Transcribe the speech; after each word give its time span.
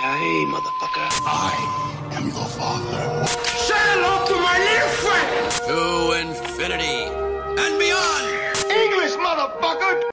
Yippee-ki-yay, 0.00 0.44
motherfucker. 0.46 1.08
I 1.26 2.12
am 2.16 2.28
your 2.28 2.46
father. 2.46 3.26
Say 3.26 3.74
hello 3.76 4.24
to 4.26 4.34
my 4.34 4.56
little 4.58 4.88
friend! 5.04 5.50
To 5.68 5.80
infinity 6.20 7.04
and 7.60 7.78
beyond! 7.78 8.26
English, 8.70 9.14
motherfucker! 9.16 10.08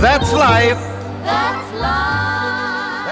That's 0.00 0.32
life. 0.32 0.91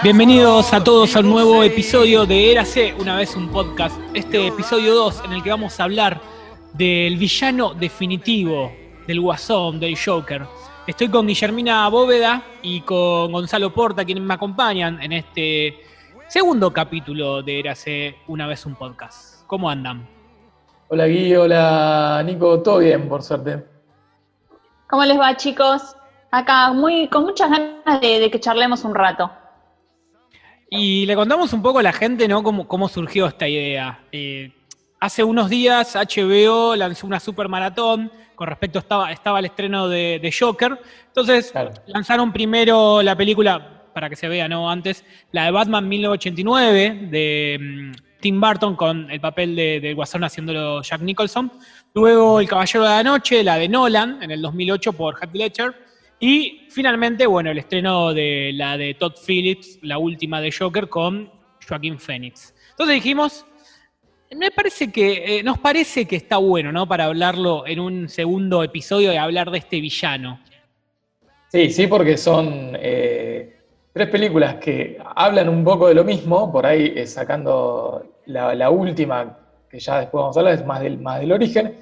Bienvenidos 0.02 0.72
a 0.72 0.82
todos 0.82 1.14
a 1.14 1.20
un 1.20 1.28
nuevo 1.28 1.62
episodio 1.62 2.24
de 2.24 2.52
Érase 2.52 2.95
una 2.98 3.16
vez 3.16 3.36
un 3.36 3.50
podcast. 3.50 4.00
Este 4.14 4.46
episodio 4.46 4.95
2 4.95 5.24
en 5.27 5.32
el 5.34 5.42
que 5.42 5.50
vamos 5.50 5.78
a 5.78 5.84
hablar 5.84 6.22
del 6.72 7.18
villano 7.18 7.74
definitivo, 7.74 8.72
del 9.06 9.20
guasón, 9.20 9.78
del 9.78 9.98
Joker. 10.02 10.46
Estoy 10.86 11.08
con 11.10 11.27
Guillermina 11.27 11.86
Bóveda 11.91 12.42
y 12.62 12.80
con 12.80 13.30
Gonzalo 13.30 13.74
Porta, 13.74 14.02
quienes 14.02 14.24
me 14.24 14.32
acompañan 14.32 15.02
en 15.02 15.12
este 15.12 15.78
segundo 16.28 16.72
capítulo 16.72 17.42
de 17.42 17.60
Érase 17.60 18.16
una 18.28 18.46
vez 18.46 18.64
un 18.64 18.77
podcast. 18.77 19.46
¿Cómo 19.46 19.69
andan? 19.69 20.08
Hola 20.88 21.08
Gui, 21.08 21.36
hola 21.36 22.22
Nico, 22.24 22.62
todo 22.62 22.78
bien 22.78 23.06
por 23.06 23.22
suerte. 23.22 23.66
¿Cómo 24.88 25.05
les 25.05 25.20
va, 25.20 25.36
chicos? 25.36 25.94
Acá, 26.30 26.72
muy, 26.72 27.06
con 27.08 27.24
muchas 27.24 27.50
ganas 27.50 28.00
de, 28.00 28.19
de 28.19 28.30
que 28.30 28.41
charlemos 28.41 28.82
un 28.84 28.94
rato. 28.94 29.30
Y 30.70 31.04
le 31.06 31.16
contamos 31.16 31.52
un 31.52 31.62
poco 31.62 31.80
a 31.80 31.82
la 31.82 31.92
gente, 31.92 32.28
¿no? 32.28 32.42
Cómo, 32.42 32.68
cómo 32.68 32.88
surgió 32.88 33.26
esta 33.26 33.48
idea. 33.48 34.00
Eh, 34.12 34.52
hace 35.00 35.24
unos 35.24 35.50
días 35.50 35.96
HBO 35.96 36.76
lanzó 36.76 37.06
una 37.08 37.18
super 37.18 37.48
maratón, 37.48 38.10
con 38.36 38.46
respecto 38.46 38.78
estaba, 38.78 39.10
estaba 39.10 39.41
el 39.41 39.46
estreno 39.46 39.88
de, 39.88 40.20
de 40.22 40.32
Joker. 40.32 40.78
Entonces 41.08 41.50
Claro. 41.50 41.72
lanzaron 41.86 42.32
primero 42.32 43.02
la 43.02 43.16
película, 43.16 43.82
para 43.92 44.08
que 44.08 44.14
se 44.14 44.28
vea, 44.28 44.48
¿no? 44.48 44.70
Antes, 44.70 45.04
la 45.32 45.46
de 45.46 45.50
Batman 45.50 45.88
1989, 45.88 47.08
de 47.10 47.58
mm, 47.60 47.92
Tim 48.20 48.41
Burton, 48.41 48.76
con 48.76 49.10
el 49.10 49.20
papel 49.20 49.56
de, 49.56 49.80
de 49.80 49.92
Guasón 49.94 50.22
haciéndolo 50.22 50.82
Jack 50.82 51.00
Nicholson. 51.00 51.50
Luego 51.94 52.38
El 52.38 52.48
Caballero 52.48 52.84
de 52.84 52.91
la 52.91 53.02
Noche, 53.02 53.42
la 53.42 53.56
de 53.56 53.68
Nolan, 53.68 54.22
en 54.22 54.30
el 54.30 54.41
2008 54.41 54.92
por 54.92 55.16
Heath 55.20 55.34
Ledger. 55.34 55.74
Y 56.20 56.66
finalmente, 56.68 57.26
bueno, 57.26 57.50
el 57.50 57.58
estreno 57.58 58.12
de 58.12 58.52
la 58.54 58.76
de 58.76 58.92
Todd 58.92 59.14
Phillips, 59.26 59.78
la 59.80 59.96
última 59.96 60.42
de 60.42 60.52
Joker, 60.52 60.88
con 60.88 61.30
Joaquín 61.66 61.98
Phoenix. 61.98 62.54
Entonces 62.72 62.96
dijimos, 62.96 63.46
me 64.36 64.50
parece 64.50 64.92
que, 64.92 65.38
eh, 65.38 65.42
nos 65.42 65.58
parece 65.58 66.06
que 66.06 66.16
está 66.16 66.36
bueno, 66.36 66.72
¿no? 66.72 66.86
Para 66.86 67.06
hablarlo 67.06 67.66
en 67.66 67.80
un 67.80 68.08
segundo 68.10 68.62
episodio 68.62 69.14
y 69.14 69.16
hablar 69.16 69.50
de 69.50 69.58
este 69.58 69.80
villano. 69.80 70.41
Sí, 71.48 71.70
sí, 71.70 71.86
porque 71.86 72.18
son 72.18 72.76
eh, 72.78 73.56
tres 73.92 74.08
películas 74.08 74.56
que 74.56 74.98
hablan 75.16 75.48
un 75.48 75.64
poco 75.64 75.88
de 75.88 75.94
lo 75.94 76.04
mismo, 76.04 76.52
por 76.52 76.66
ahí 76.66 76.92
eh, 76.94 77.06
sacando 77.06 78.18
la, 78.26 78.54
la 78.54 78.68
última, 78.68 79.38
que 79.70 79.80
ya 79.80 80.00
después 80.00 80.20
vamos 80.20 80.36
a 80.36 80.41
hablar, 80.41 80.54
es 80.54 80.66
más 80.66 80.82
del, 80.82 80.98
más 80.98 81.18
del 81.18 81.32
origen, 81.32 81.76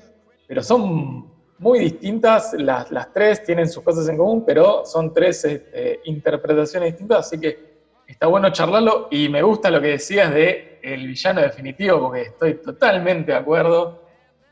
pero 0.47 0.63
son 0.63 1.38
muy 1.59 1.81
distintas, 1.81 2.55
las, 2.55 2.91
las 2.91 3.13
tres 3.13 3.43
tienen 3.45 3.69
sus 3.69 3.83
cosas 3.83 4.09
en 4.09 4.17
común, 4.17 4.45
pero 4.47 4.85
son 4.85 5.13
tres 5.13 5.45
eh, 5.45 6.01
interpretaciones 6.05 6.93
distintas, 6.93 7.27
así 7.27 7.41
que 7.41 7.69
está 8.07 8.27
bueno 8.27 8.51
charlarlo 8.51 9.09
y 9.11 9.29
me 9.29 9.43
gusta 9.43 9.71
lo 9.71 9.81
que 9.81 9.89
decías 9.89 10.33
de 10.33 10.79
el 10.83 11.07
villano 11.07 11.41
definitivo, 11.41 12.01
porque 12.01 12.23
estoy 12.23 12.55
totalmente 12.55 13.33
de 13.33 13.39
acuerdo. 13.39 14.07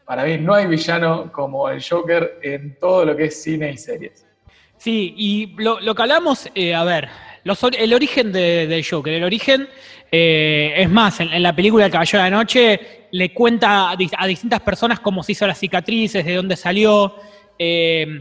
Para 0.05 0.25
mí 0.25 0.39
no 0.39 0.55
hay 0.55 0.67
villano 0.67 1.33
como 1.33 1.69
el 1.69 1.83
Joker 1.83 2.39
en 2.43 2.79
todo 2.79 3.05
lo 3.05 3.17
que 3.17 3.27
es 3.27 3.43
cine 3.43 3.73
y 3.73 3.79
series. 3.79 4.27
Sí, 4.77 5.15
y 5.17 5.55
lo, 5.57 5.81
lo 5.81 5.95
que 5.95 6.03
hablamos, 6.03 6.49
eh, 6.55 6.75
a 6.75 6.85
ver, 6.85 7.09
los 7.47 7.59
el 7.79 7.95
origen 7.95 8.33
de- 8.33 8.67
del 8.67 8.85
Joker, 8.85 9.13
el 9.15 9.25
origen, 9.25 9.69
eh, 10.13 10.75
es 10.77 10.91
más, 10.91 11.21
en, 11.21 11.33
en 11.33 11.43
la 11.43 11.55
película 11.55 11.87
El 11.87 11.93
Caballero 11.93 12.23
de 12.25 12.31
la 12.31 12.37
Noche 12.37 12.81
le 13.13 13.33
cuenta 13.33 13.91
a, 13.91 13.97
dis- 13.97 14.15
a 14.17 14.27
distintas 14.27 14.61
personas 14.61 15.01
cómo 15.01 15.23
se 15.23 15.33
hizo 15.33 15.47
las 15.47 15.59
cicatrices, 15.59 16.25
de 16.25 16.35
dónde 16.35 16.57
salió. 16.57 17.15
Eh, 17.59 18.21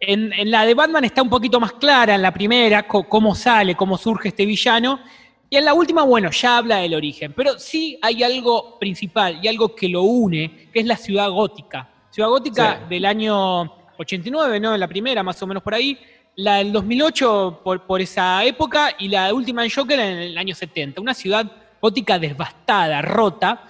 en, 0.00 0.32
en 0.32 0.50
la 0.50 0.64
de 0.64 0.74
Batman 0.74 1.04
está 1.04 1.22
un 1.22 1.28
poquito 1.30 1.60
más 1.60 1.72
clara, 1.74 2.14
en 2.14 2.22
la 2.22 2.32
primera, 2.32 2.86
cómo 2.88 3.34
sale, 3.34 3.74
cómo 3.74 3.96
surge 3.98 4.28
este 4.28 4.46
villano. 4.46 5.00
Y 5.50 5.56
en 5.56 5.64
la 5.66 5.74
última, 5.74 6.02
bueno, 6.02 6.30
ya 6.30 6.56
habla 6.56 6.78
del 6.78 6.94
origen. 6.94 7.34
Pero 7.36 7.58
sí 7.58 7.98
hay 8.00 8.22
algo 8.22 8.78
principal 8.78 9.38
y 9.42 9.48
algo 9.48 9.74
que 9.76 9.88
lo 9.88 10.02
une, 10.02 10.68
que 10.72 10.80
es 10.80 10.86
la 10.86 10.96
ciudad 10.96 11.28
gótica. 11.30 11.88
Ciudad 12.10 12.28
gótica 12.30 12.80
Sí. 12.82 12.94
del 12.94 13.04
año 13.04 13.62
89, 13.98 14.58
¿no? 14.60 14.76
La 14.76 14.88
primera, 14.88 15.22
más 15.22 15.40
o 15.42 15.46
menos 15.46 15.62
por 15.62 15.74
ahí. 15.74 15.98
La 16.36 16.56
del 16.56 16.72
2008 16.72 17.60
por, 17.62 17.86
por 17.86 18.00
esa 18.00 18.44
época 18.44 18.94
y 18.98 19.08
la 19.08 19.32
última 19.34 19.64
en 19.64 19.70
Joker 19.70 19.98
en 20.00 20.18
el 20.18 20.38
año 20.38 20.54
70. 20.54 21.00
Una 21.00 21.14
ciudad 21.14 21.50
gótica 21.80 22.18
devastada, 22.18 23.02
rota, 23.02 23.64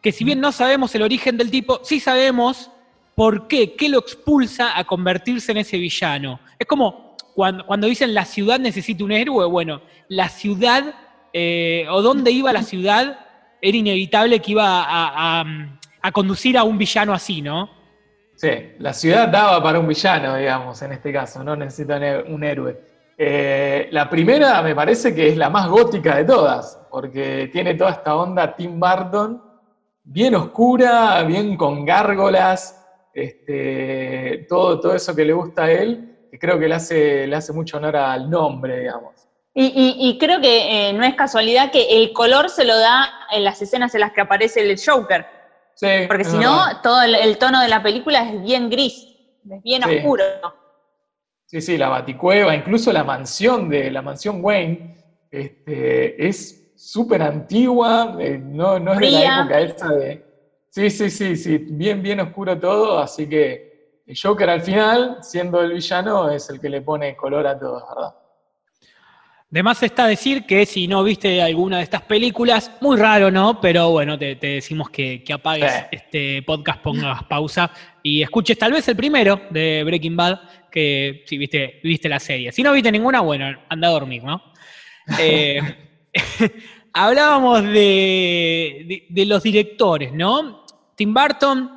que 0.00 0.12
si 0.12 0.24
bien 0.24 0.40
no 0.40 0.52
sabemos 0.52 0.94
el 0.94 1.02
origen 1.02 1.36
del 1.36 1.50
tipo, 1.50 1.80
sí 1.82 2.00
sabemos 2.00 2.70
por 3.14 3.48
qué, 3.48 3.74
qué 3.74 3.88
lo 3.88 3.98
expulsa 3.98 4.78
a 4.78 4.84
convertirse 4.84 5.52
en 5.52 5.58
ese 5.58 5.78
villano. 5.78 6.38
Es 6.58 6.66
como 6.66 7.16
cuando, 7.34 7.66
cuando 7.66 7.86
dicen 7.86 8.14
la 8.14 8.24
ciudad 8.24 8.58
necesita 8.58 9.04
un 9.04 9.12
héroe, 9.12 9.46
bueno, 9.46 9.82
la 10.08 10.28
ciudad, 10.28 10.94
eh, 11.32 11.86
o 11.90 12.02
dónde 12.02 12.30
iba 12.30 12.52
la 12.52 12.62
ciudad, 12.62 13.26
era 13.60 13.76
inevitable 13.76 14.40
que 14.40 14.52
iba 14.52 14.84
a, 14.86 15.44
conducir 16.12 16.56
a 16.56 16.62
un 16.62 16.78
villano 16.78 17.12
así, 17.12 17.42
¿no? 17.42 17.68
Sí, 18.36 18.74
la 18.80 18.92
ciudad 18.92 19.28
daba 19.28 19.62
para 19.62 19.80
un 19.80 19.88
villano, 19.88 20.36
digamos, 20.36 20.80
en 20.82 20.92
este 20.92 21.10
caso, 21.10 21.42
no 21.42 21.56
necesita 21.56 21.98
un 22.28 22.44
héroe. 22.44 22.78
Eh, 23.16 23.88
la 23.92 24.10
primera 24.10 24.60
me 24.60 24.74
parece 24.74 25.14
que 25.14 25.28
es 25.28 25.38
la 25.38 25.48
más 25.48 25.68
gótica 25.68 26.16
de 26.16 26.24
todas, 26.26 26.78
porque 26.90 27.48
tiene 27.50 27.74
toda 27.74 27.92
esta 27.92 28.14
onda 28.14 28.54
Tim 28.54 28.78
Burton, 28.78 29.42
bien 30.04 30.34
oscura, 30.34 31.22
bien 31.22 31.56
con 31.56 31.86
gárgolas, 31.86 32.86
este, 33.14 34.44
todo, 34.50 34.80
todo 34.80 34.94
eso 34.94 35.16
que 35.16 35.24
le 35.24 35.32
gusta 35.32 35.64
a 35.64 35.72
él, 35.72 36.28
que 36.30 36.38
creo 36.38 36.58
que 36.58 36.68
le 36.68 36.74
hace, 36.74 37.26
le 37.26 37.36
hace 37.36 37.54
mucho 37.54 37.78
honor 37.78 37.96
al 37.96 38.28
nombre, 38.28 38.80
digamos. 38.80 39.14
Y 39.58 40.18
creo 40.20 40.38
que 40.42 40.90
eh, 40.90 40.92
no 40.92 41.02
es 41.02 41.14
casualidad 41.14 41.70
que 41.70 42.02
el 42.02 42.12
color 42.12 42.50
se 42.50 42.66
lo 42.66 42.78
da 42.78 43.08
en 43.32 43.42
las 43.42 43.62
escenas 43.62 43.94
en 43.94 44.02
las 44.02 44.12
que 44.12 44.20
aparece 44.20 44.60
el 44.60 44.78
Joker. 44.78 45.24
Sí, 45.76 45.86
Porque 46.08 46.24
si 46.24 46.38
no, 46.38 46.80
todo 46.82 47.02
el, 47.02 47.14
el 47.14 47.36
tono 47.36 47.60
de 47.60 47.68
la 47.68 47.82
película 47.82 48.28
es 48.28 48.42
bien 48.42 48.70
gris, 48.70 49.14
es 49.50 49.62
bien 49.62 49.82
Sí. 49.82 49.96
oscuro. 49.96 50.24
Sí, 51.48 51.60
sí, 51.60 51.76
la 51.78 51.88
baticueva, 51.88 52.54
incluso 52.56 52.92
la 52.92 53.04
mansión 53.04 53.68
de 53.68 53.90
la 53.90 54.02
mansión 54.02 54.38
Wayne, 54.42 54.96
este, 55.30 56.26
es 56.26 56.72
súper 56.74 57.22
antigua, 57.22 58.16
eh, 58.18 58.38
no, 58.42 58.80
no 58.80 58.94
es 58.94 59.00
de 59.00 59.10
la 59.10 59.42
época 59.42 59.60
esa 59.60 59.90
de. 59.90 60.24
Sí, 60.70 60.90
sí, 60.90 61.08
sí, 61.10 61.36
sí, 61.36 61.58
bien, 61.58 62.02
bien 62.02 62.20
oscuro 62.20 62.58
todo, 62.58 62.98
así 62.98 63.28
que 63.28 63.60
el 64.06 64.16
Joker 64.20 64.50
al 64.50 64.62
final, 64.62 65.18
siendo 65.22 65.60
el 65.60 65.72
villano, 65.74 66.30
es 66.30 66.48
el 66.50 66.58
que 66.60 66.68
le 66.68 66.82
pone 66.82 67.14
color 67.14 67.46
a 67.46 67.58
todo, 67.58 67.82
¿verdad? 67.94 68.10
De 69.48 69.62
más 69.62 69.80
está 69.82 70.06
decir 70.08 70.44
que 70.44 70.66
si 70.66 70.88
no 70.88 71.04
viste 71.04 71.40
alguna 71.40 71.76
de 71.78 71.84
estas 71.84 72.02
películas, 72.02 72.70
muy 72.80 72.96
raro, 72.96 73.30
¿no? 73.30 73.60
Pero 73.60 73.90
bueno, 73.90 74.18
te, 74.18 74.34
te 74.36 74.46
decimos 74.48 74.90
que, 74.90 75.22
que 75.22 75.32
apagues 75.32 75.72
Sí. 75.72 75.80
este 75.92 76.42
podcast, 76.42 76.80
pongas 76.82 77.22
pausa 77.24 77.70
y 78.02 78.22
escuches 78.22 78.58
tal 78.58 78.72
vez 78.72 78.88
el 78.88 78.96
primero 78.96 79.40
de 79.50 79.82
Breaking 79.84 80.16
Bad, 80.16 80.40
que 80.70 81.22
si 81.26 81.38
viste, 81.38 81.80
viste 81.84 82.08
la 82.08 82.18
serie. 82.18 82.50
Si 82.50 82.62
no 82.64 82.72
viste 82.72 82.90
ninguna, 82.90 83.20
bueno, 83.20 83.56
anda 83.68 83.88
a 83.88 83.90
dormir, 83.92 84.22
¿no? 84.24 84.42
Eh, 85.20 85.60
hablábamos 86.92 87.62
de, 87.62 88.84
de- 88.88 89.06
de 89.08 89.26
los 89.26 89.42
directores, 89.42 90.12
¿no? 90.12 90.64
Tim 90.96 91.14
Burton, 91.14 91.70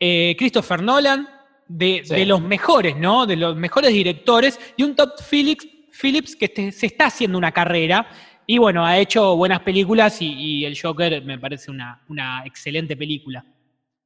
eh, 0.00 0.34
Christopher 0.36 0.82
Nolan, 0.82 1.28
de, 1.68 2.02
Sí. 2.04 2.14
de 2.16 2.26
los 2.26 2.40
mejores, 2.42 2.96
¿no? 2.96 3.26
De 3.26 3.36
los 3.36 3.54
mejores 3.56 3.92
directores, 3.92 4.58
y 4.76 4.82
un 4.82 4.96
Todd 4.96 5.10
Phillips, 5.30 5.68
Phillips 6.00 6.36
que 6.36 6.46
este- 6.46 6.72
se 6.72 6.86
está 6.86 7.06
haciendo 7.06 7.38
una 7.38 7.52
carrera, 7.52 8.06
y 8.46 8.58
bueno, 8.58 8.84
ha 8.84 8.98
hecho 8.98 9.36
buenas 9.36 9.60
películas, 9.60 10.18
y, 10.20 10.64
El 10.64 10.78
Joker 10.80 11.22
me 11.24 11.38
parece 11.38 11.70
una, 11.70 12.42
excelente 12.44 12.96
película. 12.96 13.44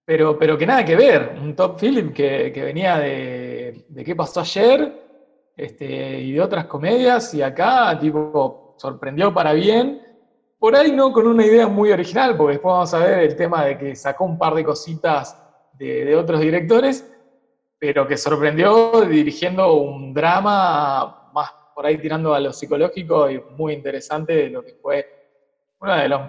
Pero, 0.05 0.39
pero 0.39 0.57
que 0.57 0.67
nada 0.67 0.85
que 0.85 0.95
ver, 0.95 1.37
un 1.43 1.57
top 1.57 1.81
film 1.81 2.13
que, 2.13 2.53
venía 2.55 2.99
de, 2.99 3.87
de 3.89 4.05
qué 4.05 4.15
pasó 4.15 4.41
ayer 4.41 5.07
este, 5.57 6.21
y 6.21 6.33
de 6.33 6.41
otras 6.41 6.67
comedias, 6.67 7.33
y 7.35 7.43
acá, 7.43 7.99
tipo, 7.99 8.75
sorprendió 8.77 9.33
para 9.33 9.55
bien. 9.55 10.03
Por 10.59 10.77
ahí 10.77 10.93
no 10.93 11.13
con 11.13 11.27
una 11.27 11.45
idea 11.45 11.67
muy 11.67 11.91
original, 11.91 12.37
porque 12.37 12.53
después 12.53 12.73
vamos 12.73 12.95
a 12.95 12.99
ver 12.99 13.19
el 13.21 13.37
tema 13.37 13.65
de 13.65 13.79
que 13.79 13.97
sacó 13.97 14.25
un 14.25 14.39
par 14.39 14.55
de 14.55 14.65
cositas 14.65 15.43
de, 15.75 16.15
otros 16.17 16.41
directores, 16.41 17.11
pero 17.79 18.07
que 18.07 18.17
sorprendió 18.17 19.03
dirigiendo 19.03 19.75
un 19.75 20.15
drama 20.15 21.26
por 21.77 21.85
ahí 21.87 21.99
tirando 21.99 22.33
a 22.35 22.41
lo 22.41 22.55
psicológico 22.55 23.31
y 23.31 23.39
muy 23.49 23.75
interesante 23.75 24.33
de 24.35 24.49
lo 24.51 24.63
que 24.63 24.73
fue 24.81 25.05
uno 25.79 25.95
de 25.95 26.09
los 26.09 26.23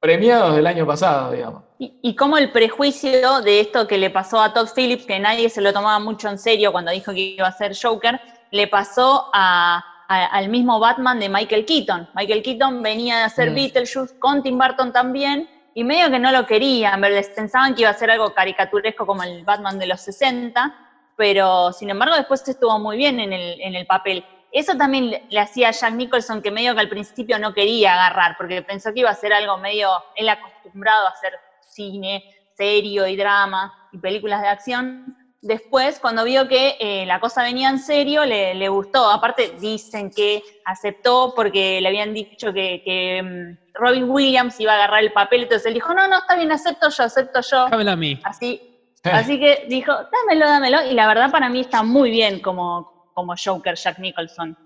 premiados 0.00 0.56
del 0.56 0.66
año 0.66 0.86
pasado, 0.86 1.32
digamos. 1.32 1.64
Y, 1.78 1.94
y 2.00 2.14
como 2.16 2.38
el 2.38 2.50
prejuicio 2.50 3.42
de 3.42 3.60
esto 3.60 3.86
que 3.86 3.98
le 3.98 4.08
pasó 4.08 4.40
a 4.40 4.54
Todd 4.54 4.68
Phillips, 4.74 5.04
que 5.04 5.18
nadie 5.20 5.50
se 5.50 5.60
lo 5.60 5.70
tomaba 5.74 5.98
mucho 5.98 6.30
en 6.30 6.38
serio 6.38 6.72
cuando 6.72 6.92
dijo 6.92 7.12
que 7.12 7.34
iba 7.36 7.46
a 7.46 7.52
ser 7.52 7.72
Joker, 7.80 8.18
le 8.50 8.66
pasó 8.68 9.26
a, 9.34 9.82
a- 10.08 10.26
al 10.26 10.48
mismo 10.48 10.80
Batman 10.80 11.20
de 11.20 11.28
Michael 11.28 11.66
Keaton. 11.66 12.08
Michael 12.14 12.42
Keaton 12.42 12.82
venía 12.82 13.18
de 13.18 13.22
hacer 13.24 13.50
Mm. 13.50 13.54
Beetlejuice 13.54 14.14
con 14.18 14.42
Tim 14.42 14.56
Burton 14.56 14.92
también, 14.92 15.46
y 15.74 15.84
medio 15.84 16.10
que 16.10 16.18
no 16.20 16.32
lo 16.32 16.46
querían, 16.46 17.02
pensaban 17.36 17.74
que 17.74 17.82
iba 17.82 17.90
a 17.90 17.94
ser 17.94 18.10
algo 18.10 18.32
caricaturesco 18.32 19.04
como 19.04 19.24
el 19.24 19.44
Batman 19.44 19.78
de 19.78 19.88
los 19.88 20.00
60, 20.00 20.72
pero 21.16 21.72
sin 21.72 21.90
embargo 21.90 22.14
después 22.16 22.46
estuvo 22.46 22.78
muy 22.78 22.96
bien 22.96 23.20
en 23.20 23.32
el, 23.32 23.60
en 23.60 23.74
el 23.74 23.84
papel. 23.86 24.24
Eso 24.54 24.76
también 24.76 25.10
le, 25.10 25.40
hacía 25.40 25.70
a 25.70 25.72
Jack 25.72 25.94
Nicholson 25.94 26.40
que 26.40 26.52
medio 26.52 26.74
que 26.74 26.80
al 26.80 26.88
principio 26.88 27.40
no 27.40 27.52
quería 27.52 27.94
agarrar, 27.94 28.36
porque 28.38 28.62
pensó 28.62 28.94
que 28.94 29.00
iba 29.00 29.10
a 29.10 29.14
ser 29.14 29.32
algo 29.32 29.58
medio, 29.58 29.90
él 30.14 30.28
acostumbrado 30.28 31.08
a 31.08 31.10
hacer 31.10 31.32
cine 31.60 32.22
serio 32.56 33.04
y 33.08 33.16
drama 33.16 33.74
y 33.90 33.98
películas 33.98 34.42
de 34.42 34.48
acción. 34.48 35.16
Después, 35.42 35.98
cuando 35.98 36.22
vio 36.22 36.46
que 36.46 36.76
eh, 36.78 37.04
la 37.04 37.18
cosa 37.18 37.42
venía 37.42 37.68
en 37.68 37.80
serio, 37.80 38.24
le, 38.24 38.54
le 38.54 38.68
gustó. 38.68 39.10
Aparte, 39.10 39.56
dicen 39.60 40.08
que 40.08 40.40
aceptó 40.64 41.32
porque 41.34 41.80
le 41.80 41.88
habían 41.88 42.14
dicho 42.14 42.52
que, 42.52 42.80
que, 42.84 43.22
mm, 43.22 43.74
Robin 43.74 44.08
Williams 44.08 44.60
iba 44.60 44.70
a 44.70 44.76
agarrar 44.76 45.02
el 45.02 45.12
papel, 45.12 45.42
entonces 45.42 45.66
él 45.66 45.74
dijo, 45.74 45.92
no, 45.92 46.06
no, 46.06 46.18
está 46.18 46.36
bien, 46.36 46.52
acepto 46.52 46.90
yo, 46.90 47.02
acepto 47.02 47.40
yo. 47.40 47.68
Dámelo 47.68 47.90
a 47.90 47.96
mí. 47.96 48.20
Así, 48.22 48.62
así 49.02 49.40
que 49.40 49.66
dijo, 49.68 49.92
dámelo, 49.92 50.46
dámelo. 50.46 50.86
Y 50.88 50.94
la 50.94 51.08
verdad 51.08 51.32
para 51.32 51.48
mí 51.48 51.60
está 51.60 51.82
muy 51.82 52.12
bien 52.12 52.38
como, 52.38 52.93
como 53.14 53.34
Joker 53.42 53.76
Jack 53.76 53.98
Nicholson. 54.00 54.56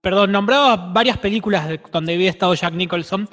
Perdón, 0.00 0.32
nombraba 0.32 0.74
varias 0.76 1.18
películas 1.18 1.68
de- 1.68 1.80
donde 1.92 2.14
había 2.14 2.30
estado 2.30 2.54
Jack 2.54 2.72
Nicholson. 2.74 3.28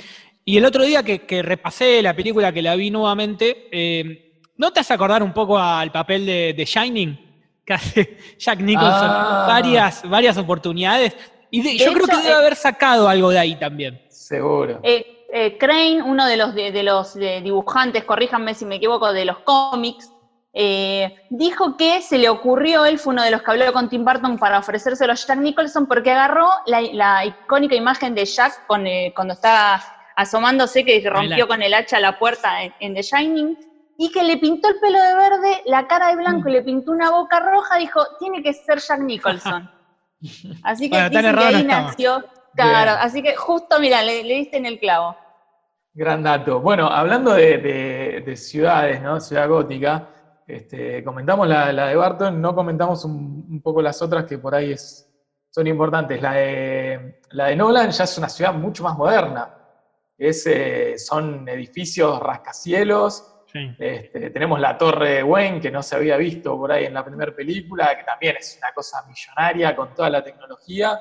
Y 0.46 0.58
el 0.58 0.66
otro 0.66 0.84
día 0.84 1.02
que, 1.04 1.26
que 1.26 1.42
repasé 1.42 2.02
la 2.02 2.14
película 2.16 2.52
que 2.52 2.62
la 2.62 2.76
vi 2.76 2.92
nuevamente, 2.92 3.68
eh, 3.72 4.42
¿no 4.58 4.72
te 4.72 4.80
hace 4.82 4.94
acordar 4.94 5.24
un 5.24 5.34
poco 5.34 5.58
al 5.58 5.92
papel 5.92 6.26
de, 6.26 6.54
de 6.56 6.66
Shining? 6.66 7.26
Que 7.70 7.74
hace 7.74 8.18
Jack 8.40 8.62
Nicholson 8.62 9.10
Ah. 9.12 9.46
varias, 9.48 10.02
varias 10.10 10.38
oportunidades. 10.38 11.16
Y 11.52 11.62
de- 11.62 11.70
De 11.72 11.78
yo 11.78 11.94
creo 11.94 12.08
que 12.08 12.16
debe 12.18 12.30
eh, 12.30 12.34
haber 12.34 12.56
sacado 12.56 13.08
algo 13.08 13.30
de 13.30 13.38
ahí 13.40 13.56
también. 13.58 14.02
Seguro. 14.10 14.80
Eh, 14.84 15.26
eh, 15.32 15.56
Crane, 15.60 16.02
uno 16.02 16.26
de 16.26 16.36
los, 16.38 16.56
de, 16.56 16.72
de 16.72 16.82
los 16.84 17.14
de 17.14 17.42
dibujantes, 17.42 18.04
corríjanme 18.06 18.56
si 18.56 18.66
me 18.66 18.76
equivoco, 18.78 19.14
de 19.14 19.26
los 19.26 19.38
cómics, 19.40 20.12
eh, 20.54 21.12
dijo 21.30 21.76
que 21.78 22.02
se 22.02 22.18
le 22.18 22.30
ocurrió, 22.30 22.86
él 22.86 22.98
fue 23.00 23.14
uno 23.14 23.24
de 23.24 23.32
los 23.32 23.42
que 23.44 23.52
habló 23.52 23.72
con 23.74 23.88
Tim 23.90 24.04
Burton 24.04 24.38
para 24.38 24.60
ofrecérselo 24.60 25.14
a 25.14 25.16
Jack 25.16 25.38
Nicholson, 25.40 25.86
porque 25.88 26.12
agarró 26.12 26.50
la, 26.66 26.82
la 26.94 27.26
icónica 27.26 27.76
imagen 27.76 28.16
de 28.16 28.26
Jack 28.26 28.54
con, 28.66 28.88
eh, 28.88 29.12
cuando 29.16 29.34
está 29.34 29.82
asomándose, 30.16 30.84
que 30.84 31.02
rompió 31.10 31.48
con 31.48 31.62
el 31.62 31.74
hacha 31.74 32.00
la 32.00 32.18
puerta 32.18 32.64
en, 32.64 32.74
en 32.80 32.94
The 32.96 33.02
Shining, 33.04 33.58
y 33.98 34.12
que 34.12 34.24
le 34.24 34.38
pintó 34.38 34.70
el 34.70 34.80
pelo 34.80 35.00
de 35.02 35.16
verde, 35.16 35.62
la 35.66 35.86
cara 35.88 36.08
de 36.08 36.16
blanco 36.16 36.50
y 36.50 36.54
le 36.54 36.62
pintó 36.64 36.92
una 36.92 37.12
boca 37.12 37.40
roja, 37.40 37.78
dijo, 37.78 38.02
tiene 38.18 38.42
que 38.42 38.54
ser 38.54 38.80
Jack 38.80 39.00
Nicholson. 39.02 39.70
Así 40.64 40.90
que 40.90 40.96
Bueno, 40.96 41.12
tan 41.12 41.26
dicen 41.26 41.38
que 41.38 41.44
errado 41.44 41.52
no 41.52 41.58
ahí 41.58 41.62
estaba. 41.62 41.82
nació, 41.84 42.30
claro, 42.56 42.92
Bien. 42.92 42.98
así 43.02 43.22
que 43.24 43.36
justo, 43.36 43.80
mira, 43.80 44.02
le, 44.04 44.24
le 44.24 44.34
diste 44.36 44.58
en 44.58 44.66
el 44.66 44.80
clavo. 44.80 45.16
Gran 45.94 46.24
dato. 46.24 46.60
Bueno, 46.62 46.88
hablando 46.88 47.34
de, 47.34 47.58
de- 47.58 48.24
de 48.26 48.36
ciudades, 48.38 49.02
¿no? 49.02 49.20
Ciudad 49.20 49.48
gótica, 49.50 50.10
este, 50.50 51.04
comentamos 51.04 51.48
la, 51.48 51.72
la 51.72 51.88
de 51.88 51.96
Barton, 51.96 52.42
no 52.42 52.56
comentamos 52.56 53.06
un, 53.06 53.46
un 53.50 53.62
poco 53.62 53.82
las 53.82 54.02
otras 54.02 54.26
que 54.26 54.40
por 54.40 54.56
ahí 54.56 54.72
es, 54.72 55.10
son 55.50 55.68
importantes. 55.68 56.22
La 56.22 56.34
de, 56.34 57.22
la 57.32 57.48
de 57.48 57.56
Nolan 57.56 57.92
ya 57.92 58.04
es 58.04 58.18
una 58.18 58.30
ciudad 58.30 58.54
mucho 58.54 58.84
más 58.84 58.98
moderna. 58.98 59.56
Es, 60.18 60.46
eh, 60.48 60.98
son 60.98 61.48
edificios 61.48 62.20
rascacielos. 62.20 63.44
Sí. 63.46 63.60
Este, 63.78 64.32
tenemos 64.32 64.60
la 64.60 64.78
Torre 64.78 65.24
Wayne, 65.24 65.62
que 65.62 65.72
no 65.72 65.84
se 65.84 65.96
había 65.96 66.18
visto 66.18 66.58
por 66.58 66.72
ahí 66.72 66.86
en 66.86 66.94
la 66.94 67.06
primera 67.06 67.34
película, 67.36 67.96
que 67.98 68.04
también 68.04 68.36
es 68.38 68.58
una 68.58 68.72
cosa 68.74 69.06
millonaria 69.08 69.76
con 69.76 69.94
toda 69.94 70.10
la 70.10 70.24
tecnología. 70.24 71.00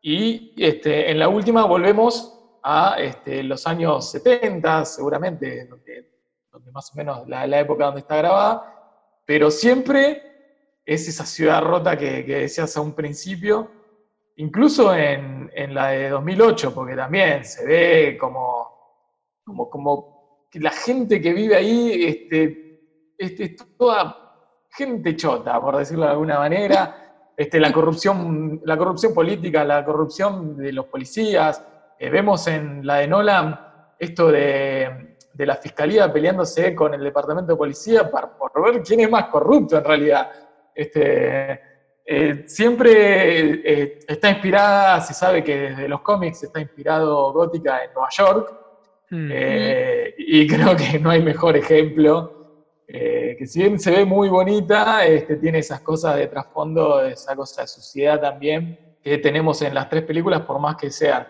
Y 0.00 0.54
este, 0.56 1.10
en 1.10 1.18
la 1.18 1.28
última 1.28 1.64
volvemos 1.64 2.58
a 2.62 2.96
este, 2.98 3.42
los 3.42 3.66
años 3.66 4.10
70, 4.10 4.84
seguramente, 4.84 5.66
donde, 5.66 6.10
donde 6.50 6.70
más 6.72 6.92
o 6.92 6.96
menos 6.96 7.28
la, 7.28 7.46
la 7.46 7.60
época 7.60 7.86
donde 7.86 8.00
está 8.00 8.16
grabada, 8.16 8.81
pero 9.24 9.50
siempre 9.50 10.22
es 10.84 11.08
esa 11.08 11.24
ciudad 11.24 11.62
rota 11.62 11.96
que, 11.96 12.22
decías 12.22 12.76
a 12.76 12.80
un 12.80 12.94
principio, 12.94 13.70
incluso 14.36 14.94
en, 14.94 15.50
en 15.54 15.74
la 15.74 15.88
de 15.88 16.08
2008, 16.08 16.74
porque 16.74 16.96
también 16.96 17.44
se 17.44 17.64
ve 17.64 18.18
como, 18.18 18.68
como, 19.44 19.70
como 19.70 20.46
que 20.50 20.60
la 20.60 20.70
gente 20.70 21.20
que 21.20 21.32
vive 21.32 21.56
ahí 21.56 22.04
este, 22.04 22.72
este, 23.16 23.44
es 23.44 23.76
toda 23.78 24.18
gente 24.70 25.16
chota, 25.16 25.60
por 25.60 25.76
decirlo 25.76 26.04
de 26.04 26.10
alguna 26.10 26.38
manera. 26.38 26.98
Este, 27.36 27.58
la, 27.58 27.72
corrupción, 27.72 28.60
la 28.64 28.76
corrupción 28.76 29.14
política, 29.14 29.64
la 29.64 29.84
corrupción 29.84 30.56
de 30.56 30.72
los 30.72 30.86
policías. 30.86 31.64
Eh, 31.98 32.10
vemos 32.10 32.46
en 32.46 32.86
la 32.86 32.96
de 32.96 33.08
Nolan 33.08 33.58
esto 33.98 34.30
de, 34.30 35.11
de 35.32 35.46
la 35.46 35.56
fiscalía 35.56 36.12
peleándose 36.12 36.74
con 36.74 36.94
el 36.94 37.02
departamento 37.02 37.52
de 37.52 37.58
policía 37.58 38.10
por, 38.10 38.36
por 38.36 38.72
ver 38.72 38.82
quién 38.82 39.00
es 39.00 39.10
más 39.10 39.26
corrupto 39.26 39.78
en 39.78 39.84
realidad. 39.84 40.28
Este, 40.74 41.60
eh, 42.04 42.44
siempre 42.46 42.92
eh, 43.64 43.98
está 44.06 44.30
inspirada, 44.30 45.00
se 45.00 45.14
sabe 45.14 45.42
que 45.42 45.56
desde 45.56 45.88
los 45.88 46.00
cómics 46.02 46.42
está 46.42 46.60
inspirado 46.60 47.32
Gótica 47.32 47.84
en 47.84 47.92
Nueva 47.92 48.08
York, 48.10 48.58
Mm. 49.12 49.28
eh, 49.30 50.14
y 50.16 50.46
creo 50.46 50.74
que 50.74 50.98
no 50.98 51.10
hay 51.10 51.22
mejor 51.22 51.56
ejemplo. 51.56 52.38
eh, 52.94 53.36
que 53.38 53.46
si 53.46 53.60
bien 53.60 53.78
se 53.78 53.90
ve 53.90 54.04
muy 54.04 54.28
bonita, 54.28 55.04
este, 55.06 55.36
tiene 55.36 55.58
esas 55.60 55.80
cosas 55.82 56.16
de 56.16 56.26
trasfondo, 56.26 57.02
esa 57.04 57.34
cosa 57.36 57.62
de 57.62 57.68
suciedad 57.68 58.20
también, 58.20 58.78
que 59.00 59.18
tenemos 59.18 59.62
en 59.62 59.74
las 59.74 59.88
tres 59.88 60.02
películas, 60.02 60.42
por 60.42 60.58
más 60.58 60.76
que 60.76 60.90
sean 60.90 61.26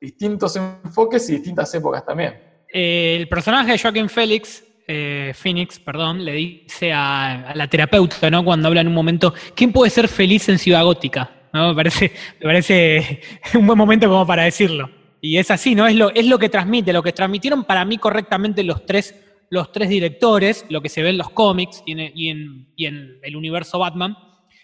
distintos 0.00 0.56
enfoques 0.56 1.28
y 1.28 1.32
distintas 1.34 1.74
épocas 1.74 2.04
también. 2.04 2.40
Eh, 2.76 3.14
el 3.20 3.28
personaje 3.28 3.70
de 3.70 3.78
Joaquin 3.78 4.08
Félix, 4.08 4.64
eh, 4.88 5.32
Phoenix, 5.32 5.78
perdón, 5.78 6.24
le 6.24 6.32
dice 6.32 6.92
a, 6.92 7.50
a 7.50 7.54
la 7.54 7.68
terapeuta, 7.68 8.28
¿no? 8.30 8.44
Cuando 8.44 8.66
habla 8.66 8.80
en 8.80 8.88
un 8.88 8.94
momento, 8.94 9.32
¿quién 9.54 9.70
puede 9.72 9.90
ser 9.90 10.08
feliz 10.08 10.48
en 10.48 10.58
Ciudad 10.58 10.82
Gótica? 10.82 11.30
¿No? 11.52 11.68
Me 11.68 11.74
parece, 11.76 12.10
me 12.40 12.46
parece 12.46 13.20
un 13.54 13.64
buen 13.64 13.78
momento 13.78 14.08
como 14.08 14.26
para 14.26 14.42
decirlo. 14.42 14.90
Y 15.20 15.36
es 15.38 15.52
así, 15.52 15.76
¿no? 15.76 15.86
Es 15.86 15.94
lo, 15.94 16.10
es 16.12 16.26
lo 16.26 16.36
que 16.36 16.48
transmite, 16.48 16.92
lo 16.92 17.02
que 17.04 17.12
transmitieron 17.12 17.62
para 17.62 17.84
mí 17.84 17.96
correctamente 17.96 18.64
los 18.64 18.84
tres, 18.84 19.14
los 19.50 19.70
tres 19.70 19.88
directores, 19.88 20.66
lo 20.68 20.82
que 20.82 20.88
se 20.88 21.00
ve 21.00 21.10
en 21.10 21.18
los 21.18 21.30
cómics 21.30 21.80
y 21.86 21.92
en, 21.92 22.00
y 22.12 22.28
en- 22.30 22.66
y 22.74 22.86
en 22.86 23.18
el 23.22 23.36
universo 23.36 23.78
Batman. 23.78 24.18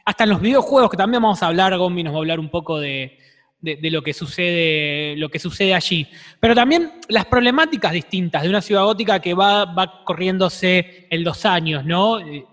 Hasta 0.04 0.24
en 0.24 0.30
los 0.30 0.40
videojuegos, 0.40 0.90
que 0.90 0.96
también 0.96 1.22
vamos 1.22 1.42
a 1.44 1.46
hablar, 1.46 1.76
Gombi 1.78 2.02
nos 2.02 2.12
va 2.12 2.16
a 2.16 2.20
hablar 2.20 2.40
un 2.40 2.50
poco 2.50 2.80
de, 2.80 3.16
de- 3.60 3.76
de 3.76 3.90
lo, 3.90 4.02
que 4.02 4.12
sucede, 4.12 5.16
lo 5.16 5.28
que 5.28 5.38
sucede 5.38 5.74
allí. 5.74 6.06
Pero 6.40 6.54
también 6.54 6.92
las 7.08 7.26
problemáticas 7.26 7.92
distintas 7.92 8.42
de 8.42 8.48
una 8.48 8.60
ciudad 8.62 8.84
gótica 8.84 9.20
que 9.20 9.34
va, 9.34 9.64
va 9.66 10.02
corriéndose 10.04 11.06
en 11.10 11.24
los 11.24 11.44
años, 11.44 11.84
¿no? 11.84 12.18
En, 12.20 12.44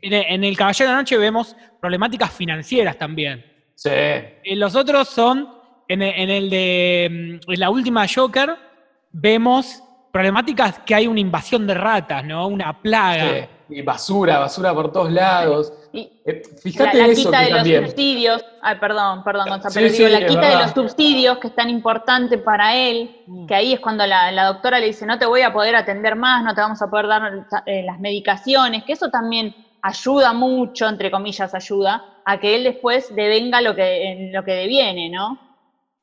en 0.00 0.44
El 0.44 0.56
Caballero 0.56 0.88
de 0.90 0.94
la 0.94 1.00
Noche 1.02 1.16
vemos 1.18 1.54
problemáticas 1.80 2.32
financieras 2.32 2.96
también. 2.98 3.44
Sí, 3.74 3.90
En 3.90 4.58
los 4.60 4.74
otros 4.74 5.08
son, 5.08 5.48
en 5.88 6.02
el, 6.02 6.14
en 6.14 6.30
el 6.30 6.50
de 6.50 7.04
en 7.04 7.40
la 7.60 7.70
última 7.70 8.06
Joker, 8.12 8.50
vemos 9.12 9.82
problemáticas 10.12 10.80
que 10.80 10.94
hay 10.94 11.06
una 11.06 11.20
invasión 11.20 11.66
de 11.66 11.74
ratas, 11.74 12.24
¿no? 12.24 12.46
Una 12.46 12.80
plaga. 12.80 13.40
sí. 13.40 13.46
Y 13.74 13.82
basura, 13.82 14.38
basura 14.38 14.74
por 14.74 14.92
todos 14.92 15.10
lados. 15.10 15.72
Y 15.92 16.10
Eh, 16.24 16.42
la, 16.50 16.58
fíjate 16.60 16.98
la 16.98 17.06
eso 17.06 17.22
quita 17.30 17.38
que 17.38 17.44
de 17.44 17.80
los 17.80 17.88
subsidios, 17.88 18.44
ay, 18.62 18.76
perdón, 18.78 19.24
perdón, 19.24 19.48
Gonzalo, 19.48 19.70
Sí, 19.72 19.78
pero 19.80 19.90
sí, 19.92 20.04
digo, 20.04 20.08
la 20.20 20.26
quita 20.26 20.48
de 20.50 20.56
los 20.62 20.70
subsidios 20.70 21.38
que 21.38 21.48
es 21.48 21.54
tan 21.54 21.68
importante 21.68 22.38
para 22.38 22.76
él, 22.76 23.16
Mm. 23.26 23.46
que 23.46 23.54
ahí 23.54 23.72
es 23.72 23.80
cuando 23.80 24.06
la, 24.06 24.30
la 24.32 24.46
doctora 24.46 24.78
le 24.80 24.86
dice, 24.86 25.04
no 25.06 25.18
te 25.18 25.26
voy 25.26 25.42
a 25.42 25.52
poder 25.52 25.74
atender 25.76 26.16
más, 26.16 26.42
no 26.44 26.54
te 26.54 26.60
vamos 26.60 26.80
a 26.80 26.88
poder 26.88 27.06
dar 27.08 27.46
eh, 27.66 27.82
las 27.84 27.98
medicaciones, 28.00 28.84
que 28.84 28.92
eso 28.94 29.08
también 29.10 29.54
ayuda 29.82 30.32
mucho, 30.32 30.88
entre 30.88 31.10
comillas, 31.10 31.54
ayuda, 31.54 32.04
a 32.24 32.38
que 32.38 32.54
él 32.54 32.64
después 32.64 33.14
devenga 33.14 33.60
lo 33.60 33.74
que, 33.74 34.04
en 34.12 34.32
lo 34.32 34.44
que 34.44 34.52
deviene, 34.52 35.10
¿no? 35.10 35.38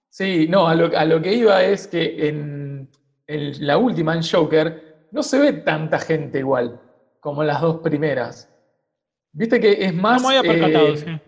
Sí, 0.10 0.48
no, 0.50 0.68
a 0.68 0.76
lo, 0.76 0.98
a 0.98 1.06
lo 1.06 1.22
que 1.22 1.34
iba 1.34 1.64
es 1.64 1.88
que 1.88 2.28
en, 2.28 2.90
en 3.28 3.66
la 3.68 3.78
última, 3.78 4.14
en 4.16 4.22
Joker, 4.24 5.08
no 5.12 5.24
se 5.24 5.40
ve 5.40 5.54
tanta 5.54 5.98
gente 6.00 6.40
igual 6.40 6.80
como 7.20 7.44
las 7.44 7.62
dos 7.62 7.78
primeras. 7.78 8.50
Viste 9.32 9.60
que 9.60 9.86
es 9.86 9.94
más. 9.94 10.22
No 10.22 10.30
me 10.30 10.38
había 10.38 10.52
percatado, 10.52 10.88
eh, 10.88 10.98
sí. 10.98 11.20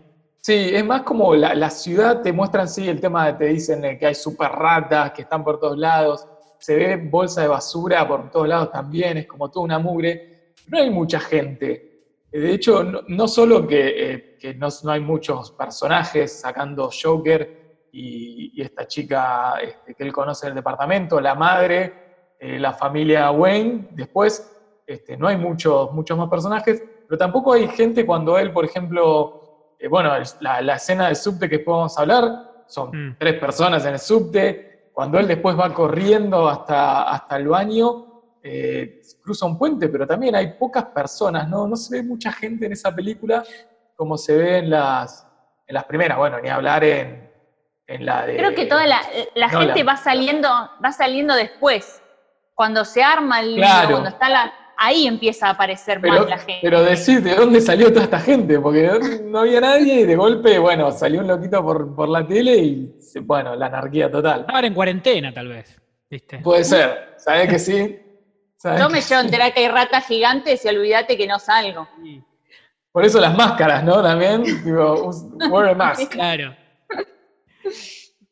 Sí, 0.44 0.70
es 0.74 0.84
más 0.84 1.02
como 1.02 1.36
la, 1.36 1.54
la 1.54 1.70
ciudad, 1.70 2.20
te 2.20 2.32
muestran, 2.32 2.68
sí, 2.68 2.88
el 2.88 3.00
tema 3.00 3.26
de 3.26 3.32
te 3.34 3.44
dicen 3.52 3.96
que 3.96 4.06
hay 4.06 4.14
super 4.16 4.50
ratas, 4.50 5.12
que 5.12 5.22
están 5.22 5.44
por 5.44 5.60
todos 5.60 5.78
lados, 5.78 6.26
se 6.58 6.74
ve 6.74 6.96
bolsa 6.96 7.42
de 7.42 7.48
basura 7.48 8.06
por 8.08 8.28
todos 8.28 8.48
lados 8.48 8.72
también, 8.72 9.18
es 9.18 9.26
como 9.28 9.48
toda 9.50 9.64
una 9.64 9.78
mugre. 9.78 10.54
No 10.66 10.78
hay 10.78 10.90
mucha 10.90 11.20
gente. 11.20 12.16
Eh, 12.32 12.40
De 12.40 12.54
hecho, 12.54 12.82
no, 12.82 13.02
no 13.06 13.28
solo 13.28 13.64
que, 13.68 14.12
eh, 14.12 14.36
que 14.36 14.54
no, 14.54 14.66
no 14.82 14.90
hay 14.90 15.00
muchos 15.00 15.52
personajes 15.52 16.40
sacando 16.40 16.90
Joker 16.90 17.86
y, 17.92 18.50
y 18.54 18.62
esta 18.62 18.86
chica 18.88 19.54
este, 19.62 19.94
que 19.94 20.02
él 20.02 20.12
conoce 20.12 20.46
en 20.46 20.50
el 20.50 20.56
departamento, 20.56 21.20
la 21.20 21.36
madre, 21.36 22.34
eh, 22.40 22.58
la 22.58 22.72
familia 22.72 23.30
Wayne. 23.30 23.90
Después 23.92 24.51
este, 24.92 25.16
no 25.16 25.28
hay 25.28 25.36
muchos, 25.36 25.92
muchos 25.92 26.16
más 26.18 26.28
personajes, 26.28 26.82
pero 27.08 27.18
tampoco 27.18 27.52
hay 27.52 27.68
gente 27.68 28.04
cuando 28.06 28.38
él, 28.38 28.52
por 28.52 28.64
ejemplo, 28.64 29.74
eh, 29.78 29.88
bueno, 29.88 30.12
la, 30.40 30.60
la 30.62 30.74
escena 30.76 31.06
del 31.06 31.16
subte 31.16 31.48
que 31.48 31.58
podemos 31.60 31.98
hablar, 31.98 32.64
son 32.66 32.90
Mm. 33.10 33.16
tres 33.18 33.34
personas 33.38 33.84
en 33.84 33.92
el 33.94 33.98
subte, 33.98 34.88
cuando 34.92 35.18
él 35.18 35.26
después 35.26 35.58
va 35.58 35.72
corriendo 35.74 36.48
hasta, 36.48 37.02
hasta 37.04 37.36
el 37.36 37.48
baño, 37.48 38.06
eh, 38.42 39.00
cruza 39.22 39.46
un 39.46 39.56
puente, 39.58 39.88
pero 39.88 40.06
también 40.06 40.34
hay 40.34 40.54
pocas 40.58 40.84
personas, 40.86 41.48
¿no? 41.48 41.66
No 41.66 41.76
se 41.76 41.96
ve 41.96 42.02
mucha 42.02 42.32
gente 42.32 42.66
en 42.66 42.72
esa 42.72 42.94
película 42.94 43.42
como 43.94 44.16
se 44.18 44.36
ve 44.36 44.58
en 44.58 44.70
las, 44.70 45.26
en 45.66 45.74
las 45.74 45.84
primeras, 45.84 46.18
bueno, 46.18 46.40
ni 46.40 46.48
hablar 46.48 46.82
en, 46.82 47.30
en 47.86 48.04
la 48.06 48.26
de... 48.26 48.36
Creo 48.36 48.54
que 48.54 48.66
toda 48.66 48.86
la, 48.86 49.00
la 49.34 49.48
gente 49.48 49.84
va 49.84 49.96
saliendo, 49.96 50.48
va 50.84 50.92
saliendo 50.92 51.34
después. 51.34 52.00
Cuando 52.54 52.84
se 52.84 53.02
arma 53.02 53.40
el 53.40 53.54
libro, 53.54 53.68
Claro. 53.68 53.90
cuando 53.92 54.08
está 54.10 54.28
la. 54.28 54.52
Ahí 54.84 55.06
empieza 55.06 55.46
a 55.46 55.50
aparecer 55.50 56.00
Pero, 56.00 56.14
más 56.20 56.28
la 56.28 56.38
gente. 56.38 56.58
pero 56.62 56.82
decir 56.82 57.22
de 57.22 57.34
dónde 57.36 57.60
salió 57.60 57.92
toda 57.92 58.04
esta 58.04 58.18
gente, 58.18 58.58
porque 58.58 58.82
no, 58.82 58.98
no 59.30 59.38
había 59.40 59.60
nadie 59.60 60.00
y 60.00 60.04
de 60.04 60.16
golpe, 60.16 60.58
bueno, 60.58 60.90
salió 60.90 61.20
un 61.20 61.28
loquito 61.28 61.62
por, 61.62 61.94
por 61.94 62.08
la 62.08 62.26
tele 62.26 62.56
y, 62.56 62.92
bueno, 63.20 63.54
la 63.54 63.66
anarquía 63.66 64.10
total. 64.10 64.40
Estaban 64.40 64.64
en 64.64 64.74
cuarentena, 64.74 65.32
tal 65.32 65.48
vez. 65.48 65.80
¿Viste? 66.10 66.38
Puede 66.38 66.64
ser, 66.64 67.14
¿sabés 67.16 67.48
que 67.48 67.58
sí? 67.58 67.98
¿Sabés 68.56 68.80
Yo 68.80 68.88
que 68.88 68.92
me 68.94 69.00
sí? 69.02 69.08
llevo 69.10 69.22
enterar 69.22 69.54
que 69.54 69.60
hay 69.60 69.68
ratas 69.68 70.06
gigantes 70.06 70.64
y 70.64 70.68
olvídate 70.68 71.16
que 71.16 71.26
no 71.28 71.38
salgo. 71.38 71.88
Por 72.90 73.04
eso 73.04 73.20
las 73.20 73.36
máscaras, 73.36 73.84
¿no? 73.84 74.02
También, 74.02 74.42
digo, 74.64 75.10
wear 75.50 75.68
a 75.70 75.74
mask. 75.74 76.10
Claro. 76.12 76.54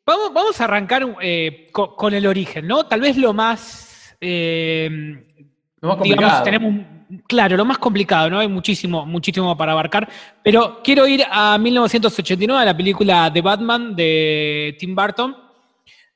Vamos, 0.05 0.33
vamos 0.33 0.59
a 0.59 0.63
arrancar 0.65 1.03
eh, 1.21 1.69
co- 1.71 1.95
con, 1.95 2.13
el 2.13 2.25
origen, 2.27 2.67
¿no? 2.67 2.85
Tal 2.87 3.01
vez 3.01 3.15
lo 3.17 3.33
más. 3.33 4.15
eh, 4.19 5.47
Lo 5.81 5.89
más 5.89 6.03
digamos, 6.03 6.43
tenemos. 6.43 6.85
Claro, 7.27 7.57
lo 7.57 7.65
más 7.65 7.77
complicado, 7.77 8.29
¿no? 8.29 8.39
Hay 8.39 8.47
muchísimo, 8.47 9.05
muchísimo 9.05 9.57
para 9.57 9.73
abarcar. 9.73 10.07
Pero 10.43 10.79
quiero 10.83 11.05
ir 11.07 11.23
a 11.29 11.57
1989, 11.57 12.61
a 12.61 12.65
la 12.65 12.77
película 12.77 13.29
de 13.29 13.41
Batman 13.41 13.95
de 13.95 14.75
Tim 14.79 14.95
Burton, 14.95 15.35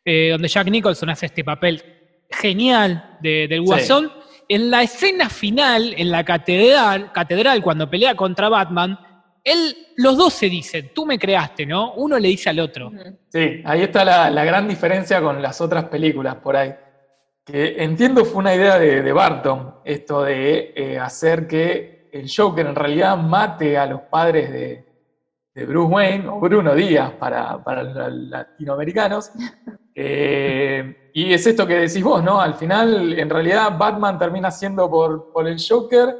eh, 0.05 0.29
donde 0.31 0.47
Jack 0.47 0.67
Nicholson 0.69 1.09
hace 1.09 1.25
este 1.25 1.43
papel 1.43 1.83
genial 2.29 3.17
de- 3.21 3.47
del 3.49 3.59
Sí. 3.61 3.65
Guasón. 3.65 4.11
En 4.47 4.69
la 4.69 4.83
escena 4.83 5.29
final, 5.29 5.95
en 5.97 6.11
la 6.11 6.23
catedral, 6.23 7.11
catedral, 7.11 7.61
cuando 7.63 7.89
pelea 7.89 8.15
contra 8.15 8.47
Batman, 8.47 8.97
él, 9.43 9.75
los 9.97 10.15
dos 10.17 10.33
se 10.33 10.47
dicen, 10.49 10.91
tú 10.93 11.05
me 11.05 11.17
creaste, 11.19 11.65
¿no? 11.65 11.93
Uno 11.93 12.17
le 12.19 12.27
dice 12.29 12.49
al 12.49 12.59
otro. 12.59 12.91
Sí, 13.29 13.61
ahí 13.65 13.81
está 13.81 14.05
la, 14.05 14.29
la 14.29 14.45
gran 14.45 14.67
diferencia 14.67 15.19
con 15.21 15.41
las 15.41 15.59
otras 15.61 15.85
películas 15.85 16.35
por 16.35 16.55
ahí. 16.55 16.73
Que 17.45 17.83
entiendo 17.83 18.25
fue 18.25 18.39
una 18.39 18.55
idea 18.55 18.79
de, 18.79 19.03
de 19.03 19.13
Barton, 19.13 19.75
esto 19.85 20.23
de 20.23 20.73
eh, 20.75 20.99
hacer 20.99 21.47
que 21.47 22.09
el 22.11 22.29
Joker 22.35 22.65
en 22.65 22.75
realidad 22.75 23.17
mate 23.17 23.77
a 23.77 23.85
los 23.85 24.01
padres 24.01 24.51
de, 24.51 24.85
de 25.53 25.65
Bruce 25.65 25.93
Wayne, 25.93 26.27
o 26.27 26.39
Bruno 26.39 26.73
Díaz 26.73 27.11
para, 27.13 27.63
para 27.63 27.83
los 27.83 28.13
latinoamericanos. 28.13 29.31
Eh, 29.97 31.11
y 31.13 31.33
es 31.33 31.47
esto 31.47 31.65
que 31.65 31.75
decís 31.75 32.03
vos, 32.03 32.21
¿no? 32.21 32.41
Al 32.41 32.55
final, 32.55 33.17
en 33.17 33.29
realidad, 33.29 33.77
Batman 33.77 34.19
termina 34.19 34.51
siendo 34.51 34.89
por, 34.89 35.31
por 35.31 35.47
el 35.47 35.55
Joker 35.57 36.13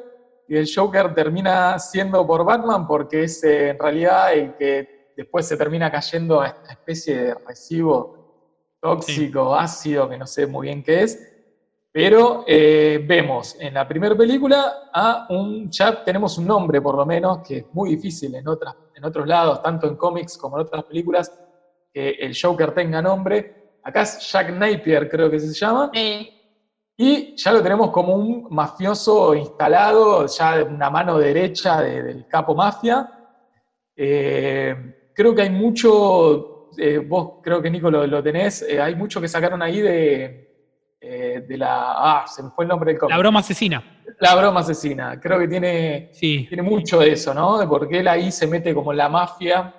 y 0.48 0.56
el 0.56 0.66
Joker 0.74 1.14
termina 1.14 1.78
siendo 1.78 2.26
por 2.26 2.46
Batman 2.46 2.88
porque 2.88 3.24
es 3.24 3.44
eh, 3.44 3.72
en 3.72 3.80
realidad 3.80 4.34
el 4.34 4.56
que 4.56 5.12
después 5.18 5.46
se 5.46 5.58
termina 5.58 5.92
cayendo 5.92 6.40
a 6.40 6.48
esta 6.48 6.72
especie 6.72 7.18
de 7.18 7.34
recibo 7.34 8.15
tóxico, 8.90 9.56
ácido, 9.56 10.08
que 10.10 10.18
no 10.18 10.28
sé 10.28 10.46
muy 10.48 10.68
bien 10.68 10.84
qué 10.84 11.04
es. 11.04 11.32
Pero 11.92 12.44
eh, 12.46 13.00
vemos 13.08 13.56
en 13.60 13.74
la 13.74 13.88
primera 13.88 14.16
película 14.16 14.74
a 14.94 15.26
un, 15.30 15.70
ya 15.72 16.04
tenemos 16.04 16.38
un 16.38 16.46
nombre 16.46 16.82
por 16.82 16.96
lo 16.98 17.06
menos, 17.06 17.40
que 17.42 17.58
es 17.60 17.66
muy 17.72 17.92
difícil 17.92 18.36
en, 18.36 18.48
otras, 18.48 18.74
en 18.94 19.06
otros 19.06 19.26
lados, 19.26 19.62
tanto 19.62 19.88
en 19.88 19.96
cómics 19.96 20.38
como 20.38 20.58
en 20.58 20.64
otras 20.64 20.84
películas, 20.84 21.32
que 21.94 22.10
el 22.10 22.36
Joker 22.40 22.74
tenga 22.74 23.02
nombre. 23.02 23.54
Acá 23.82 24.02
es 24.02 24.30
Jack 24.32 24.50
Napier, 24.52 25.08
creo 25.10 25.30
que 25.30 25.40
se 25.40 25.54
llama. 25.54 25.90
Sí. 25.94 26.30
Y 26.98 27.34
ya 27.38 27.52
lo 27.54 27.62
tenemos 27.64 27.92
como 27.92 28.16
un 28.16 28.48
mafioso 28.50 29.34
instalado, 29.36 30.26
ya 30.28 30.58
de 30.58 30.64
una 30.64 30.90
mano 30.90 31.18
derecha 31.18 31.82
de- 31.82 32.04
del 32.04 32.26
capo 32.28 32.56
mafia. 32.56 33.10
Eh, 33.96 34.76
creo 35.14 35.34
que 35.34 35.44
hay 35.44 35.50
mucho, 35.50 36.55
eh, 36.78 36.98
vos 37.00 37.40
creo 37.44 37.62
que 37.62 37.70
Nico 37.70 37.90
lo, 37.92 38.06
lo 38.08 38.22
tenés, 38.24 38.62
eh, 38.64 38.82
hay 38.82 38.96
mucho 38.96 39.20
que 39.22 39.28
sacaron 39.28 39.62
ahí 39.62 39.82
de, 39.82 40.96
eh, 41.02 41.46
de 41.48 41.58
la... 41.58 41.94
Ah, 42.22 42.26
se 42.28 42.42
me 42.44 42.50
fue 42.52 42.66
el 42.66 42.70
nombre 42.70 42.92
del 42.92 43.00
cómic. 43.00 43.12
La 43.14 43.20
broma 43.20 43.40
asesina. 43.42 43.84
La 44.20 44.36
broma 44.36 44.62
asesina. 44.62 45.20
Creo 45.20 45.40
que 45.40 45.48
tiene, 45.48 46.10
Sí. 46.14 46.46
tiene 46.48 46.64
mucho 46.64 47.00
de 47.00 47.12
eso, 47.14 47.34
¿no? 47.34 47.58
De 47.60 47.68
por 47.68 47.88
qué 47.88 48.00
él 48.00 48.08
ahí 48.08 48.32
se 48.32 48.48
mete 48.48 48.74
como 48.74 48.92
en 48.92 48.98
la 48.98 49.10
mafia 49.10 49.74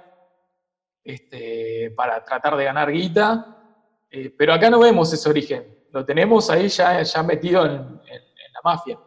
este, 1.05 1.93
para 1.97 2.23
tratar 2.25 2.57
de 2.57 2.65
ganar 2.65 2.91
guita. 2.91 3.53
Pero 4.39 4.53
acá 4.55 4.71
no 4.71 4.79
vemos 4.81 5.13
ese 5.13 5.29
origen. 5.29 5.65
Lo 5.93 6.05
tenemos 6.05 6.49
ahí 6.51 6.69
ya, 6.69 7.03
ya 7.03 7.23
metido 7.23 7.65
en, 7.67 7.73
en- 7.73 7.79
en 7.79 8.53
la 8.53 8.61
mafia. 8.65 8.99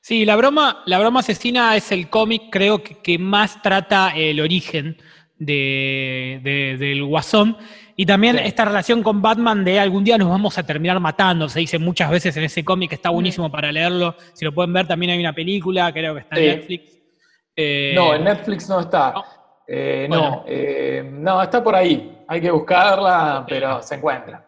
Sí, 0.00 0.24
la 0.24 0.36
broma, 0.36 0.82
la 0.86 0.98
broma 0.98 1.20
asesina 1.20 1.74
es 1.76 1.92
el 1.92 2.08
cómic, 2.10 2.44
creo 2.50 2.82
que, 2.82 2.96
que 3.00 3.18
más 3.18 3.60
trata 3.62 4.12
el 4.14 4.40
origen 4.40 4.96
de, 5.38 6.40
de- 6.42 6.76
del 6.78 7.04
Guasón. 7.04 7.56
Y 7.96 8.06
también 8.06 8.36
Sí. 8.36 8.42
esta 8.44 8.64
relación 8.64 9.02
con 9.02 9.20
Batman 9.20 9.64
de 9.64 9.80
algún 9.80 10.04
día 10.04 10.16
nos 10.18 10.28
vamos 10.28 10.56
a 10.56 10.62
terminar 10.64 11.00
matando. 11.00 11.48
Se 11.48 11.58
dice 11.60 11.78
muchas 11.78 12.10
veces 12.10 12.36
en 12.36 12.44
ese 12.44 12.64
cómic, 12.64 12.92
está 12.92 13.10
buenísimo 13.10 13.50
para 13.50 13.72
leerlo. 13.72 14.14
Si 14.34 14.44
lo 14.44 14.52
pueden 14.54 14.72
ver, 14.72 14.86
también 14.86 15.10
hay 15.12 15.18
una 15.20 15.32
película, 15.32 15.92
creo 15.92 16.14
que 16.14 16.20
está 16.20 16.38
en. 16.38 16.46
Netflix. 16.46 16.92
Eh, 17.56 17.92
No, 17.96 18.14
en 18.14 18.22
Netflix 18.24 18.68
no 18.68 18.80
está. 18.80 19.12
no. 19.14 19.24
Eh, 19.66 20.06
Bueno. 20.08 20.30
No, 20.30 20.44
eh, 20.46 21.10
no, 21.12 21.42
está 21.42 21.62
por 21.62 21.74
ahí. 21.74 22.16
Hay 22.28 22.40
que 22.40 22.50
buscarla, 22.52 23.44
pero 23.48 23.82
se 23.82 23.96
encuentra. 23.96 24.44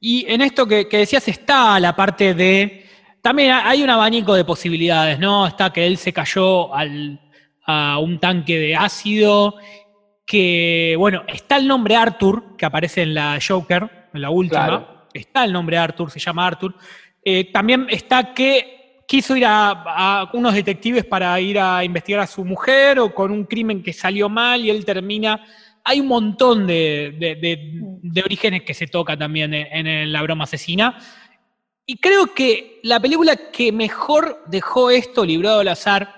Y 0.00 0.24
en 0.32 0.40
esto 0.40 0.66
que, 0.66 0.88
que 0.88 0.98
decías 0.98 1.26
está 1.28 1.78
la 1.78 1.94
parte 1.94 2.32
de. 2.34 2.84
También 3.20 3.52
hay 3.52 3.82
un 3.82 3.90
abanico 3.90 4.34
de 4.34 4.44
posibilidades, 4.44 5.18
¿no? 5.18 5.46
Está 5.46 5.70
que 5.72 5.86
él 5.86 5.98
se 5.98 6.12
cayó 6.12 6.72
al- 6.74 7.20
a 7.66 7.98
un 7.98 8.18
tanque 8.20 8.58
de 8.58 8.74
ácido. 8.76 9.56
Que, 10.26 10.96
bueno, 10.98 11.22
está 11.28 11.56
el 11.56 11.66
nombre 11.68 11.94
Arthur, 11.96 12.56
que 12.58 12.66
aparece 12.66 13.02
en 13.02 13.14
la 13.14 13.38
Joker, 13.46 14.08
en 14.12 14.20
la 14.20 14.30
última. 14.30 14.66
Claro. 14.66 15.06
Está 15.14 15.44
el 15.44 15.52
nombre 15.52 15.78
Arthur, 15.78 16.10
se 16.10 16.18
llama 16.18 16.46
Arthur. 16.46 16.74
Eh, 17.24 17.50
también 17.52 17.86
está 17.88 18.34
que 18.34 19.02
quiso 19.06 19.36
ir 19.36 19.46
a, 19.46 19.70
a 19.70 20.30
unos 20.34 20.52
detectives 20.52 21.04
para 21.04 21.38
ir 21.40 21.58
a 21.60 21.84
investigar 21.84 22.20
a 22.20 22.26
su 22.26 22.44
mujer 22.44 22.98
o 22.98 23.14
con 23.14 23.30
un 23.30 23.44
crimen 23.44 23.82
que 23.82 23.92
salió 23.92 24.28
mal 24.28 24.64
y 24.64 24.70
él 24.70 24.84
termina. 24.84 25.44
Hay 25.84 26.00
un 26.00 26.08
montón 26.08 26.66
de, 26.66 27.14
de- 27.18 27.36
de- 27.36 27.70
de 28.02 28.20
orígenes 28.22 28.62
que 28.62 28.74
se 28.74 28.88
toca 28.88 29.16
también 29.16 29.54
en, 29.54 29.86
en 29.86 30.12
La 30.12 30.22
broma 30.22 30.42
asesina. 30.44 30.98
Y 31.86 31.98
creo 31.98 32.34
que 32.34 32.80
la 32.82 32.98
película 32.98 33.36
que 33.52 33.70
mejor 33.70 34.42
dejó 34.48 34.90
esto 34.90 35.24
librado 35.24 35.60
al 35.60 35.68
azar, 35.68 36.12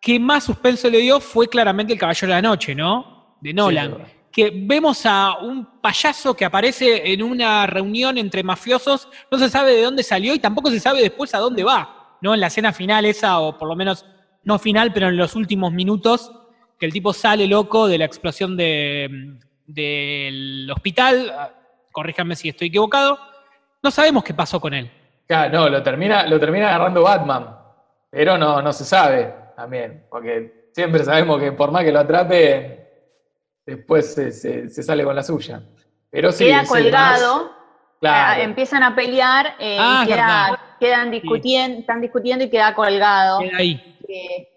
que 0.00 0.18
más 0.18 0.42
suspenso 0.42 0.90
le 0.90 0.98
dio, 0.98 1.20
fue 1.20 1.46
claramente 1.46 1.92
El 1.92 2.00
Caballero 2.00 2.26
de 2.34 2.42
la 2.42 2.48
Noche, 2.48 2.74
¿no? 2.74 3.13
De 3.44 3.52
Nolan. 3.52 3.96
Sí, 3.98 4.12
que 4.32 4.50
vemos 4.54 5.04
a 5.04 5.34
un 5.42 5.80
payaso 5.80 6.34
que 6.34 6.44
aparece 6.44 7.12
en 7.12 7.22
una 7.22 7.66
reunión 7.66 8.16
entre 8.18 8.42
mafiosos, 8.42 9.08
no 9.30 9.38
se 9.38 9.48
sabe 9.48 9.72
de 9.76 9.82
dónde 9.82 10.02
salió 10.02 10.34
y 10.34 10.38
tampoco 10.38 10.70
se 10.70 10.80
sabe 10.80 11.02
después 11.02 11.34
a 11.34 11.38
dónde 11.38 11.62
va, 11.62 12.16
¿no? 12.20 12.34
En 12.34 12.40
la 12.40 12.48
escena 12.48 12.72
final 12.72 13.04
esa, 13.04 13.38
o 13.38 13.56
por 13.58 13.68
lo 13.68 13.76
menos 13.76 14.04
no 14.42 14.58
final, 14.58 14.92
pero 14.92 15.08
en 15.08 15.16
los 15.16 15.36
últimos 15.36 15.72
minutos, 15.72 16.32
que 16.78 16.86
el 16.86 16.92
tipo 16.92 17.12
sale 17.12 17.46
loco 17.46 17.86
de 17.86 17.98
la 17.98 18.06
explosión 18.06 18.56
de- 18.56 19.38
del 19.66 20.70
hospital, 20.70 21.30
ah, 21.38 21.50
corríjanme 21.92 22.34
si 22.34 22.48
estoy 22.48 22.68
equivocado, 22.68 23.18
no 23.82 23.90
sabemos 23.90 24.24
qué 24.24 24.34
pasó 24.34 24.58
con 24.60 24.74
él. 24.74 24.90
Claro, 25.26 25.52
no, 25.60 25.68
lo 25.68 25.82
termina, 25.82 26.26
lo 26.26 26.40
termina 26.40 26.68
agarrando 26.70 27.02
Batman, 27.02 27.56
pero 28.10 28.36
no, 28.36 28.60
no 28.62 28.72
se 28.72 28.84
sabe 28.84 29.32
también, 29.56 30.06
porque 30.10 30.70
siempre 30.72 31.04
sabemos 31.04 31.40
que 31.40 31.52
por 31.52 31.70
más 31.70 31.84
que 31.84 31.92
lo 31.92 32.00
atrape, 32.00 32.83
después 33.66 34.14
se, 34.14 34.30
se- 34.32 34.68
se 34.68 34.82
sale 34.82 35.04
con 35.04 35.14
la 35.16 35.22
suya. 35.22 35.62
Pero 36.10 36.30
sí, 36.32 36.44
Queda 36.46 36.64
colgado. 36.64 37.36
más- 37.44 37.50
claro. 38.00 38.40
eh, 38.40 38.44
empiezan 38.44 38.82
a 38.82 38.94
pelear 38.94 39.54
eh, 39.58 39.76
Ah, 39.80 40.02
y 40.04 40.06
queda- 40.08 40.16
verdad. 40.50 40.58
quedan 40.80 41.10
discutiendo, 41.10 41.80
están 41.80 42.00
discutiendo 42.00 42.44
y 42.44 42.50
queda 42.50 42.74
colgado. 42.74 43.40
Queda 43.40 43.56
ahí, 43.58 43.98
Eh, 44.08 44.48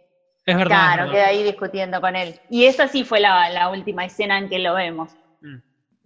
es 0.46 0.56
verdad. 0.58 0.66
claro, 0.68 0.92
es 0.92 0.98
verdad. 0.98 1.14
queda 1.14 1.28
ahí 1.28 1.44
discutiendo 1.44 2.02
con 2.02 2.16
él. 2.16 2.40
Y 2.50 2.66
esa 2.66 2.88
sí 2.88 3.04
fue 3.04 3.20
la, 3.20 3.50
la 3.50 3.70
última 3.70 4.06
escena 4.06 4.38
en 4.38 4.50
que 4.50 4.60
lo 4.60 4.74
vemos. 4.76 5.12
Mm. 5.42 5.58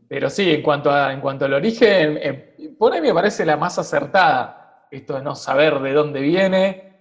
Pero 0.08 0.30
sí, 0.30 0.52
en 0.52 0.62
cuanto, 0.62 0.92
a, 0.92 1.12
en 1.14 1.22
cuanto 1.22 1.46
al 1.46 1.54
origen, 1.54 2.18
eh, 2.22 2.76
por 2.78 2.94
ahí 2.94 3.02
me 3.02 3.14
parece 3.14 3.46
la 3.46 3.56
más 3.58 3.80
acertada, 3.80 4.86
esto 4.92 5.16
de 5.16 5.22
no 5.24 5.36
saber 5.36 5.80
de 5.80 5.94
dónde 5.94 6.20
viene, 6.20 6.92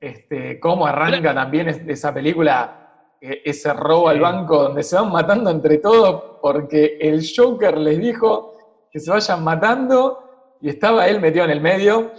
este, 0.00 0.60
cómo 0.60 0.86
arranca 0.86 1.34
también 1.34 1.68
es- 1.68 1.80
esa 1.88 2.12
película, 2.14 2.87
ese 3.20 3.72
robo 3.72 4.08
al 4.08 4.20
banco 4.20 4.62
donde 4.62 4.82
se 4.82 4.96
van 4.96 5.10
matando 5.10 5.50
entre 5.50 5.78
todos 5.78 6.38
porque 6.40 6.98
el 7.00 7.22
Joker 7.36 7.76
les 7.76 7.98
dijo 7.98 8.56
que 8.90 9.00
se 9.00 9.10
vayan 9.10 9.42
matando 9.42 10.56
y 10.60 10.68
estaba 10.68 11.08
él 11.08 11.20
metido 11.20 11.44
en 11.44 11.50
el 11.50 11.60
medio. 11.60 12.12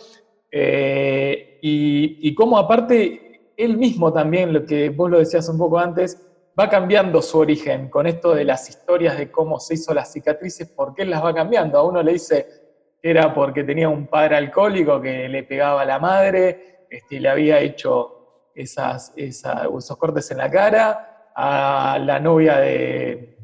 Eh, 0.52 1.60
y, 1.62 2.28
y 2.28 2.36
cómo 2.36 2.58
aparte 2.58 3.54
él 3.56 3.78
mismo 3.78 4.12
también, 4.12 4.54
lo 4.54 4.66
que 4.66 4.90
vos 4.90 5.10
lo 5.10 5.20
decías 5.20 5.48
un 5.50 5.58
poco 5.58 5.78
antes, 5.78 6.18
va 6.60 6.70
cambiando 6.70 7.22
su 7.22 7.40
origen 7.40 7.90
con 7.90 8.08
esto 8.08 8.34
de 8.34 8.44
las 8.44 8.70
historias 8.70 9.18
de 9.18 9.32
cómo 9.32 9.60
se 9.60 9.76
hizo 9.76 9.94
las 9.94 10.12
cicatrices, 10.12 10.70
porque 10.70 11.04
él 11.04 11.10
las 11.10 11.24
va 11.24 11.34
cambiando. 11.34 11.78
A 11.78 11.84
uno 11.84 12.02
le 12.02 12.14
dice 12.14 12.46
que 13.02 13.10
era 13.10 13.34
porque 13.34 13.64
tenía 13.64 13.88
un 13.88 14.08
padre 14.08 14.36
alcohólico 14.38 15.02
que 15.02 15.30
le 15.30 15.44
pegaba 15.44 15.82
a 15.82 15.86
la 15.86 16.00
madre 16.00 16.86
este, 16.90 17.16
y 17.16 17.20
le 17.20 17.30
había 17.30 17.60
hecho 17.60 18.19
esas, 18.62 19.14
esa- 19.16 19.68
esos 19.78 19.98
cortes 19.98 20.30
en 20.32 20.38
la 20.38 20.50
cara. 20.50 21.32
A 21.36 21.98
la 22.00 22.20
novia 22.20 22.58
de, 22.58 23.38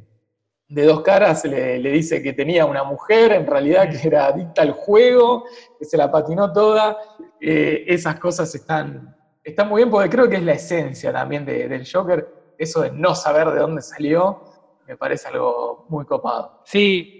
de 0.67 0.83
dos 0.85 1.01
caras 1.01 1.45
le, 1.45 1.79
le 1.79 1.91
dice 1.91 2.21
que 2.21 2.33
tenía 2.33 2.65
una 2.65 2.83
mujer, 2.83 3.31
en 3.31 3.47
realidad 3.47 3.89
que 3.89 4.05
era 4.07 4.25
adicta 4.25 4.61
al 4.63 4.71
juego, 4.71 5.45
que 5.79 5.85
se 5.85 5.95
la 5.97 6.11
patinó 6.11 6.51
toda. 6.51 6.97
Eh, 7.39 7.85
esas 7.87 8.19
cosas 8.19 8.53
están, 8.53 9.15
están 9.43 9.69
muy 9.69 9.79
bien 9.83 9.89
porque 9.91 10.09
creo 10.09 10.27
que 10.27 10.35
es 10.37 10.43
la 10.43 10.53
esencia 10.53 11.13
también 11.13 11.45
de- 11.45 11.67
del 11.69 11.87
Joker, 11.89 12.27
eso 12.57 12.81
de 12.81 12.91
no 12.91 13.15
saber 13.15 13.49
de 13.51 13.59
dónde 13.59 13.81
salió, 13.81 14.41
me 14.87 14.97
parece 14.97 15.27
algo 15.29 15.85
muy 15.89 16.05
copado. 16.05 16.61
Sí, 16.65 17.14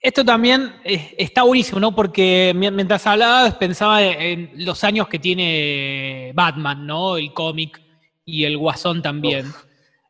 esto 0.00 0.24
también 0.24 0.74
está 0.84 1.42
buenísimo, 1.42 1.80
¿no? 1.80 1.94
Porque 1.94 2.52
mi- 2.54 2.70
mientras 2.70 3.06
hablabas 3.06 3.54
pensaba 3.54 4.02
en 4.02 4.52
los 4.64 4.84
años 4.84 5.08
que 5.08 5.18
tiene 5.18 6.32
Batman, 6.34 6.86
¿no? 6.86 7.16
El 7.16 7.32
cómic 7.32 7.80
y 8.24 8.44
el 8.44 8.56
Guasón 8.56 9.02
también. 9.02 9.46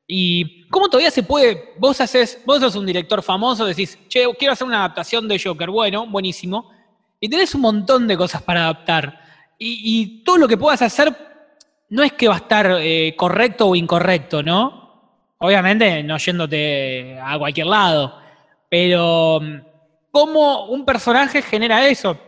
Y 0.07 0.66
cómo 0.68 0.88
todavía 0.88 1.11
se 1.11 1.23
puede, 1.23 1.75
vos 1.78 2.00
haces, 2.00 2.40
vos 2.47 2.61
sos 2.61 2.76
un 2.76 2.87
director 2.87 3.23
famoso, 3.23 3.64
decís, 3.66 3.99
che, 4.09 4.25
quiero 4.38 4.52
hacer 4.52 4.66
una 4.66 4.78
adaptación 4.78 5.28
de 5.28 5.38
Joker, 5.38 5.71
bueno, 5.71 6.07
buenísimo. 6.07 6.71
Y 7.21 7.28
tenés 7.28 7.54
un 7.54 7.61
montón 7.62 8.07
de 8.07 8.16
cosas 8.16 8.42
para 8.42 8.61
adaptar. 8.64 9.21
Y, 9.59 9.80
y 9.85 10.25
todo 10.25 10.38
lo 10.38 10.49
que 10.49 10.57
puedas 10.57 10.80
hacer 10.83 11.14
no 11.90 12.02
es 12.02 12.12
que 12.12 12.28
va 12.28 12.35
a 12.35 12.38
estar 12.38 12.76
eh, 12.80 13.14
correcto 13.16 13.68
o 13.68 13.75
incorrecto, 13.76 14.42
¿no? 14.42 14.76
Obviamente 15.38 16.02
no 16.02 16.16
yéndote 16.18 17.18
a 17.23 17.38
cualquier 17.38 17.66
lado, 17.66 18.18
pero 18.68 19.40
mm, 19.40 19.57
¿cómo 20.19 20.67
un 20.67 20.85
personaje 20.85 21.43
genera 21.43 21.87
eso? 21.89 22.19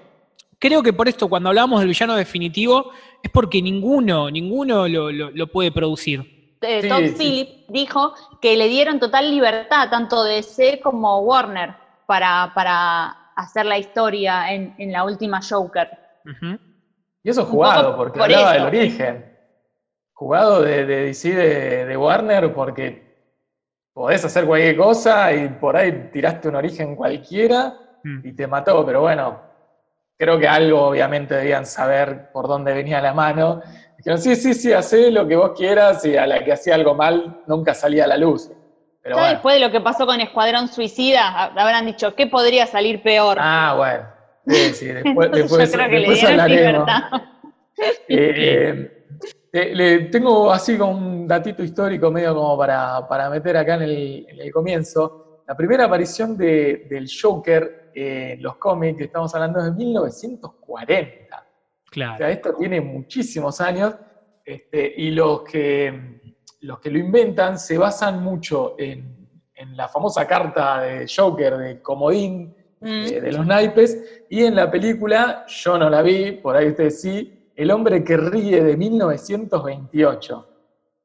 Creo 0.59 0.83
que 0.83 0.93
por 0.93 1.09
esto 1.09 1.29
cuando 1.29 1.49
hablamos 1.49 1.81
del 1.81 1.89
villano 1.89 2.15
definitivo 2.17 2.91
es 3.23 3.31
porque 3.31 3.61
ninguno, 3.63 4.31
ninguno 4.31 4.87
lo, 4.89 5.11
lo- 5.11 5.31
lo 5.31 5.47
puede 5.47 5.73
producir. 5.73 6.21
Eh, 6.63 6.83
Sí, 6.83 6.89
Todd 6.89 6.99
sí. 7.07 7.15
Phillips 7.17 7.65
dijo 7.69 8.15
que 8.43 8.57
le 8.57 8.69
dieron 8.69 9.01
total 9.01 9.31
libertad 9.31 9.89
tanto 9.91 10.23
DC 10.25 10.81
como 10.83 11.21
Warner 11.21 11.75
para, 12.07 12.53
para 12.55 13.33
hacer 13.35 13.65
la 13.65 13.79
historia 13.79 14.53
en, 14.53 14.75
en 14.79 14.93
la 14.93 15.05
última 15.05 15.41
Joker. 15.43 15.89
Y 17.23 17.31
eso 17.31 17.45
jugado, 17.47 17.97
porque 17.97 18.19
por 18.19 18.25
hablaba 18.25 18.55
eso. 18.57 18.65
del 18.67 18.75
origen. 18.83 19.27
Jugado 20.13 20.61
de, 20.63 20.85
de 20.85 20.97
DC 21.07 21.35
de, 21.35 21.85
de 21.87 21.97
Warner, 21.97 22.53
porque 22.53 23.10
podés 23.93 24.25
hacer 24.25 24.47
cualquier 24.47 24.77
cosa 24.77 25.33
y 25.33 25.49
por 25.49 25.77
ahí 25.77 26.11
tiraste 26.13 26.49
un 26.49 26.57
origen 26.57 26.97
cualquiera 26.97 27.75
Mm. 28.03 28.21
y 28.27 28.33
te 28.33 28.47
mató, 28.47 28.85
pero 28.87 29.03
bueno, 29.03 29.43
creo 30.19 30.39
que 30.39 30.49
algo 30.49 30.89
obviamente 30.89 31.35
debían 31.35 31.67
saber 31.67 32.31
por 32.33 32.49
dónde 32.49 32.73
venía 32.73 32.99
la 33.03 33.13
mano. 33.13 33.61
Dijeron, 33.99 34.19
sí, 34.19 34.37
sí, 34.37 34.55
sí, 34.55 34.73
hacé 34.73 35.11
lo 35.11 35.29
que 35.29 35.37
vos 35.37 35.53
quieras 35.55 36.03
y 36.07 36.17
a 36.17 36.27
la 36.27 36.43
que 36.43 36.53
hacía 36.53 36.77
algo 36.77 36.95
mal 36.95 37.43
nunca 37.47 37.75
salía 37.75 38.05
a 38.05 38.07
la 38.07 38.17
luz. 38.17 38.49
Pero 39.03 39.17
Ya 39.17 39.21
bueno. 39.23 39.35
después 39.35 39.55
de 39.57 39.61
lo 39.61 39.71
que 39.71 39.81
pasó 39.83 40.07
con 40.07 40.19
Escuadrón 40.21 40.69
Suicida, 40.69 41.29
ha- 41.29 41.45
habrán 41.47 41.85
dicho, 41.85 42.15
¿qué 42.15 42.27
podría 42.27 42.67
salir 42.67 43.03
peor? 43.03 43.37
Ah, 43.39 43.75
bueno. 43.77 44.09
Sí, 44.47 44.75
sí, 44.75 44.87
después, 44.87 45.27
Entonces 45.33 45.43
después, 45.51 45.71
yo 45.73 45.77
creo 45.79 45.91
que 45.91 45.99
le 46.01 46.15
dieron 46.15 46.49
libertad. 46.51 47.03
Eh, 48.09 48.35
eh, 48.37 49.00
le 49.53 50.01
tengo 50.11 50.51
así 50.53 50.77
como 50.79 50.93
un 50.93 51.27
datito 51.27 51.63
histórico 51.63 52.11
medio 52.11 52.35
como 52.35 52.57
para, 52.57 53.07
para 53.09 53.29
meter 53.31 53.57
acá 53.57 53.75
en 53.77 53.83
el, 53.83 54.27
en 54.29 54.41
el 54.41 54.53
comienzo. 54.53 55.43
La 55.47 55.57
primera 55.57 55.85
aparición 55.87 56.37
de- 56.37 56.87
del 56.89 57.09
Joker 57.21 57.91
eh, 57.95 58.35
en 58.35 58.43
los 58.43 58.57
cómics, 58.57 58.97
que 58.99 59.05
estamos 59.05 59.35
hablando, 59.35 59.59
es 59.59 59.65
de 59.67 59.73
1940. 59.73 61.37
O 61.37 61.91
Claro. 61.91 62.19
sea, 62.19 62.31
esto 62.31 62.55
tiene 62.55 62.81
muchísimos 62.81 63.61
años 63.61 63.97
este, 64.45 64.95
y 64.97 65.11
los 65.11 65.43
que, 65.43 66.21
los 66.61 66.79
que 66.79 66.91
lo 66.91 66.99
inventan 66.99 67.59
se 67.59 67.77
basan 67.79 68.23
mucho 68.23 68.77
en, 68.79 69.29
en 69.55 69.77
la 69.77 69.89
famosa 69.89 70.25
carta 70.27 70.83
de 70.83 71.07
Joker, 71.15 71.57
de 71.57 71.83
Comodín, 71.83 72.55
Mm. 72.83 72.87
eh, 73.05 73.21
de 73.21 73.33
los 73.33 73.45
naipes, 73.47 74.25
y 74.31 74.43
en 74.45 74.55
la 74.55 74.71
película, 74.71 75.45
yo 75.47 75.77
no 75.77 75.91
la 75.91 76.01
vi, 76.01 76.33
por 76.33 76.57
ahí 76.57 76.69
ustedes 76.69 77.03
sí, 77.03 77.40
El 77.61 77.71
hombre 77.73 78.03
que 78.03 78.17
ríe 78.17 78.65
de 78.65 78.75
1928. 78.75 80.49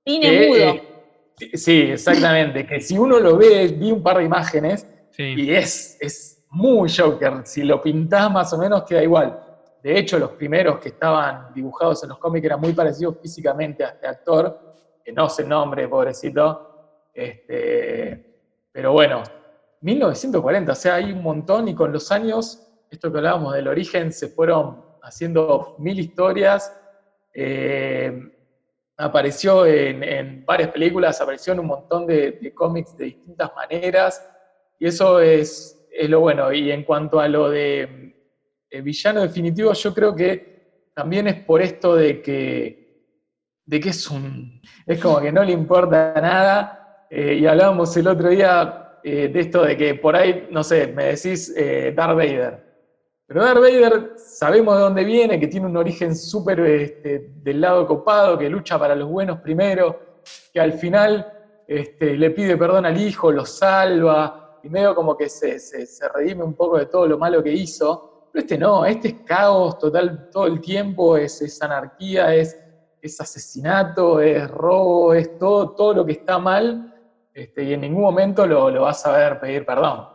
Cine 0.05 0.29
que, 0.29 0.47
mudo. 0.47 0.59
eh, 1.41 1.57
sí, 1.57 1.81
exactamente, 1.91 2.65
que 2.65 2.79
si 2.79 2.97
uno 2.97 3.19
lo 3.19 3.35
ve, 3.35 3.67
vi 3.77 3.91
un 3.91 4.01
par 4.01 4.19
de 4.19 4.23
imágenes, 4.23 4.87
Sí. 5.09 5.33
y 5.35 5.53
es, 5.53 5.97
es 5.99 6.45
muy 6.51 6.89
Joker, 6.89 7.41
si 7.43 7.63
lo 7.63 7.81
pintás 7.81 8.31
más 8.31 8.53
o 8.53 8.57
menos 8.57 8.83
queda 8.83 9.03
igual. 9.03 9.37
De 9.83 9.99
hecho, 9.99 10.17
los 10.17 10.31
primeros 10.31 10.79
que 10.79 10.89
estaban 10.89 11.53
dibujados 11.53 12.01
en 12.03 12.09
los 12.09 12.19
cómics 12.19 12.45
eran 12.45 12.61
muy 12.61 12.71
parecidos 12.71 13.17
físicamente 13.21 13.83
a 13.83 13.89
este 13.89 14.07
actor, 14.07 14.57
que 15.03 15.11
no 15.11 15.27
sé 15.27 15.41
el 15.41 15.49
nombre, 15.49 15.89
pobrecito. 15.89 17.09
Este, 17.13 18.39
pero 18.71 18.93
bueno, 18.93 19.23
1940, 19.81 20.71
o 20.71 20.75
sea, 20.75 20.95
hay 20.95 21.11
un 21.11 21.21
montón 21.21 21.67
y 21.67 21.75
con 21.75 21.91
los 21.91 22.09
años, 22.13 22.65
esto 22.89 23.11
que 23.11 23.17
hablábamos 23.17 23.53
del 23.55 23.67
origen, 23.67 24.13
se 24.13 24.29
fueron 24.29 24.84
haciendo 25.05 25.75
mil 25.79 25.99
historias. 25.99 26.71
eh, 27.33 28.31
apareció 28.97 29.65
en, 29.65 30.45
varias 30.45 30.69
películas, 30.69 31.19
apareció 31.19 31.51
en 31.51 31.59
un 31.59 31.67
montón 31.67 32.07
de, 32.07 32.53
cómics 32.55 32.95
de 32.95 33.05
distintas 33.05 33.51
maneras, 33.53 34.25
y 34.79 34.87
eso 34.87 35.19
es, 35.19 35.85
lo 36.07 36.21
bueno. 36.21 36.53
Y 36.53 36.71
en 36.71 36.83
cuanto 36.83 37.19
a 37.19 37.27
lo 37.27 37.49
de 37.49 38.15
eh, 38.69 38.81
villano 38.81 39.21
definitivo, 39.21 39.73
yo 39.73 39.93
creo 39.93 40.15
que 40.15 40.89
también 40.93 41.27
es 41.27 41.43
por 41.43 41.61
esto 41.61 41.95
de 41.95 42.21
que, 42.21 43.03
de 43.65 43.79
que 43.79 43.89
es 43.89 44.09
un. 44.09 44.61
es 44.85 45.01
como 45.01 45.19
que 45.19 45.31
no 45.31 45.43
le 45.43 45.51
importa 45.51 46.13
nada. 46.21 47.07
eh, 47.09 47.35
y 47.35 47.45
hablábamos 47.45 47.95
el 47.97 48.07
otro 48.07 48.29
día 48.29 48.81
de 49.03 49.39
esto 49.39 49.63
de 49.63 49.77
que 49.77 49.93
por 49.93 50.15
ahí, 50.15 50.47
no 50.49 50.63
sé, 50.63 50.87
me 50.87 51.05
decís 51.05 51.53
Darth 51.95 52.17
Vader. 52.17 52.65
Pero 53.27 53.43
Darth 53.43 53.59
Vader 53.59 54.13
sabemos 54.17 54.75
de 54.75 54.81
dónde 54.81 55.03
viene, 55.03 55.39
que 55.39 55.47
tiene 55.47 55.65
un 55.65 55.77
origen 55.77 56.15
súper 56.15 56.59
este, 56.59 57.31
del 57.41 57.59
lado 57.59 57.87
copado, 57.87 58.37
que 58.37 58.49
lucha 58.49 58.77
para 58.77 58.95
los 58.95 59.09
buenos 59.09 59.39
primero, 59.39 59.99
que 60.53 60.59
al 60.59 60.73
final 60.73 61.33
este, 61.67 62.15
le 62.15 62.29
pide 62.29 62.55
perdón 62.55 62.85
al 62.85 62.99
hijo, 63.01 63.31
lo 63.31 63.43
salva, 63.45 64.59
y 64.61 64.69
medio 64.69 64.93
como 64.93 65.17
que 65.17 65.29
se, 65.29 65.57
redime 66.13 66.43
un 66.43 66.53
poco 66.53 66.77
de 66.77 66.85
todo 66.85 67.07
lo 67.07 67.17
malo 67.17 67.41
que 67.41 67.51
hizo. 67.51 68.29
Pero 68.31 68.41
este 68.41 68.57
no, 68.57 68.85
este 68.85 69.07
es 69.07 69.13
caos 69.25 69.79
total 69.79 70.29
todo 70.29 70.45
el 70.45 70.61
tiempo, 70.61 71.17
es, 71.17 71.41
es 71.41 71.59
anarquía, 71.63 72.35
es, 72.35 72.59
es 73.01 73.19
asesinato, 73.19 74.19
es 74.19 74.47
robo, 74.51 75.15
es 75.15 75.37
todo, 75.39 75.71
todo 75.71 75.93
lo 75.95 76.05
que 76.05 76.11
está 76.13 76.37
mal, 76.37 76.93
este, 77.33 77.63
y 77.63 77.73
en 77.73 77.81
ningún 77.81 78.03
momento 78.03 78.45
lo, 78.45 78.69
lo 78.69 78.83
vas 78.83 79.03
a 79.05 79.17
ver 79.17 79.39
pedir 79.39 79.65
perdón. 79.65 80.14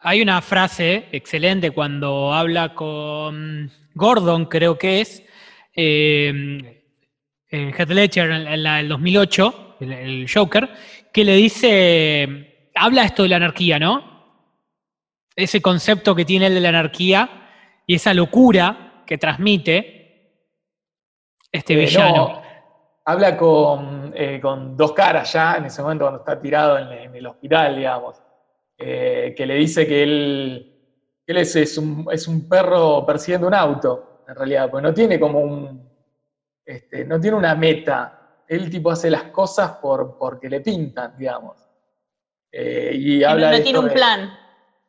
Hay 0.00 0.22
una 0.22 0.40
frase 0.42 1.06
excelente 1.12 1.72
cuando 1.72 2.32
habla 2.32 2.74
con 2.74 3.70
Gordon, 3.94 4.46
creo 4.46 4.78
que 4.78 5.00
es, 5.00 5.24
eh, 5.74 6.84
en 7.50 7.74
Heath 7.74 7.90
Ledger 7.90 8.30
en, 8.30 8.46
en 8.46 8.62
la 8.62 8.76
del 8.76 8.88
2008, 8.88 9.76
el, 9.80 9.92
el 9.92 10.30
Joker, 10.32 10.68
que 11.12 11.24
le 11.24 11.34
dice, 11.34 12.70
habla 12.76 13.04
esto 13.04 13.24
de 13.24 13.28
la 13.30 13.36
anarquía, 13.36 13.78
¿no? 13.80 14.06
Ese 15.34 15.60
concepto 15.60 16.14
que 16.14 16.24
tiene 16.24 16.46
él 16.46 16.54
de 16.54 16.60
la 16.60 16.68
anarquía 16.68 17.48
y 17.86 17.94
esa 17.94 18.14
locura 18.14 19.02
que 19.06 19.18
transmite 19.18 20.32
este 21.50 21.74
Eh, 21.74 21.76
villano. 21.76 22.16
no, 22.28 22.42
habla 23.04 23.36
con, 23.36 24.12
eh, 24.14 24.38
con 24.40 24.76
dos 24.76 24.92
caras 24.92 25.32
ya, 25.32 25.56
en 25.56 25.64
ese 25.64 25.82
momento 25.82 26.04
cuando 26.04 26.20
está 26.20 26.40
tirado 26.40 26.78
en, 26.78 26.92
en 26.92 27.16
el 27.16 27.26
hospital, 27.26 27.76
digamos, 27.76 28.20
eh, 28.78 29.34
que 29.36 29.44
le 29.46 29.54
dice 29.54 29.86
que 29.86 30.02
él, 30.02 30.72
que 31.26 31.32
él 31.32 31.38
es, 31.38 31.56
es 31.56 31.76
un, 31.78 32.06
es 32.12 32.28
un 32.28 32.48
perro 32.48 33.04
persiguiendo 33.04 33.46
un 33.48 33.54
auto, 33.54 34.22
en 34.26 34.34
realidad, 34.34 34.70
pues 34.70 34.82
no 34.82 34.94
tiene 34.94 35.18
como 35.18 35.40
un, 35.40 35.90
este, 36.64 37.04
no 37.04 37.18
tiene 37.20 37.36
una 37.36 37.54
meta, 37.54 38.14
él 38.46 38.70
tipo 38.70 38.90
hace 38.90 39.10
las 39.10 39.24
cosas 39.24 39.72
por, 39.82 40.16
porque 40.16 40.48
le 40.48 40.60
pintan, 40.60 41.16
digamos. 41.16 41.68
Eh, 42.52 42.92
y 42.94 43.20
no, 43.20 43.28
habla 43.30 43.50
no 43.50 43.56
de 43.56 43.62
tiene 43.62 43.78
un 43.78 43.86
de- 43.86 43.92
plan. 43.92 44.38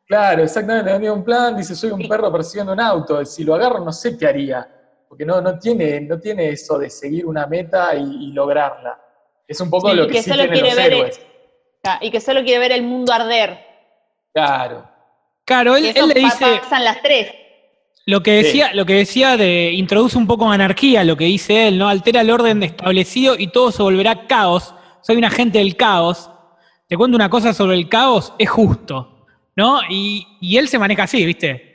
Claro, 0.06 0.42
exactamente, 0.42 0.90
no 0.90 0.98
tiene 0.98 1.14
un 1.14 1.24
plan, 1.24 1.56
dice, 1.56 1.74
soy 1.76 1.90
un 1.90 2.00
Sí. 2.00 2.08
perro 2.08 2.32
persiguiendo 2.32 2.72
un 2.72 2.80
auto, 2.80 3.24
si 3.24 3.44
lo 3.44 3.54
agarro 3.54 3.78
no 3.84 3.92
sé 3.92 4.16
qué 4.16 4.26
haría, 4.26 4.68
porque 5.06 5.24
no, 5.24 5.40
no, 5.40 5.56
tiene, 5.58 6.00
no 6.00 6.18
tiene 6.18 6.48
eso 6.50 6.78
de 6.78 6.90
seguir 6.90 7.26
una 7.26 7.46
meta 7.46 7.94
y, 7.94 8.28
y 8.28 8.32
lograrla. 8.32 8.98
Es 9.46 9.60
un 9.60 9.70
poco 9.70 9.90
Sí, 9.90 9.96
lo 9.96 10.06
que, 10.06 10.14
que 10.14 10.22
sí 10.22 10.30
solo 10.30 10.42
tienen 10.42 10.60
quiere 10.60 10.74
los 10.74 10.84
héroes. 10.84 11.20
Ah, 11.84 11.98
Y 12.02 12.10
que 12.10 12.20
solo 12.20 12.42
quiere 12.42 12.58
ver 12.58 12.72
el 12.72 12.82
mundo 12.82 13.12
arder. 13.12 13.69
Claro. 14.32 14.88
Claro, 15.44 15.76
él, 15.76 15.84
le 15.84 16.20
dice, 16.20 16.44
pasan 16.60 16.84
las 16.84 17.02
tres. 17.02 17.32
Lo 18.06 18.22
que 18.22 18.32
decía, 18.32 18.72
lo 18.74 18.86
que 18.86 18.94
decía 18.94 19.36
de 19.36 19.72
introduce 19.72 20.16
un 20.16 20.26
poco 20.26 20.48
de 20.48 20.54
anarquía, 20.54 21.04
lo 21.04 21.16
que 21.16 21.24
dice 21.24 21.68
él, 21.68 21.78
¿no? 21.78 21.88
Altera 21.88 22.20
el 22.22 22.30
orden 22.30 22.62
establecido 22.62 23.36
y 23.38 23.48
todo 23.48 23.70
se 23.72 23.82
volverá 23.82 24.26
caos. 24.26 24.74
Soy 25.02 25.16
un 25.16 25.24
agente 25.24 25.58
del 25.58 25.76
caos. 25.76 26.30
Te 26.88 26.96
cuento 26.96 27.16
una 27.16 27.30
cosa 27.30 27.52
sobre 27.52 27.76
el 27.76 27.88
caos, 27.88 28.32
es 28.38 28.48
justo, 28.48 29.26
¿no? 29.56 29.80
Y, 29.88 30.26
y 30.40 30.56
él 30.56 30.68
se 30.68 30.78
maneja 30.78 31.04
así, 31.04 31.24
¿viste? 31.24 31.68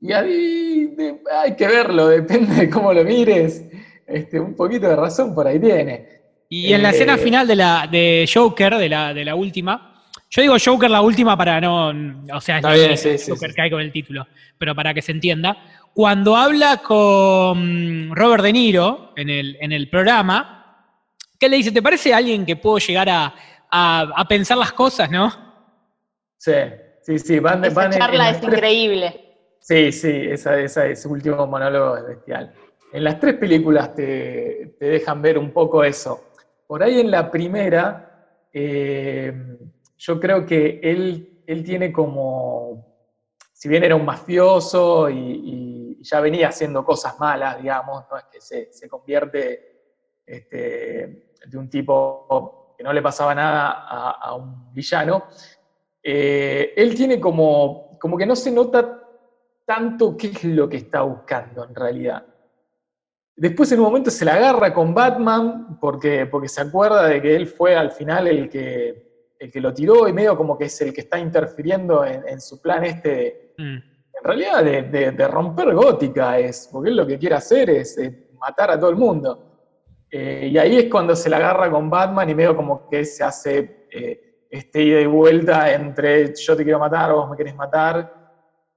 Y 0.00 0.12
ahí 0.12 0.86
de- 0.96 1.20
hay 1.42 1.56
que 1.56 1.66
verlo, 1.66 2.08
depende 2.08 2.54
de 2.54 2.70
cómo 2.70 2.92
lo 2.92 3.02
mires. 3.04 3.64
Este, 4.06 4.38
un 4.38 4.54
poquito 4.54 4.88
de 4.88 4.96
razón 4.96 5.34
por 5.34 5.46
ahí 5.46 5.58
tiene. 5.58 6.08
Y 6.48 6.72
en 6.72 6.82
la 6.82 6.90
Eh, 6.90 6.92
escena 6.92 7.16
final 7.18 7.46
de 7.46 7.56
la 7.56 7.88
de 7.90 8.28
Joker, 8.32 8.76
de 8.76 8.88
la, 8.88 9.12
de 9.12 9.24
la 9.24 9.34
última, 9.34 9.95
yo 10.28 10.42
digo 10.42 10.56
Joker 10.62 10.90
la 10.90 11.00
última 11.00 11.36
para 11.36 11.60
no, 11.60 11.88
o 11.88 12.40
sea, 12.40 12.58
es 12.58 12.64
Está 12.64 12.68
la 12.70 12.74
bien, 12.74 12.98
sí, 12.98 13.16
sí, 13.18 13.30
Joker 13.30 13.52
sí. 13.52 13.60
hay 13.60 13.70
con 13.70 13.80
el 13.80 13.92
título, 13.92 14.26
pero 14.58 14.74
para 14.74 14.92
que 14.92 15.00
se 15.02 15.12
entienda, 15.12 15.56
cuando 15.94 16.36
habla 16.36 16.78
con 16.78 18.14
Robert 18.14 18.42
De 18.42 18.52
Niro 18.52 19.12
en 19.16 19.30
el, 19.30 19.56
en 19.60 19.72
el 19.72 19.88
programa, 19.88 20.84
¿qué 21.38 21.48
le 21.48 21.56
dice? 21.56 21.72
¿Te 21.72 21.80
parece 21.82 22.12
alguien 22.12 22.44
que 22.44 22.56
puedo 22.56 22.78
llegar 22.78 23.08
a, 23.08 23.34
a- 23.70 24.12
a 24.16 24.24
pensar 24.28 24.58
las 24.58 24.72
cosas, 24.72 25.10
no? 25.10 25.32
Sí, 26.38 26.52
sí, 27.02 27.18
sí. 27.18 27.38
Van, 27.38 27.64
Esa 27.64 27.74
van 27.74 27.86
en- 27.86 27.92
en 27.94 27.98
charla 27.98 28.18
las 28.24 28.34
es 28.36 28.40
tres- 28.42 28.54
increíble. 28.54 29.22
Sí, 29.60 29.90
sí, 29.92 30.10
esa, 30.30 30.58
esa- 30.60 30.86
ese 30.86 31.08
último 31.08 31.46
monólogo 31.46 31.96
es 31.96 32.06
bestial. 32.06 32.52
En 32.92 33.02
las 33.04 33.18
tres 33.18 33.34
películas 33.34 33.94
te, 33.94 34.76
te 34.78 34.86
dejan 34.86 35.20
ver 35.22 35.38
un 35.38 35.50
poco 35.50 35.82
eso. 35.82 36.24
Por 36.66 36.82
ahí 36.82 37.00
en 37.00 37.10
la 37.10 37.30
primera, 37.30 38.28
eh, 38.52 39.32
yo 39.96 40.20
creo 40.20 40.44
que 40.44 40.80
él, 40.82 41.42
él 41.46 41.64
tiene 41.64 41.92
como, 41.92 42.86
si 43.52 43.68
bien 43.68 43.84
era 43.84 43.96
un 43.96 44.04
mafioso 44.04 45.10
y, 45.10 45.54
ya 46.02 46.20
venía 46.20 46.48
haciendo 46.48 46.84
cosas 46.84 47.18
malas, 47.18 47.60
digamos, 47.60 48.04
es 48.16 48.24
que 48.30 48.40
se, 48.40 48.72
se 48.72 48.88
convierte 48.88 50.20
este, 50.24 51.32
de 51.44 51.58
un 51.58 51.68
tipo 51.68 52.74
que 52.78 52.84
no 52.84 52.92
le 52.92 53.02
pasaba 53.02 53.34
nada 53.34 53.70
a, 53.88 54.10
a 54.12 54.34
un 54.36 54.72
villano, 54.72 55.24
eh, 56.00 56.74
él 56.76 56.94
tiene 56.94 57.18
como, 57.18 57.98
como 57.98 58.16
que 58.16 58.26
no 58.26 58.36
se 58.36 58.52
nota 58.52 59.02
tanto 59.64 60.16
qué 60.16 60.28
es 60.28 60.44
lo 60.44 60.68
que 60.68 60.76
está 60.76 61.02
buscando 61.02 61.64
en 61.64 61.74
realidad. 61.74 62.24
Después 63.34 63.70
en 63.72 63.80
un 63.80 63.86
momento 63.86 64.10
se 64.10 64.24
la 64.24 64.34
agarra 64.34 64.72
con 64.72 64.94
Batman 64.94 65.78
porque, 65.80 66.26
porque 66.26 66.48
se 66.48 66.60
acuerda 66.60 67.08
de 67.08 67.20
que 67.20 67.34
él 67.34 67.46
fue 67.46 67.74
al 67.74 67.90
final 67.90 68.28
el 68.28 68.48
que, 68.48 69.05
el 69.38 69.50
que 69.50 69.60
lo 69.60 69.72
tiró 69.74 70.08
y 70.08 70.12
medio 70.12 70.36
como 70.36 70.56
que 70.56 70.64
es 70.64 70.80
el 70.80 70.92
que 70.92 71.02
está 71.02 71.18
interfiriendo 71.18 72.04
en, 72.04 72.26
en 72.28 72.40
su 72.40 72.60
plan 72.60 72.84
este 72.84 73.08
de, 73.08 73.46
Mm. 73.58 73.76
en 74.18 74.22
realidad 74.24 74.62
de, 74.64 74.82
de- 74.82 75.12
de 75.12 75.28
romper 75.28 75.74
gótica 75.74 76.38
es, 76.38 76.68
porque 76.70 76.90
él 76.90 76.96
lo 76.96 77.06
que 77.06 77.18
quiere 77.18 77.36
hacer 77.36 77.70
es 77.70 77.96
eh, 77.96 78.28
matar 78.38 78.70
a 78.70 78.78
todo 78.78 78.90
el 78.90 78.96
mundo. 78.96 79.42
Eh, 80.10 80.48
y 80.52 80.58
ahí 80.58 80.76
es 80.76 80.90
cuando 80.90 81.16
se 81.16 81.30
la 81.30 81.38
agarra 81.38 81.70
con 81.70 81.88
Batman 81.88 82.28
y 82.28 82.34
medio 82.34 82.54
como 82.54 82.86
que 82.88 83.04
se 83.04 83.24
hace 83.24 83.86
eh, 83.90 84.46
este 84.50 84.82
ida 84.82 85.00
y 85.00 85.06
vuelta 85.06 85.72
entre 85.72 86.34
yo 86.34 86.54
te 86.56 86.64
quiero 86.64 86.78
matar, 86.78 87.12
vos 87.12 87.30
me 87.30 87.36
querés 87.36 87.54
matar. 87.56 88.12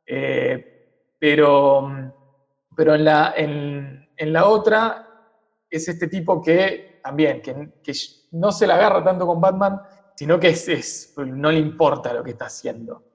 Eh, 0.05 1.15
pero, 1.19 1.89
pero 2.75 2.95
en, 2.95 3.03
la, 3.05 3.33
en, 3.35 4.09
en 4.15 4.33
la 4.33 4.45
otra 4.47 5.07
es 5.69 5.87
este 5.87 6.07
tipo 6.07 6.41
que 6.41 6.99
también, 7.03 7.41
que, 7.41 7.53
que 7.83 7.91
no 8.31 8.51
se 8.51 8.65
la 8.65 8.75
agarra 8.75 9.03
tanto 9.03 9.27
con 9.27 9.39
Batman, 9.41 9.81
sino 10.19 10.37
que 10.37 10.49
es, 10.49 10.67
es- 10.67 11.13
no 11.15 11.49
le 11.49 11.59
importa 11.59 12.11
lo 12.13 12.21
que 12.25 12.31
está 12.31 12.47
haciendo. 12.47 13.05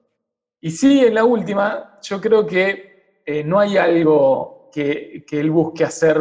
Y 0.59 0.71
sí, 0.71 1.05
en 1.05 1.13
la 1.13 1.23
última, 1.23 1.99
yo 2.01 2.19
creo 2.19 2.47
que 2.47 3.19
eh, 3.23 3.43
no 3.43 3.59
hay 3.59 3.77
algo 3.77 4.69
que, 4.71 5.23
que 5.27 5.39
él 5.39 5.51
busque 5.51 5.83
hacer 5.83 6.17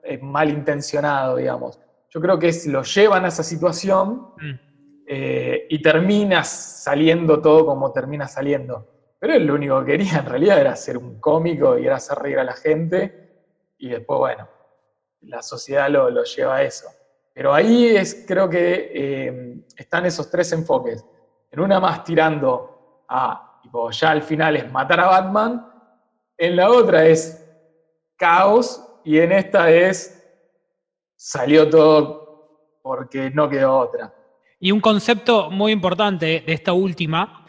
eh, 0.00 0.18
malintencionado, 0.18 1.34
digamos. 1.38 1.80
Yo 2.08 2.20
creo 2.20 2.38
que 2.38 2.48
es, 2.50 2.66
lo 2.68 2.82
llevan 2.84 3.24
a 3.24 3.28
esa 3.28 3.42
situación 3.42 4.32
Mm. 4.36 4.54
eh, 5.08 5.66
y 5.68 5.82
termina 5.82 6.44
saliendo 6.44 7.42
todo 7.42 7.66
como 7.66 7.90
termina 7.90 8.28
saliendo. 8.28 8.86
Pero 9.18 9.34
él 9.34 9.44
lo 9.44 9.54
único 9.54 9.80
que 9.84 9.90
quería 9.90 10.18
en 10.20 10.26
realidad 10.26 10.60
era 10.60 10.76
ser 10.76 10.98
un 10.98 11.18
cómico 11.18 11.76
y 11.76 11.84
era 11.86 11.96
hacer 11.96 12.16
reír 12.18 12.38
a 12.38 12.44
la 12.44 12.54
gente. 12.54 13.12
Y 13.76 13.88
después, 13.88 14.18
bueno, 14.20 14.48
la 15.22 15.42
sociedad 15.42 15.90
lo, 15.90 16.08
lo 16.10 16.22
lleva 16.22 16.58
a 16.58 16.62
eso. 16.62 16.86
Pero 17.38 17.54
ahí 17.54 17.86
es, 17.86 18.24
creo 18.26 18.50
que 18.50 18.90
eh, 18.92 19.60
están 19.76 20.04
esos 20.04 20.28
tres 20.28 20.50
enfoques. 20.50 21.06
En 21.52 21.60
una 21.60 21.78
más 21.78 22.02
tirando 22.02 23.04
a, 23.08 23.60
tipo, 23.62 23.92
ya 23.92 24.10
al 24.10 24.24
final 24.24 24.56
es 24.56 24.68
matar 24.72 24.98
a 24.98 25.06
Batman. 25.06 25.64
En 26.36 26.56
la 26.56 26.68
otra 26.68 27.06
es 27.06 27.48
caos. 28.16 28.84
Y 29.04 29.20
en 29.20 29.30
esta 29.30 29.70
es 29.70 30.20
salió 31.14 31.70
todo 31.70 32.80
porque 32.82 33.30
no 33.30 33.48
quedó 33.48 33.78
otra. 33.78 34.12
Y 34.58 34.72
un 34.72 34.80
concepto 34.80 35.48
muy 35.48 35.70
importante 35.70 36.42
de 36.44 36.52
esta 36.52 36.72
última, 36.72 37.46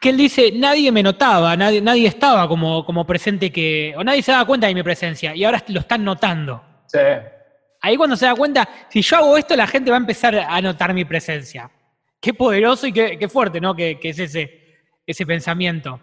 que 0.00 0.08
él 0.08 0.16
dice, 0.16 0.50
nadie 0.52 0.90
me 0.90 1.04
notaba, 1.04 1.56
nadie, 1.56 1.80
nadie 1.80 2.08
estaba 2.08 2.48
como, 2.48 2.84
como 2.84 3.06
presente 3.06 3.52
que, 3.52 3.94
o 3.96 4.02
nadie 4.02 4.22
se 4.22 4.32
daba 4.32 4.44
cuenta 4.44 4.66
de 4.66 4.74
mi 4.74 4.82
presencia, 4.82 5.36
y 5.36 5.44
ahora 5.44 5.62
lo 5.68 5.78
están 5.78 6.02
notando. 6.02 6.60
Sí. 6.88 6.98
Ahí 7.84 7.98
cuando 7.98 8.16
se 8.16 8.24
da 8.24 8.34
cuenta, 8.34 8.66
si 8.88 9.02
yo 9.02 9.18
hago 9.18 9.36
esto, 9.36 9.54
la 9.56 9.66
gente 9.66 9.90
va 9.90 9.98
a 9.98 10.00
empezar 10.00 10.34
a 10.34 10.58
notar 10.62 10.94
mi 10.94 11.04
presencia. 11.04 11.70
Qué 12.18 12.32
poderoso 12.32 12.86
y 12.86 12.94
qué, 12.94 13.18
qué 13.18 13.28
fuerte, 13.28 13.60
¿no? 13.60 13.74
Que, 13.76 14.00
que 14.00 14.08
es 14.08 14.18
ese, 14.18 14.78
ese 15.06 15.26
pensamiento. 15.26 16.00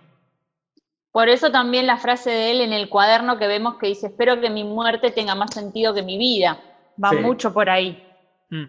Por 1.11 1.27
eso 1.27 1.51
también 1.51 1.87
la 1.87 1.97
frase 1.97 2.29
de 2.29 2.51
él 2.51 2.61
en 2.61 2.71
el 2.71 2.87
cuaderno 2.87 3.39
que 3.39 3.47
vemos 3.47 3.77
que 3.79 3.87
dice, 3.87 4.07
espero 4.07 4.39
que 4.39 4.51
mi 4.51 4.63
muerte 4.63 5.09
tenga 5.09 5.33
más 5.33 5.55
sentido 5.55 5.91
que 5.95 6.03
mi 6.03 6.19
vida. 6.19 6.59
Va 7.03 7.09
Sí. 7.09 7.15
mucho 7.15 7.51
por 7.51 7.67
ahí. 7.67 8.07
Mm. 8.51 8.63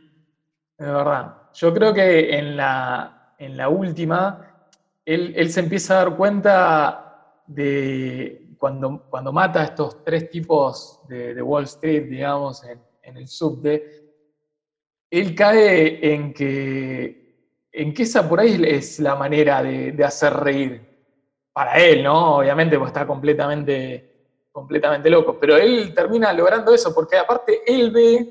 Es 0.78 0.86
verdad. 0.86 1.34
Yo 1.52 1.74
creo 1.74 1.92
que 1.92 2.38
en 2.38 2.56
la, 2.56 3.34
en 3.38 3.58
la 3.58 3.68
última, 3.68 4.56
él, 5.04 5.34
él 5.36 5.50
se 5.52 5.60
empieza 5.60 5.94
a 6.00 6.04
dar 6.04 6.16
cuenta 6.16 7.42
de 7.46 8.56
cuando, 8.56 9.04
cuando 9.10 9.34
mata 9.34 9.60
a 9.60 9.64
estos 9.64 10.02
tres 10.02 10.30
tipos 10.30 11.00
de, 11.08 11.34
de 11.34 11.42
Wall 11.42 11.64
Street, 11.64 12.04
digamos, 12.08 12.64
en, 12.64 12.80
en 13.02 13.16
el 13.16 13.28
subte, 13.28 13.84
él 15.10 15.34
cae 15.34 16.14
en 16.14 16.32
que, 16.32 17.34
en 17.72 17.92
que 17.92 18.02
esa 18.02 18.28
por 18.28 18.40
ahí 18.40 18.62
es 18.64 18.98
la 19.00 19.14
manera 19.14 19.62
de, 19.62 19.92
de 19.92 20.04
hacer 20.04 20.32
reír. 20.32 20.88
Para 21.54 21.78
él, 21.78 22.02
¿no? 22.02 22.36
Obviamente, 22.38 22.78
pues 22.78 22.88
está 22.88 23.06
completamente, 23.06 24.06
completamente 24.50 25.10
loco. 25.10 25.38
Pero 25.38 25.56
él 25.58 25.92
termina 25.94 26.32
logrando 26.32 26.72
eso, 26.72 26.94
porque 26.94 27.18
aparte 27.18 27.60
él 27.66 27.90
ve, 27.90 28.26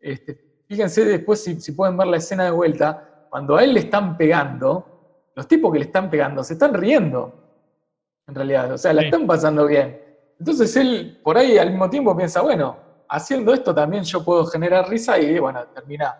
este, 0.00 0.38
fíjense 0.68 1.04
después 1.04 1.42
si, 1.42 1.60
si 1.60 1.72
pueden 1.72 1.96
ver 1.96 2.06
la 2.06 2.18
escena 2.18 2.44
de 2.44 2.52
vuelta, 2.52 3.26
cuando 3.28 3.56
a 3.56 3.64
él 3.64 3.74
le 3.74 3.80
están 3.80 4.16
pegando, 4.16 4.86
los 5.34 5.48
tipos 5.48 5.72
que 5.72 5.80
le 5.80 5.86
están 5.86 6.08
pegando 6.08 6.44
se 6.44 6.52
están 6.52 6.72
riendo, 6.74 7.34
en 8.28 8.34
realidad, 8.34 8.72
o 8.72 8.78
sea, 8.78 8.92
la 8.92 9.00
Sí. 9.00 9.06
están 9.06 9.26
pasando 9.26 9.66
bien. 9.66 9.98
Entonces 10.38 10.76
él 10.76 11.18
por 11.22 11.36
ahí 11.38 11.58
al 11.58 11.70
mismo 11.70 11.90
tiempo 11.90 12.16
piensa, 12.16 12.42
bueno, 12.42 12.78
haciendo 13.12 13.52
esto 13.54 13.74
también 13.74 14.04
yo 14.04 14.24
puedo 14.24 14.46
generar 14.46 14.88
risa 14.88 15.18
y 15.18 15.38
bueno, 15.38 15.64
termina 15.74 16.14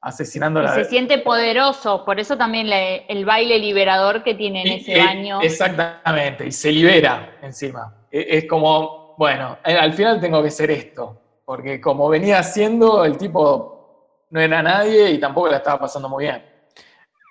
asesinando 0.00 0.62
la... 0.62 0.74
se 0.74 0.84
siente 0.84 1.18
poderoso, 1.18 2.04
por 2.04 2.20
eso 2.20 2.36
también 2.36 2.68
le- 2.68 3.04
el 3.06 3.24
baile 3.24 3.58
liberador 3.58 4.22
que 4.22 4.34
tiene 4.34 4.62
en 4.62 4.68
Y- 4.68 4.74
ese 4.76 4.92
eh, 4.94 4.98
baño. 5.04 5.40
Exactamente, 5.42 6.46
y 6.46 6.52
se 6.52 6.70
libera 6.70 7.38
encima. 7.42 7.94
E- 8.10 8.26
Es 8.38 8.44
como, 8.46 9.14
bueno, 9.18 9.58
eh, 9.64 9.76
al 9.76 9.92
final 9.94 10.20
tengo 10.20 10.42
que 10.42 10.50
ser 10.50 10.70
esto, 10.70 11.20
porque 11.44 11.80
como 11.80 12.08
venía 12.08 12.38
haciendo, 12.38 13.04
el 13.04 13.16
tipo 13.18 14.26
no 14.30 14.40
era 14.40 14.62
nadie 14.62 15.10
y 15.10 15.18
tampoco 15.18 15.48
la 15.48 15.56
estaba 15.56 15.80
pasando 15.80 16.08
muy 16.08 16.24
bien. 16.24 16.44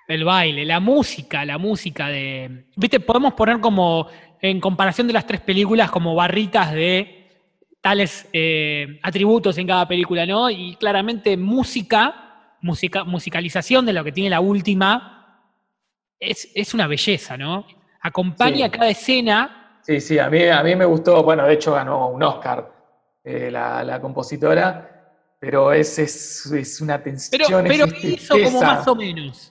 El 0.06 0.24
baile, 0.24 0.64
la 0.64 0.80
música, 0.80 1.44
la 1.44 1.58
música 1.58 2.08
de. 2.08 2.64
Viste, 2.76 2.98
podemos 2.98 3.34
poner 3.34 3.60
como, 3.60 4.08
en 4.40 4.58
comparación 4.58 5.06
de 5.06 5.12
las 5.12 5.26
tres 5.26 5.40
películas, 5.40 5.90
como 5.90 6.14
barritas 6.14 6.72
de 6.72 7.17
tales 7.88 8.28
eh, 8.34 9.00
atributos 9.02 9.56
en 9.56 9.66
cada 9.66 9.88
película, 9.88 10.26
¿no? 10.26 10.50
Y 10.50 10.76
claramente 10.76 11.38
música, 11.38 12.58
musicalización 12.60 13.86
de 13.86 13.94
lo 13.94 14.04
que 14.04 14.12
tiene 14.12 14.28
la 14.28 14.40
última, 14.40 15.40
es, 16.20 16.50
es 16.54 16.74
una 16.74 16.86
belleza, 16.86 17.38
¿no? 17.38 17.66
Acompaña 18.02 18.66
Sí. 18.66 18.70
cada 18.72 18.88
escena. 18.90 19.80
Sí, 19.80 20.00
sí, 20.02 20.18
a 20.18 20.28
mí, 20.28 20.44
a 20.46 20.62
mí 20.62 20.76
me 20.76 20.84
gustó, 20.84 21.22
bueno, 21.22 21.46
de 21.46 21.54
hecho 21.54 21.72
ganó 21.72 22.08
un 22.10 22.22
Oscar 22.22 22.70
eh, 23.24 23.50
la, 23.50 23.82
la 23.82 23.98
compositora, 24.02 25.14
pero 25.40 25.72
es, 25.72 25.98
es, 25.98 26.44
es 26.52 26.80
una 26.82 26.98
Pero, 26.98 27.04
tensión, 27.04 27.64
pero 27.66 27.84
es 27.86 28.04
hizo 28.04 28.34
como 28.44 28.60
más 28.60 28.86
o 28.86 28.94
menos. 28.94 29.50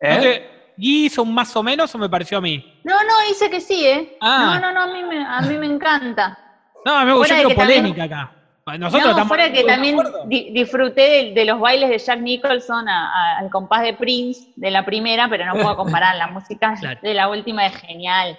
¿Eh? 0.00 0.14
¿No 0.16 0.20
te- 0.22 0.54
¿Hizo 0.76 1.22
un 1.22 1.32
más 1.32 1.54
o 1.54 1.62
menos 1.62 1.94
o 1.94 1.98
me 1.98 2.08
pareció 2.08 2.38
a 2.38 2.40
mí? 2.40 2.80
No, 2.82 2.94
no, 3.04 3.28
dice 3.28 3.48
que 3.48 3.60
sí, 3.60 3.86
¿eh? 3.86 4.18
Ah. 4.20 4.58
No, 4.60 4.72
no, 4.72 4.72
no, 4.74 4.80
a 4.90 4.92
mí 4.92 5.04
me, 5.08 5.24
a 5.24 5.40
mí 5.42 5.56
me 5.56 5.66
encanta. 5.66 6.36
No, 6.84 7.04
me 7.04 7.12
Fuera 7.14 7.42
yo 7.42 7.48
también- 7.48 7.82
polémica 7.82 8.04
acá. 8.04 8.32
Nosotros 8.78 8.92
no, 9.04 9.10
estamos 9.10 9.28
fuera 9.28 9.52
que 9.52 9.62
también 9.64 9.98
di- 10.26 10.50
disfruté 10.50 11.02
de, 11.02 11.32
de 11.34 11.44
los 11.44 11.60
bailes 11.60 11.90
de 11.90 11.98
Jack 11.98 12.20
Nicholson 12.20 12.88
a- 12.88 13.10
a- 13.12 13.38
al 13.40 13.50
compás 13.50 13.82
de 13.82 13.92
Prince 13.92 14.52
de 14.56 14.70
la 14.70 14.84
primera, 14.86 15.28
pero 15.28 15.44
no 15.44 15.52
puedo 15.52 15.76
comparar. 15.76 16.16
La 16.16 16.28
música 16.28 16.74
Claro. 16.80 16.98
de 17.02 17.12
la 17.14 17.28
última 17.28 17.66
es 17.66 17.76
genial. 17.76 18.38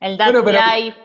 El 0.00 0.16
Dark 0.16 0.42
Bueno, 0.42 0.58
Life. 0.74 0.96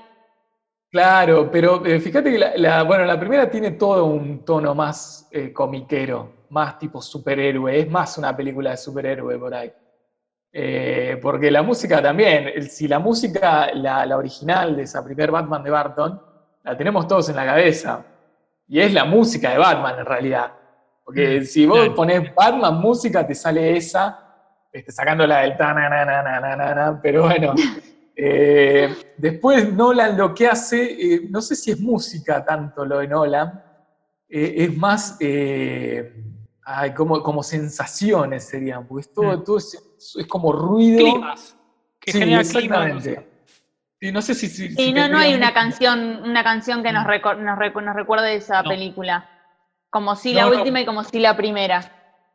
Claro, 0.90 1.52
pero 1.52 1.86
eh, 1.86 2.00
fíjate 2.00 2.32
que 2.32 2.38
la, 2.40 2.52
la- 2.56 2.84
bueno, 2.84 3.04
la 3.04 3.20
primera 3.20 3.50
tiene 3.52 3.72
todo 3.72 4.06
un 4.06 4.46
tono 4.46 4.74
más 4.74 5.28
eh, 5.34 5.52
comiquero, 5.52 6.46
más 6.50 6.80
tipo 6.80 7.02
superhéroe, 7.02 7.80
es 7.82 7.90
más 7.90 8.18
una 8.18 8.36
película 8.36 8.72
de 8.72 8.78
superhéroe 8.78 9.38
por 9.38 9.54
ahí. 9.54 9.72
Eh, 10.54 11.20
porque 11.22 11.52
la 11.52 11.62
música 11.62 12.02
también, 12.02 12.64
si 12.70 12.88
la 12.88 13.00
música, 13.00 13.70
la, 13.74 14.06
la 14.06 14.16
original 14.18 14.76
de 14.78 14.84
esa 14.84 15.04
primer 15.04 15.30
Batman 15.30 15.62
de 15.64 15.70
Barton, 15.70 16.22
la 16.68 16.78
tenemos 16.78 17.08
todos 17.08 17.30
en 17.30 17.36
la 17.38 17.46
cabeza. 17.46 18.04
Y 18.68 18.80
es 18.82 18.94
la 18.94 19.06
música 19.06 19.52
de 19.52 19.58
Batman 19.58 20.00
en 20.00 20.06
realidad. 20.06 20.52
Porque 21.06 21.40
Mm, 21.40 21.44
si 21.46 21.66
vos 21.66 21.90
pones 21.90 22.36
Batman 22.36 22.82
música, 22.82 23.26
te 23.26 23.34
sale 23.34 23.78
esa, 23.78 24.20
este, 24.72 24.92
sacándola 24.92 25.40
del 25.42 25.56
tananana, 25.58 27.00
pero 27.02 27.24
bueno. 27.24 27.54
Eh, 28.20 28.96
después 29.16 29.72
Nolan 29.74 30.18
lo 30.18 30.34
que 30.34 30.48
hace, 30.48 30.84
eh, 30.84 31.28
no 31.30 31.40
sé 31.40 31.56
si 31.56 31.70
es 31.70 31.80
música 31.80 32.44
tanto 32.44 32.84
lo 32.84 32.98
de 32.98 33.08
Nolan, 33.08 33.64
eh, 34.28 34.56
es 34.58 34.76
más 34.76 35.20
ay, 35.20 36.94
como, 36.96 37.22
como 37.22 37.44
sensaciones 37.44 38.44
serían, 38.46 38.88
porque 38.88 39.02
es 39.02 39.14
todo, 39.14 39.38
Mm. 39.38 39.44
todo 39.44 39.58
es, 39.60 40.16
es 40.18 40.26
como 40.26 40.52
ruido. 40.52 40.98
Climas. 40.98 41.56
Que 42.00 42.12
Sí, 42.12 42.18
genera 42.18 42.42
clima. 42.42 42.88
exactamente. 42.88 43.27
Sí, 44.00 44.12
no 44.12 44.22
sé 44.22 44.36
si, 44.36 44.48
si- 44.48 44.70
Sí, 44.70 44.76
si 44.76 44.94
no, 44.94 45.08
no 45.08 45.18
hay 45.18 45.34
una 45.34 45.54
canción, 45.54 46.22
una 46.24 46.44
canción 46.44 46.84
que 46.84 46.92
nos, 46.92 47.04
Mm. 47.06 47.08
reco- 47.10 47.38
nos, 47.38 47.58
recu- 47.58 47.84
nos 47.84 47.96
recuerde 47.96 48.36
esa 48.36 48.62
No. 48.62 48.70
película. 48.70 49.28
Como 49.90 50.16
si 50.16 50.34
No, 50.34 50.42
la 50.42 50.46
no. 50.52 50.58
última 50.60 50.82
y 50.82 50.86
como 50.86 51.04
si 51.04 51.20
la 51.20 51.36
primera. 51.36 51.82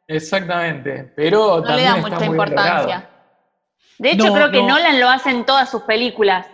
Exactamente, 0.08 1.12
pero 1.14 1.60
No 1.60 1.60
le 1.60 1.66
también 1.66 1.86
da 1.88 1.96
está 1.96 2.08
mucha 2.08 2.16
muy 2.26 2.34
importancia. 2.34 3.08
De 3.98 4.10
hecho, 4.10 4.26
No, 4.26 4.34
creo 4.34 4.50
que 4.50 4.60
no. 4.62 4.68
Nolan 4.68 5.00
lo 5.00 5.08
hace 5.08 5.30
en 5.30 5.44
todas 5.44 5.70
sus 5.70 5.82
películas. 5.82 6.46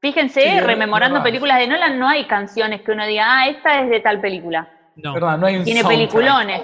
Fíjense, 0.00 0.40
Sí, 0.42 0.60
rememorando 0.60 1.22
películas 1.22 1.58
de 1.58 1.66
Nolan, 1.66 1.98
no 1.98 2.08
hay 2.08 2.24
canciones 2.26 2.80
que 2.80 2.92
uno 2.92 3.04
diga, 3.06 3.24
ah, 3.40 3.48
esta 3.48 3.82
es 3.82 3.90
de 3.90 4.00
tal 4.00 4.18
película. 4.20 4.70
No. 4.96 5.12
¿Verdad? 5.12 5.36
No 5.36 5.46
hay 5.46 5.56
un 5.56 5.64
Tiene 5.64 5.82
soundtrack. 5.82 5.98
peliculones. 6.10 6.62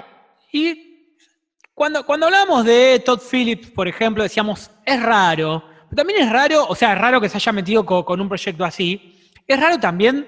Y 0.51 1.13
cuando, 1.75 2.03
cuando 2.03 2.25
hablamos 2.25 2.65
de 2.65 2.99
Todd 3.05 3.21
Phillips, 3.31 3.69
por 3.69 3.87
ejemplo, 3.87 4.23
decíamos, 4.23 4.71
es 4.85 5.01
raro. 5.03 5.66
También 5.95 6.21
es 6.21 6.31
raro, 6.31 6.65
o 6.67 6.75
sea, 6.75 6.93
es 6.93 6.99
raro 6.99 7.19
que 7.21 7.29
se 7.29 7.37
haya 7.37 7.51
metido 7.51 7.85
co- 7.85 8.03
con, 8.05 8.19
un 8.21 8.27
proyecto 8.27 8.63
así. 8.65 9.19
Es 9.47 9.59
raro 9.59 9.79
también 9.79 10.27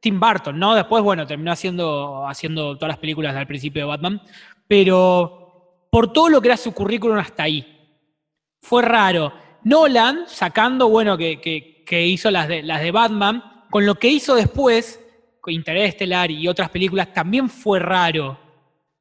Tim 0.00 0.18
Burton, 0.18 0.58
¿no? 0.58 0.74
Después, 0.74 1.02
bueno, 1.02 1.26
terminó 1.26 1.52
haciendo, 1.52 2.26
haciendo 2.26 2.74
todas 2.76 2.88
las 2.88 2.98
películas 2.98 3.36
al 3.36 3.46
principio 3.46 3.82
de 3.82 3.88
Batman. 3.88 4.20
Pero 4.66 5.86
por 5.90 6.12
todo 6.12 6.28
lo 6.28 6.40
que 6.40 6.48
era 6.48 6.56
su 6.56 6.72
currículum 6.72 7.18
hasta 7.18 7.44
ahí. 7.44 7.66
Fue 8.60 8.82
raro. 8.82 9.32
Nolan, 9.64 10.24
sacando, 10.26 10.88
bueno, 10.88 11.16
que, 11.16 11.40
que- 11.40 11.84
que 11.86 12.04
hizo 12.06 12.30
las 12.32 12.48
de, 12.48 12.62
las 12.64 12.80
de 12.80 12.90
Batman, 12.90 13.64
con 13.70 13.86
lo 13.86 13.94
que 13.94 14.08
hizo 14.08 14.34
después, 14.34 15.00
con 15.40 15.54
Interestelar 15.54 16.30
y 16.32 16.48
otras 16.48 16.68
películas, 16.70 17.12
también 17.14 17.48
fue 17.48 17.78
raro. 17.78 18.30
O 18.32 18.38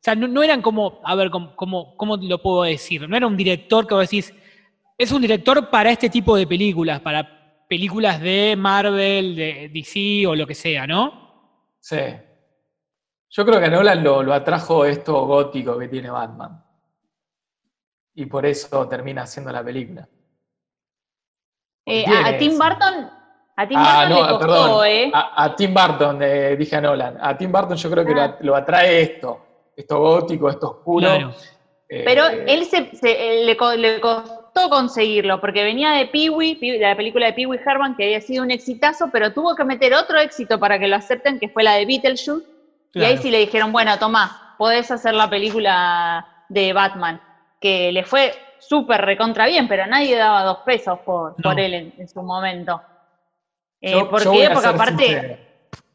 sea, 0.05 0.13
no, 0.13 0.27
no 0.27 0.43
eran 0.43 0.62
como, 0.62 1.01
a 1.03 1.15
ver, 1.15 1.31
¿cómo, 1.31 1.55
cómo, 1.55 1.97
cómo 1.97 2.15
lo 2.17 2.39
puedo 2.39 2.62
decir? 2.62 3.10
No 3.10 3.17
era 3.17 3.25
un 3.25 3.36
director 3.36 3.88
que 3.88 3.95
vos 3.95 4.03
decís, 4.03 4.31
es 4.97 5.12
un 5.12 5.21
director 5.21 5.69
para 5.69 5.91
este 5.91 6.10
tipo 6.10 6.36
de 6.36 6.47
películas, 6.47 6.99
para 7.01 7.65
películas 7.67 8.19
de 8.21 8.55
Marvel, 8.58 9.36
de 9.36 9.69
DC 9.73 10.25
o 10.27 10.36
lo 10.36 10.45
que 10.47 10.55
sea, 10.55 10.86
¿no? 10.88 11.73
Sí. 11.79 11.97
Yo 13.29 13.45
creo 13.45 13.60
que 13.60 13.65
a 13.65 13.69
Nolan 13.69 14.03
lo, 14.03 14.23
lo 14.23 14.34
atrajo 14.34 14.86
esto 14.86 15.25
gótico 15.25 15.77
que 15.77 15.88
tiene 15.89 16.10
Batman. 16.10 16.63
Y 18.13 18.25
por 18.27 18.45
eso 18.45 18.88
termina 18.88 19.23
haciendo 19.23 19.51
la 19.51 19.63
película. 19.63 20.08
Eh, 21.86 22.05
a, 22.08 22.27
a 22.29 22.38
Tim. 22.38 22.58
Burton, 22.58 23.10
a 23.58 23.67
Tim 23.67 23.77
Ah, 23.79 24.05
Burton 24.08 24.10
no, 24.10 24.15
le 24.15 24.29
costó, 24.31 24.39
perdón. 24.47 24.88
¿eh? 24.88 25.12
A, 25.13 25.43
a 25.43 25.55
Tim 25.55 25.73
Burton, 25.73 26.19
eh, 26.23 26.55
dije 26.55 26.75
a 26.77 26.81
Nolan. 26.81 27.17
A 27.21 27.38
Tim 27.38 27.51
Burton 27.51 27.75
yo 27.77 27.91
creo 27.91 28.05
que 28.05 28.13
Ah. 28.13 28.38
lo, 28.39 28.45
lo 28.47 28.55
atrae 28.55 29.01
esto. 29.01 29.41
Esto 29.75 29.99
gótico, 29.99 30.49
esto 30.49 30.71
oscuro. 30.71 31.05
Claro. 31.08 31.34
Eh, 31.89 32.03
Pero 32.05 32.27
él 32.27 32.63
se, 32.65 32.95
se- 32.95 33.43
le, 33.45 33.58
co- 33.58 33.75
le 33.75 33.99
costó 33.99 34.35
conseguirlo, 34.63 35.39
porque 35.39 35.63
venía 35.63 35.91
de 35.91 36.08
Pee-wee, 36.08 36.56
Pee- 36.56 36.74
de 36.74 36.80
la 36.80 36.96
película 36.96 37.28
de 37.28 37.34
Pee-wee 37.34 37.60
Herman, 37.63 37.96
que 37.96 38.06
había 38.06 38.22
sido 38.22 38.44
un 38.44 38.52
exitazo, 38.52 39.10
pero 39.12 39.32
tuvo 39.34 39.56
que 39.56 39.63
meter 39.65 39.94
otro 39.94 40.18
éxito 40.20 40.60
para 40.60 40.80
que 40.80 40.88
lo 40.88 40.96
acepten, 40.96 41.39
que 41.39 41.50
fue 41.50 41.63
la 41.63 41.74
de 41.76 41.86
Beetlejuice. 41.86 42.46
Y 42.94 43.04
ahí 43.04 43.18
sí 43.18 43.30
le 43.30 43.39
dijeron, 43.39 43.72
bueno, 43.74 43.98
tomá, 44.00 44.56
podés 44.58 44.89
hacer 44.89 45.13
la 45.13 45.30
película 45.30 46.26
de 46.48 46.72
Batman, 46.72 47.22
que 47.60 47.91
le 47.91 48.04
fue 48.06 48.34
súper 48.60 49.02
recontra 49.02 49.46
bien, 49.48 49.68
pero 49.68 49.86
nadie 49.86 50.15
daba 50.15 50.44
dos 50.44 50.60
pesos 50.65 51.00
por, 51.06 51.32
No. 51.38 51.44
por 51.52 51.60
él 51.60 51.74
en, 51.74 51.94
en 51.98 52.08
su 52.08 52.22
momento. 52.24 52.82
Eh, 53.82 53.91
yo- 53.91 54.10
¿Por 54.10 54.24
yo 54.24 54.32
voy 54.32 54.41
qué? 54.41 54.50
Porque 54.52 54.68
aparte, 54.70 55.04
sincero. 55.06 55.38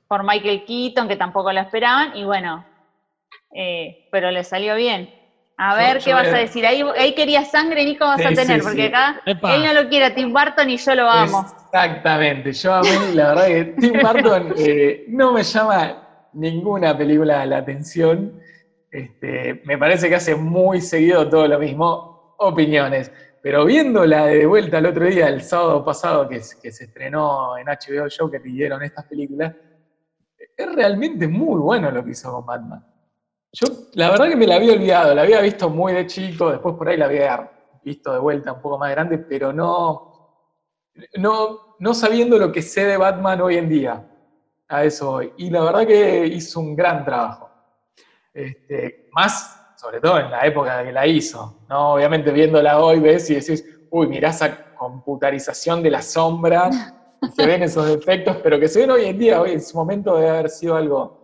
por 0.06 0.22
Michael 0.24 0.64
Keaton, 0.66 1.08
que 1.08 1.16
tampoco 1.16 1.50
lo 1.52 1.60
esperaban, 1.60 2.14
y 2.16 2.24
bueno, 2.24 2.64
eh, 3.54 4.06
pero 4.12 4.30
le 4.30 4.44
salió 4.44 4.74
bien. 4.76 5.08
A 5.62 5.74
ver, 5.76 5.98
yo 5.98 6.04
¿qué 6.06 6.12
vas 6.14 6.28
a 6.28 6.36
a- 6.36 6.38
decir? 6.40 6.64
Ahí, 6.66 6.82
ahí 6.96 7.14
querías 7.14 7.50
sangre, 7.50 7.84
Nico, 7.84 8.06
vas 8.06 8.18
Sí, 8.20 8.26
a 8.26 8.28
tener, 8.32 8.60
sí, 8.60 8.66
porque 8.66 8.82
sí. 8.82 8.88
acá 8.88 9.20
Epa. 9.26 9.54
él 9.56 9.62
no 9.64 9.72
lo 9.74 9.88
quiere 9.90 10.06
a 10.06 10.14
Tim 10.14 10.32
Burton 10.32 10.70
y 10.70 10.76
yo 10.78 10.94
lo 10.94 11.10
amo. 11.10 11.46
Exactamente. 11.66 12.52
Yo 12.52 12.72
a 12.74 12.80
mí, 12.80 12.88
la 13.14 13.28
verdad 13.34 13.46
que 13.46 13.64
Tim 13.78 13.92
Burton 14.00 14.54
eh, 14.58 15.04
no 15.08 15.32
me 15.32 15.42
llama 15.42 16.08
ninguna 16.32 16.96
película 16.96 17.44
la 17.44 17.58
atención. 17.58 18.40
Este, 18.90 19.60
me 19.64 19.76
parece 19.76 20.08
que 20.08 20.14
hace 20.14 20.34
muy 20.34 20.80
seguido 20.80 21.28
todo 21.28 21.46
lo 21.46 21.58
mismo. 21.58 22.34
Opiniones. 22.38 23.12
Pero 23.42 23.66
viéndola 23.66 24.26
de 24.26 24.46
vuelta 24.46 24.78
el 24.78 24.86
otro 24.86 25.04
día, 25.04 25.28
el 25.28 25.42
sábado 25.42 25.84
pasado, 25.84 26.26
que, 26.26 26.40
se- 26.42 26.58
que 26.58 26.72
se 26.72 26.84
estrenó 26.84 27.56
en 27.58 27.66
HBO 27.68 28.06
Joker 28.18 28.40
y 28.46 28.52
dieron 28.52 28.82
estas 28.82 29.04
películas, 29.06 29.54
es 30.56 30.74
realmente 30.74 31.28
muy 31.28 31.60
bueno 31.60 31.90
lo 31.90 32.02
que 32.02 32.10
hizo 32.12 32.32
con 32.32 32.46
Batman. 32.46 32.82
Yo, 33.52 33.66
la 33.94 34.10
verdad 34.10 34.28
que 34.28 34.36
me 34.36 34.46
la 34.46 34.56
había 34.56 34.74
olvidado, 34.74 35.14
la 35.14 35.22
había 35.22 35.40
visto 35.40 35.68
muy 35.68 35.92
de 35.92 36.06
chico, 36.06 36.50
después 36.50 36.76
por 36.76 36.88
ahí 36.88 36.96
la 36.96 37.06
había 37.06 37.50
visto 37.82 38.12
de 38.12 38.18
vuelta 38.18 38.52
un 38.52 38.60
poco 38.60 38.78
más 38.78 38.90
grande, 38.90 39.18
pero 39.18 39.52
no, 39.52 40.10
no, 41.16 41.76
no 41.78 41.94
sabiendo 41.94 42.38
lo 42.38 42.52
que 42.52 42.62
sé 42.62 42.84
de 42.84 42.96
Batman 42.96 43.40
hoy 43.40 43.56
en 43.56 43.68
día. 43.68 44.06
A 44.68 44.84
eso 44.84 45.12
voy. 45.12 45.32
Y 45.36 45.50
la 45.50 45.62
verdad 45.62 45.86
que 45.86 46.26
hizo 46.26 46.60
un 46.60 46.76
gran 46.76 47.04
trabajo. 47.04 47.50
Este, 48.32 49.08
más, 49.12 49.74
sobre 49.76 50.00
todo 50.00 50.20
en 50.20 50.30
la 50.30 50.46
época 50.46 50.84
que 50.84 50.92
la 50.92 51.06
hizo. 51.06 51.64
¿no? 51.68 51.94
Obviamente 51.94 52.30
viéndola 52.30 52.78
hoy 52.78 53.00
ves 53.00 53.28
y 53.30 53.34
decís, 53.34 53.64
uy, 53.90 54.06
mirá 54.06 54.30
esa 54.30 54.74
computarización 54.74 55.82
de 55.82 55.90
la 55.90 56.02
sombra, 56.02 56.70
se 57.34 57.46
ven 57.46 57.62
esos 57.64 57.90
efectos, 57.90 58.36
pero 58.42 58.60
que 58.60 58.68
se 58.68 58.80
ven 58.80 58.90
hoy 58.92 59.06
en 59.06 59.18
día, 59.18 59.40
hoy 59.40 59.52
en 59.52 59.60
su 59.60 59.76
momento 59.76 60.16
debe 60.16 60.30
haber 60.30 60.48
sido 60.50 60.76
algo, 60.76 61.19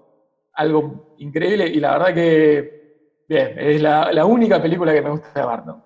algo 0.56 1.14
increíble. 1.18 1.66
Y 1.68 1.80
la 1.80 1.92
verdad 1.98 2.14
que, 2.14 3.22
bien, 3.28 3.54
es 3.58 3.80
la, 3.80 4.12
la 4.12 4.24
única 4.24 4.60
película 4.60 4.92
que 4.92 5.02
me 5.02 5.10
gusta 5.10 5.28
de 5.34 5.46
Barton. 5.46 5.82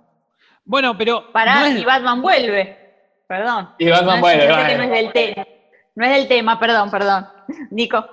Bueno, 0.65 0.97
pero. 0.97 1.31
Pará, 1.33 1.61
no 1.61 1.67
es- 1.67 1.81
y 1.81 1.85
Batman 1.85 2.23
vuelve. 2.23 2.77
Perdón. 3.27 3.71
Y 3.79 3.89
Batman 3.89 4.07
No 4.07 4.15
es- 4.15 4.21
vuelve, 4.21 4.47
que 4.47 4.53
bueno. 4.53 4.77
no 4.79 4.83
es 4.85 4.91
del 4.91 5.13
tema. 5.13 5.47
No 5.97 6.05
es 6.07 6.13
del 6.13 6.29
tema, 6.29 6.59
perdón, 6.61 6.91
perdón. 6.91 7.27
Nico. 7.71 8.05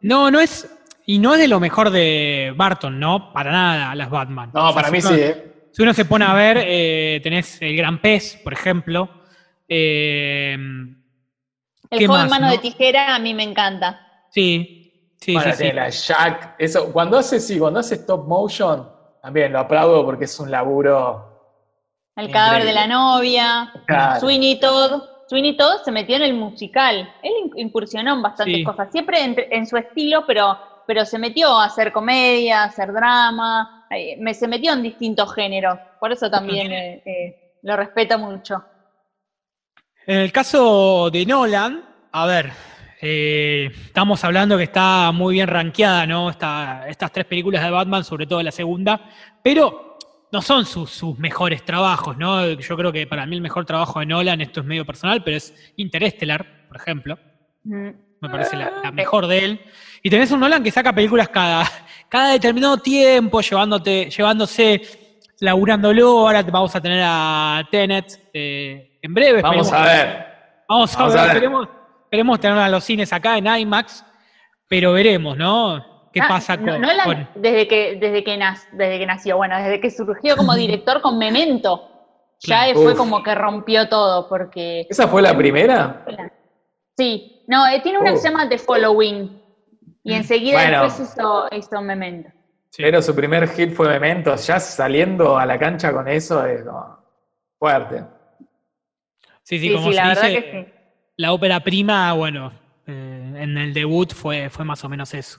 No, 0.00 0.30
no 0.30 0.40
es. 0.40 0.76
Y 1.06 1.18
no 1.18 1.34
es 1.34 1.40
de 1.40 1.48
lo 1.48 1.58
mejor 1.60 1.90
de 1.90 2.52
Barton, 2.56 3.00
¿no? 3.00 3.32
Para 3.32 3.50
nada, 3.50 3.94
las 3.94 4.10
Batman. 4.10 4.50
No, 4.54 4.68
O 4.68 4.72
sea, 4.72 4.74
para 4.74 4.88
si 4.88 4.92
mí 4.92 4.98
uno- 5.00 5.08
sí, 5.16 5.20
¿eh? 5.22 5.46
Si 5.72 5.82
uno 5.82 5.92
se 5.94 6.04
pone 6.04 6.24
a 6.24 6.34
ver, 6.34 6.58
eh, 6.66 7.20
tenés 7.22 7.60
El 7.62 7.76
Gran 7.76 8.00
Pez, 8.00 8.36
por 8.42 8.52
ejemplo. 8.52 9.08
Eh, 9.68 10.54
El 10.54 11.98
¿Qué 11.98 12.06
joven 12.06 12.22
más, 12.22 12.30
mano 12.30 12.46
no? 12.46 12.52
de 12.52 12.58
tijera 12.58 13.14
a 13.14 13.18
mí 13.18 13.34
me 13.34 13.42
encanta. 13.44 14.00
sí, 14.30 14.76
sí, 15.20 15.34
Bueno, 15.34 15.50
sí, 15.52 15.56
sí. 15.56 15.62
tiene 15.64 15.74
la 15.80 15.88
Jack, 15.90 16.54
eso, 16.58 16.92
cuando 16.92 17.18
hace, 17.18 17.40
sí, 17.40 17.58
cuando 17.58 17.80
hace 17.80 17.94
stop 17.96 18.26
motion, 18.26 18.88
también 19.22 19.52
lo 19.52 19.60
aplaudo 19.60 20.04
porque 20.04 20.24
es 20.24 20.40
un 20.40 20.50
laburo. 20.50 21.26
El 22.16 22.24
Increíble. 22.26 22.32
cadáver 22.32 22.64
de 22.64 22.72
la 22.72 22.86
novia. 22.86 23.72
Claro. 23.86 24.20
Sweeney 24.20 24.58
Todd. 24.60 25.02
Sweeney 25.28 25.56
Todd 25.56 25.82
se 25.84 25.92
metió 25.92 26.16
en 26.16 26.22
el 26.22 26.34
musical. 26.34 27.08
Él 27.22 27.32
in- 27.44 27.52
incursionó 27.66 28.14
en 28.14 28.22
bastantes 28.22 28.56
Sí. 28.56 28.64
cosas, 28.64 28.90
siempre 28.90 29.22
en, 29.22 29.36
en 29.50 29.66
su 29.66 29.76
estilo, 29.76 30.24
pero, 30.26 30.58
pero 30.86 31.04
se 31.06 31.18
metió 31.18 31.48
a 31.56 31.66
hacer 31.66 31.92
comedia, 31.92 32.62
a 32.62 32.64
hacer 32.64 32.92
drama, 32.92 33.86
eh, 33.90 34.16
me, 34.18 34.34
se 34.34 34.48
metió 34.48 34.72
en 34.72 34.82
distintos 34.82 35.32
géneros. 35.34 35.78
Por 36.00 36.10
eso 36.12 36.28
también 36.28 36.72
eh, 36.72 37.02
eh, 37.06 37.58
lo 37.62 37.76
respeto 37.76 38.18
mucho. 38.18 38.64
En 40.06 40.18
el 40.18 40.32
caso 40.32 41.10
de 41.10 41.24
Nolan, 41.24 41.84
a 42.10 42.26
ver, 42.26 42.50
eh, 43.00 43.70
estamos 43.86 44.22
hablando 44.24 44.56
que 44.56 44.64
está 44.64 45.10
muy 45.12 45.34
bien 45.34 45.46
rankeada, 45.48 46.06
¿no? 46.06 46.30
Esta- 46.30 46.86
estas 46.88 47.10
tres 47.12 47.26
películas 47.26 47.62
de 47.62 47.70
Batman, 47.70 48.04
sobre 48.04 48.26
todo 48.26 48.42
la 48.42 48.52
segunda, 48.52 49.00
pero 49.42 49.98
no 50.32 50.42
son 50.42 50.64
sus, 50.64 50.90
sus 50.90 51.18
mejores 51.18 51.64
trabajos, 51.64 52.16
¿no? 52.16 52.46
Yo 52.50 52.76
creo 52.76 52.92
que 52.92 53.06
para 53.06 53.26
mí 53.26 53.36
el 53.36 53.42
mejor 53.42 53.64
trabajo 53.64 54.00
de 54.00 54.06
Nolan, 54.06 54.40
esto 54.40 54.60
es 54.60 54.66
medio 54.66 54.84
personal, 54.84 55.22
pero 55.24 55.36
es 55.36 55.72
Interestelar, 55.76 56.66
por 56.68 56.76
ejemplo. 56.76 57.18
Mm. 57.64 57.88
me 58.22 58.28
parece 58.28 58.56
la, 58.56 58.70
la 58.84 58.92
mejor 58.92 59.26
de 59.26 59.38
él. 59.44 59.60
Y 60.02 60.08
tenés 60.10 60.30
un 60.30 60.40
Nolan 60.40 60.62
que 60.62 60.70
saca 60.70 60.92
películas 60.92 61.28
cada, 61.30 61.64
cada 62.08 62.32
determinado 62.32 62.76
tiempo, 62.78 63.40
llevándote, 63.40 64.08
llevándose, 64.10 64.80
laburándolo. 65.40 66.20
Ahora 66.20 66.44
te 66.44 66.50
vamos 66.50 66.74
a 66.76 66.80
tener 66.80 67.02
a 67.04 67.66
Tenet 67.70 68.28
eh, 68.32 68.98
en 69.02 69.14
breve. 69.14 69.42
Vamos 69.42 69.72
a 69.72 69.84
ver. 69.84 70.26
Vamos 70.68 70.94
a 70.94 70.98
Vamos 70.98 71.14
ver, 71.14 71.22
a 71.30 71.34
ver. 71.34 71.79
Esperemos, 72.10 72.40
tenerla 72.40 72.66
en 72.66 72.72
los 72.72 72.82
cines 72.82 73.12
acá 73.12 73.38
en 73.38 73.46
IMAX, 73.46 74.04
pero 74.66 74.90
veremos, 74.94 75.36
¿no? 75.36 76.10
¿Qué 76.12 76.20
Ah, 76.20 76.26
pasa 76.28 76.56
no- 76.56 76.72
con, 77.04 77.28
desde, 77.36 77.68
que, 77.68 77.98
desde, 78.00 78.24
que 78.24 78.36
nas- 78.36 78.68
desde 78.72 78.98
que 78.98 79.06
nació, 79.06 79.36
bueno, 79.36 79.56
desde 79.56 79.78
que 79.78 79.92
surgió 79.92 80.36
como 80.36 80.56
director 80.56 81.00
con 81.02 81.18
Memento, 81.18 81.88
ya 82.40 82.64
Claro. 82.64 82.80
fue 82.82 82.92
Uf. 82.94 82.98
como 82.98 83.22
que 83.22 83.32
rompió 83.36 83.88
todo, 83.88 84.28
porque... 84.28 84.88
¿Esa 84.90 85.06
fue 85.06 85.22
la 85.22 85.36
primera? 85.36 86.04
Sí, 86.96 87.44
no, 87.46 87.64
eh, 87.68 87.78
tiene 87.80 87.98
una 88.00 88.10
que 88.10 88.16
Oh. 88.16 88.20
se 88.20 88.28
llama 88.28 88.48
The 88.48 88.58
Following, 88.58 89.40
y 90.02 90.12
enseguida 90.12 90.62
Bueno. 90.62 90.82
después 90.82 91.08
hizo, 91.12 91.46
hizo 91.56 91.80
Memento. 91.80 92.30
Sí. 92.70 92.82
Pero 92.82 93.00
su 93.02 93.14
primer 93.14 93.48
hit 93.50 93.72
fue 93.72 93.88
Memento. 93.88 94.34
Ya 94.34 94.58
saliendo 94.58 95.38
a 95.38 95.46
la 95.46 95.56
cancha 95.60 95.92
con 95.92 96.08
eso 96.08 96.44
es 96.44 96.64
como 96.64 96.98
fuerte. 97.56 98.02
Sí, 99.44 99.60
sí, 99.60 99.68
Sí, 99.68 99.74
como 99.74 99.86
sí, 99.86 99.92
se 99.92 99.96
la 100.02 100.08
verdad 100.08 100.22
dice, 100.28 100.42
que 100.44 100.64
sí. 100.64 100.72
La 101.20 101.34
ópera 101.34 101.60
prima, 101.60 102.14
bueno, 102.14 102.50
eh, 102.86 103.32
en 103.36 103.58
el 103.58 103.74
debut 103.74 104.10
fue, 104.14 104.48
fue 104.48 104.64
más 104.64 104.82
o 104.84 104.88
menos 104.88 105.12
eso. 105.12 105.38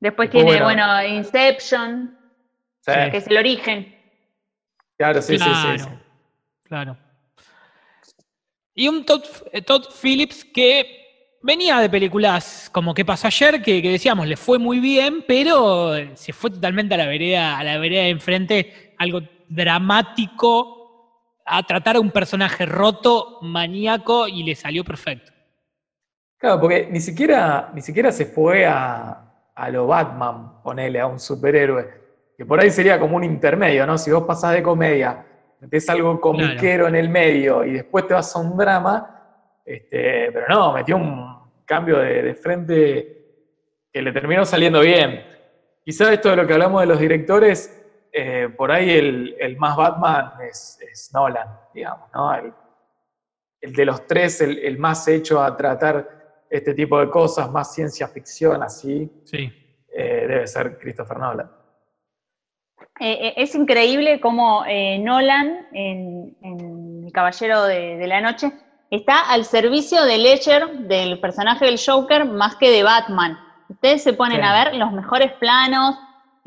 Después 0.00 0.30
tiene, 0.30 0.46
bueno. 0.46 0.64
bueno, 0.64 1.04
Inception, 1.04 2.16
Sí, 2.80 2.92
que 3.10 3.16
es 3.18 3.26
el 3.26 3.36
origen. 3.36 3.94
claro, 4.96 5.20
sí, 5.20 5.36
sí, 5.36 5.44
claro, 5.44 5.78
sí, 5.78 5.84
sí. 5.84 5.90
claro. 6.62 6.96
Y 8.74 8.88
un 8.88 9.04
Todd, 9.04 9.24
eh, 9.52 9.60
Todd 9.60 9.84
Phillips 10.00 10.46
que 10.46 11.36
venía 11.42 11.78
de 11.80 11.90
películas 11.90 12.70
como 12.72 12.94
¿Qué 12.94 13.04
pasó 13.04 13.26
ayer? 13.26 13.60
Que, 13.60 13.82
que 13.82 13.90
decíamos, 13.90 14.26
le 14.26 14.36
fue 14.38 14.58
muy 14.58 14.80
bien, 14.80 15.24
pero 15.28 15.92
se 16.14 16.32
fue 16.32 16.50
totalmente 16.50 16.94
a 16.94 16.98
la 16.98 17.06
vereda, 17.06 17.58
a 17.58 17.64
la 17.64 17.76
vereda 17.76 18.04
de 18.04 18.10
enfrente, 18.10 18.94
algo 18.96 19.20
dramático, 19.46 20.77
a 21.48 21.62
tratar 21.62 21.96
a 21.96 22.00
un 22.00 22.10
personaje 22.10 22.66
roto, 22.66 23.38
maníaco, 23.42 24.28
y 24.28 24.42
le 24.42 24.54
salió 24.54 24.84
perfecto. 24.84 25.32
Claro, 26.36 26.60
porque 26.60 26.88
ni 26.90 27.00
siquiera, 27.00 27.70
ni 27.74 27.80
siquiera 27.80 28.12
se 28.12 28.26
fue 28.26 28.64
a, 28.64 29.28
a 29.54 29.70
lo 29.70 29.86
Batman, 29.86 30.62
ponele, 30.62 31.00
a 31.00 31.06
un 31.06 31.18
superhéroe. 31.18 31.98
Que 32.36 32.46
por 32.46 32.60
ahí 32.60 32.70
sería 32.70 33.00
como 33.00 33.16
un 33.16 33.24
intermedio, 33.24 33.84
¿no? 33.86 33.98
Si 33.98 34.10
vos 34.12 34.22
pasás 34.22 34.52
de 34.52 34.62
comedia, 34.62 35.26
metés 35.60 35.88
algo 35.88 36.20
comiquero 36.20 36.86
en 36.86 36.94
el 36.94 37.08
medio 37.08 37.64
y 37.64 37.72
después 37.72 38.06
te 38.06 38.14
vas 38.14 38.34
a 38.36 38.38
un 38.38 38.56
drama, 38.56 39.60
este, 39.64 40.30
pero 40.32 40.46
no, 40.48 40.72
metió 40.72 40.96
un 40.96 41.36
cambio 41.64 41.98
de, 41.98 42.22
de 42.22 42.34
frente 42.34 43.18
que 43.92 44.02
le 44.02 44.12
terminó 44.12 44.44
saliendo 44.44 44.80
bien. 44.80 45.24
Quizá 45.84 46.12
esto 46.12 46.30
de 46.30 46.36
lo 46.36 46.46
que 46.46 46.52
hablamos 46.52 46.80
de 46.80 46.86
los 46.86 47.00
directores, 47.00 47.77
eh, 48.12 48.48
por 48.56 48.70
ahí 48.72 48.90
el, 48.90 49.36
el 49.38 49.56
más 49.56 49.76
Batman 49.76 50.32
es, 50.48 50.78
es 50.80 51.10
Nolan, 51.12 51.48
digamos, 51.74 52.08
¿no? 52.14 52.34
El, 52.34 52.52
el 53.60 53.72
de 53.72 53.84
los 53.84 54.06
tres, 54.06 54.40
el, 54.40 54.58
el 54.58 54.78
más 54.78 55.06
hecho 55.08 55.42
a 55.42 55.56
tratar 55.56 56.44
este 56.50 56.74
tipo 56.74 56.98
de 57.00 57.10
cosas, 57.10 57.50
más 57.50 57.74
ciencia 57.74 58.08
ficción, 58.08 58.62
así, 58.62 59.10
Sí. 59.24 59.52
eh, 59.92 60.26
debe 60.28 60.46
ser 60.46 60.78
Christopher 60.78 61.18
Nolan. 61.18 61.50
Eh, 63.00 63.34
es 63.36 63.54
increíble 63.54 64.20
cómo 64.20 64.64
eh, 64.66 64.98
Nolan 64.98 65.66
en, 65.72 66.36
en 66.42 67.04
El 67.06 67.12
Caballero 67.12 67.64
de, 67.64 67.96
de 67.96 68.06
la 68.06 68.20
Noche 68.20 68.52
está 68.90 69.30
al 69.30 69.44
servicio 69.44 70.02
de 70.04 70.18
Ledger, 70.18 70.68
del 70.88 71.20
personaje 71.20 71.66
del 71.66 71.78
Joker, 71.84 72.24
más 72.24 72.56
que 72.56 72.70
de 72.70 72.82
Batman. 72.82 73.38
Ustedes 73.68 74.02
se 74.02 74.14
ponen 74.14 74.40
Sí. 74.40 74.46
a 74.46 74.64
ver 74.64 74.74
los 74.76 74.92
mejores 74.92 75.32
planos, 75.34 75.96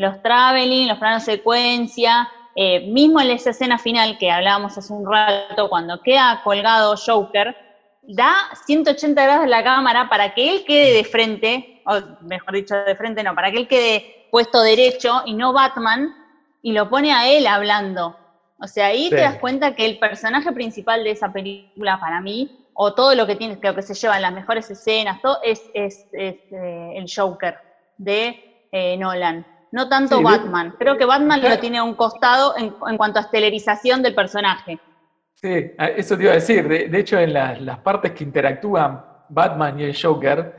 los 0.02 0.22
traveling, 0.22 0.88
los 0.88 0.98
planos 1.00 1.24
secuencia, 1.24 2.28
eh, 2.56 2.82
mismo 2.82 3.22
en 3.22 3.32
esa 3.32 3.52
escena 3.52 3.78
final 3.80 4.18
que 4.20 4.30
hablábamos 4.32 4.78
hace 4.78 4.94
un 4.94 5.10
rato, 5.10 5.70
cuando 5.70 6.00
queda 6.04 6.42
colgado 6.44 6.96
Joker, 7.04 7.56
da 8.02 8.34
180 8.66 9.24
grados 9.24 9.48
la 9.48 9.64
cámara 9.64 10.10
para 10.10 10.32
que 10.32 10.50
él 10.52 10.64
quede 10.66 10.94
de 10.94 11.04
frente, 11.06 11.66
o 11.86 12.00
mejor 12.22 12.54
dicho, 12.56 12.76
de 12.76 12.96
frente 12.96 13.24
no, 13.24 13.36
para 13.36 13.52
que 13.52 13.58
él 13.60 13.68
quede 13.68 14.04
puesto 14.30 14.62
derecho 14.62 15.22
y 15.26 15.34
no 15.36 15.54
Batman, 15.54 16.14
y 16.62 16.74
lo 16.74 16.90
pone 16.90 17.14
a 17.14 17.30
él 17.30 17.48
hablando. 17.48 18.18
O 18.60 18.68
sea, 18.68 18.88
ahí 18.88 19.06
Sí. 19.06 19.10
te 19.12 19.22
das 19.22 19.38
cuenta 19.40 19.74
que 19.74 19.86
el 19.86 19.98
personaje 19.98 20.52
principal 20.52 21.04
de 21.04 21.12
esa 21.12 21.30
película, 21.30 21.98
para 22.00 22.22
mí, 22.22 22.52
o 22.74 22.94
todo 22.94 23.16
lo 23.16 23.26
que 23.28 23.36
tiene, 23.36 23.58
lo 23.62 23.74
que 23.76 23.82
se 23.82 23.94
lleva 23.96 24.16
en 24.18 24.22
las 24.24 24.34
mejores 24.34 24.70
escenas, 24.70 25.20
todo 25.22 25.38
es, 25.44 25.70
es- 25.74 26.06
es, 26.12 26.36
eh, 26.52 26.94
el 26.96 27.06
Joker 27.14 27.56
de 27.98 28.38
eh, 28.72 28.98
Nolan. 28.98 29.46
No 29.72 29.88
tanto 29.88 30.18
Sí, 30.18 30.24
Batman. 30.24 30.76
Creo 30.78 30.98
que 30.98 31.06
Batman 31.06 31.40
Claro. 31.40 31.56
lo 31.56 31.62
tiene 31.62 31.78
a 31.78 31.84
un 31.84 31.94
costado 31.96 32.56
en, 32.58 32.76
en 32.88 32.98
cuanto 32.98 33.20
a 33.20 33.24
estelerización 33.24 34.02
del 34.02 34.14
personaje. 34.16 34.80
Sí, 35.36 35.72
eso 35.98 36.18
te 36.18 36.24
iba 36.24 36.34
a 36.34 36.36
decir. 36.36 36.68
De, 36.68 36.88
de 36.90 37.00
hecho, 37.00 37.18
en 37.20 37.34
las, 37.34 37.60
las 37.62 37.80
partes 37.80 38.12
que 38.12 38.24
interactúan 38.24 39.04
Batman 39.30 39.80
y 39.80 39.84
el 39.86 39.96
Joker, 40.00 40.56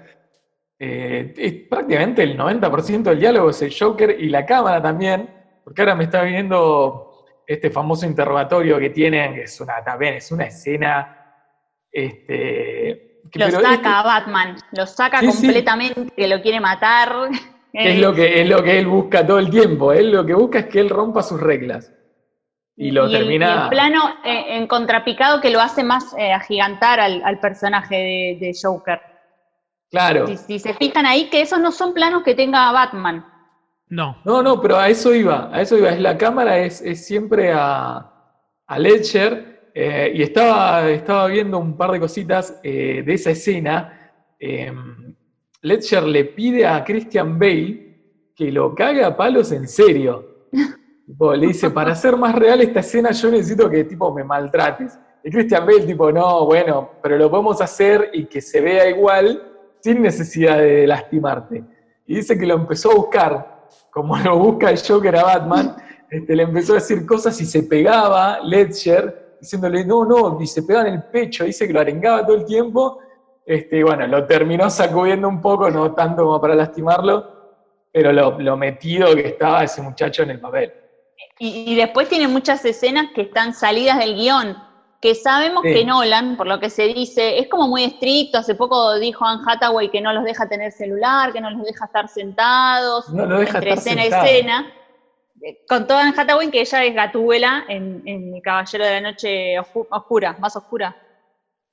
eh, 0.79 1.35
es 1.37 1.53
prácticamente 1.69 2.23
el 2.23 2.37
90% 2.39 3.03
del 3.11 3.21
diálogo 3.21 3.51
es 3.51 3.63
el 3.63 3.73
Joker 3.79 4.17
y 4.19 4.29
la 4.29 4.45
cámara 4.47 4.83
también, 4.83 5.31
porque 5.63 5.83
ahora 5.83 5.95
me 5.95 6.05
está 6.05 6.23
viendo 6.23 7.25
este 7.47 7.71
famoso 7.71 8.07
interrogatorio 8.07 8.79
que 8.79 8.91
tienen, 8.91 9.35
que 9.35 9.43
es 9.43 9.61
una, 9.61 9.85
también 9.85 10.15
es 10.15 10.33
una 10.33 10.45
escena. 10.47 11.19
Este, 11.91 13.21
que- 13.31 13.39
Lo 13.39 13.51
saca 13.51 13.75
este- 13.75 13.89
a 13.89 14.03
Batman, 14.03 14.57
lo 14.73 14.87
saca 14.87 15.21
Sí, 15.21 15.31
sí. 15.33 15.43
completamente, 15.47 16.13
que 16.17 16.27
lo 16.27 16.41
quiere 16.41 16.61
matar. 16.61 17.13
Que 17.73 17.93
es 17.95 17.99
lo 18.01 18.15
que 18.15 18.41
es 18.43 18.49
lo 18.49 18.63
que 18.63 18.79
él 18.79 18.87
busca 18.87 19.27
todo 19.27 19.39
el 19.39 19.51
tiempo. 19.51 19.93
Él 19.93 20.13
lo 20.13 20.25
que 20.27 20.35
busca 20.35 20.61
es 20.61 20.67
que 20.67 20.81
él 20.81 20.91
rompa 20.91 21.23
sus 21.23 21.41
reglas. 21.41 21.93
Y 22.77 22.91
lo 22.91 23.07
y 23.09 23.15
el- 23.15 23.21
termina. 23.21 23.47
y 23.49 23.63
el 23.65 23.69
plano 23.69 24.01
eh, 24.25 24.57
en 24.57 24.67
contrapicado 24.67 25.41
que 25.41 25.51
lo 25.51 25.61
hace 25.61 25.85
más 25.85 26.15
eh, 26.19 26.33
agigantar 26.33 27.01
al, 27.01 27.23
al 27.25 27.39
personaje 27.41 27.95
de, 27.97 28.39
de 28.41 28.53
Joker. 28.61 29.01
Claro. 29.91 30.27
Si, 30.27 30.37
si 30.39 30.59
se 30.59 30.73
fijan 30.75 31.05
ahí, 31.05 31.29
que 31.29 31.43
esos 31.43 31.61
no 31.61 31.71
son 31.71 31.93
planos 31.93 32.23
que 32.23 32.35
tenga 32.35 32.73
Batman. 32.73 33.27
No. 33.89 34.17
No, 34.25 34.43
no, 34.43 34.61
pero 34.61 34.79
a 34.79 34.89
eso 34.89 35.15
iba, 35.15 35.51
a 35.55 35.61
eso 35.61 35.77
iba. 35.77 35.91
Es 35.91 36.01
la 36.01 36.17
cámara 36.17 36.59
es, 36.59 36.81
es 36.81 37.07
siempre 37.07 37.53
a, 37.55 38.11
a 38.67 38.79
Ledger 38.79 39.71
eh, 39.75 40.11
y 40.15 40.23
estaba, 40.23 40.89
estaba 40.89 41.27
viendo 41.27 41.59
un 41.59 41.77
par 41.77 41.91
de 41.93 42.01
cositas 42.01 42.59
eh, 42.65 43.03
de 43.05 43.13
esa 43.15 43.31
escena. 43.33 43.99
Ledger 45.63 46.03
le 46.03 46.25
pide 46.25 46.67
a 46.67 46.83
Christian 46.85 47.39
Bale 47.39 47.93
que 48.35 48.51
lo 48.51 48.75
cague 48.75 49.05
a 49.05 49.17
palos 49.17 49.53
en 49.53 49.69
serio. 49.69 50.49
Tipo, 51.07 51.35
le 51.35 51.49
dice, 51.49 51.71
para 51.71 51.93
hacer 51.93 52.17
más 52.17 52.35
real 52.35 52.61
esta 52.61 52.81
escena 52.81 53.11
yo 53.11 53.29
necesito 53.31 53.69
que 53.69 53.85
tipo 53.85 54.15
me 54.15 54.23
maltrates. 54.23 54.99
Y 55.25 55.31
Christian 55.31 55.67
Bale 55.67 55.83
tipo, 55.83 56.13
no, 56.13 56.47
bueno, 56.47 56.91
pero 57.03 57.19
lo 57.19 57.29
podemos 57.29 57.61
hacer 57.61 58.11
y 58.13 58.27
que 58.27 58.41
se 58.41 58.61
vea 58.61 58.89
igual 58.89 59.43
sin 59.81 60.01
necesidad 60.01 60.59
de 60.59 60.87
lastimarte. 60.87 61.65
Y 62.07 62.17
dice 62.17 62.39
que 62.39 62.47
lo 62.47 62.55
empezó 62.55 62.93
a 62.93 62.95
buscar, 62.95 63.67
como 63.91 64.17
lo 64.17 64.39
busca 64.39 64.71
el 64.71 64.79
Joker 64.79 65.17
a 65.17 65.25
Batman, 65.25 65.77
este, 66.11 66.37
le 66.37 66.45
empezó 66.45 66.73
a 66.73 66.77
decir 66.77 67.05
cosas 67.05 67.39
y 67.41 67.47
se 67.47 67.65
pegaba 67.65 68.41
Ledger, 68.41 69.37
diciéndole, 69.41 69.85
no, 69.85 70.05
no, 70.05 70.41
y 70.41 70.47
se 70.47 70.63
pegaba 70.63 70.89
en 70.89 70.95
el 70.95 71.03
pecho, 71.05 71.45
dice 71.45 71.67
que 71.67 71.73
lo 71.73 71.81
arengaba 71.81 72.25
todo 72.25 72.37
el 72.37 72.45
tiempo. 72.45 73.01
Este, 73.45 73.79
y 73.79 73.83
bueno, 73.83 74.07
lo 74.07 74.25
terminó 74.27 74.71
sacudiendo 74.71 75.29
un 75.29 75.41
poco, 75.41 75.71
no 75.71 75.93
tanto 75.95 76.25
como 76.25 76.41
para 76.41 76.55
lastimarlo, 76.55 77.41
pero 77.93 78.13
lo, 78.13 78.39
lo 78.39 78.57
metido 78.57 79.15
que 79.15 79.29
estaba 79.29 79.65
ese 79.65 79.83
muchacho 79.83 80.23
en 80.23 80.31
el 80.31 80.41
papel. 80.41 80.73
Y, 81.39 81.73
y 81.73 81.75
después 81.77 82.09
tiene 82.09 82.29
muchas 82.29 82.65
escenas 82.65 83.07
que 83.15 83.23
están 83.23 83.53
salidas 83.53 83.99
del 83.99 84.15
guion, 84.15 84.57
que 85.01 85.15
sabemos 85.17 85.63
Sí. 85.65 85.75
que 85.75 85.85
Nolan, 85.85 86.37
por 86.37 86.47
lo 86.47 86.61
que 86.61 86.71
se 86.71 86.85
dice, 86.85 87.39
es 87.41 87.49
como 87.49 87.67
muy 87.67 87.83
estricto. 87.83 88.39
Hace 88.39 88.55
poco 88.55 88.95
dijo 89.01 89.25
Anne 89.25 89.43
Hathaway 89.45 89.91
que 89.91 90.01
no 90.01 90.13
los 90.13 90.23
deja 90.23 90.49
tener 90.49 90.71
celular, 90.71 91.33
que 91.33 91.41
no 91.41 91.51
los 91.51 91.65
deja 91.65 91.87
estar 91.87 92.09
sentados, 92.09 93.09
No 93.13 93.27
lo 93.27 93.41
deja 93.41 93.59
entre 93.59 93.73
estar 93.73 93.79
escena 93.99 94.03
sentado. 94.03 94.25
y 94.25 94.29
escena. 94.29 94.73
Eh, 95.43 95.65
Contó 95.69 95.97
Anne 95.97 96.15
Hathaway 96.17 96.51
que 96.51 96.61
ella 96.61 96.85
es 96.85 96.95
Gatúbela 96.95 97.65
en, 97.69 98.03
en 98.07 98.41
Caballero 98.41 98.85
de 98.85 98.91
la 98.93 99.01
Noche 99.11 99.59
Oscu- 99.59 99.89
Oscura, 99.91 100.37
más 100.39 100.55
oscura. 100.55 100.95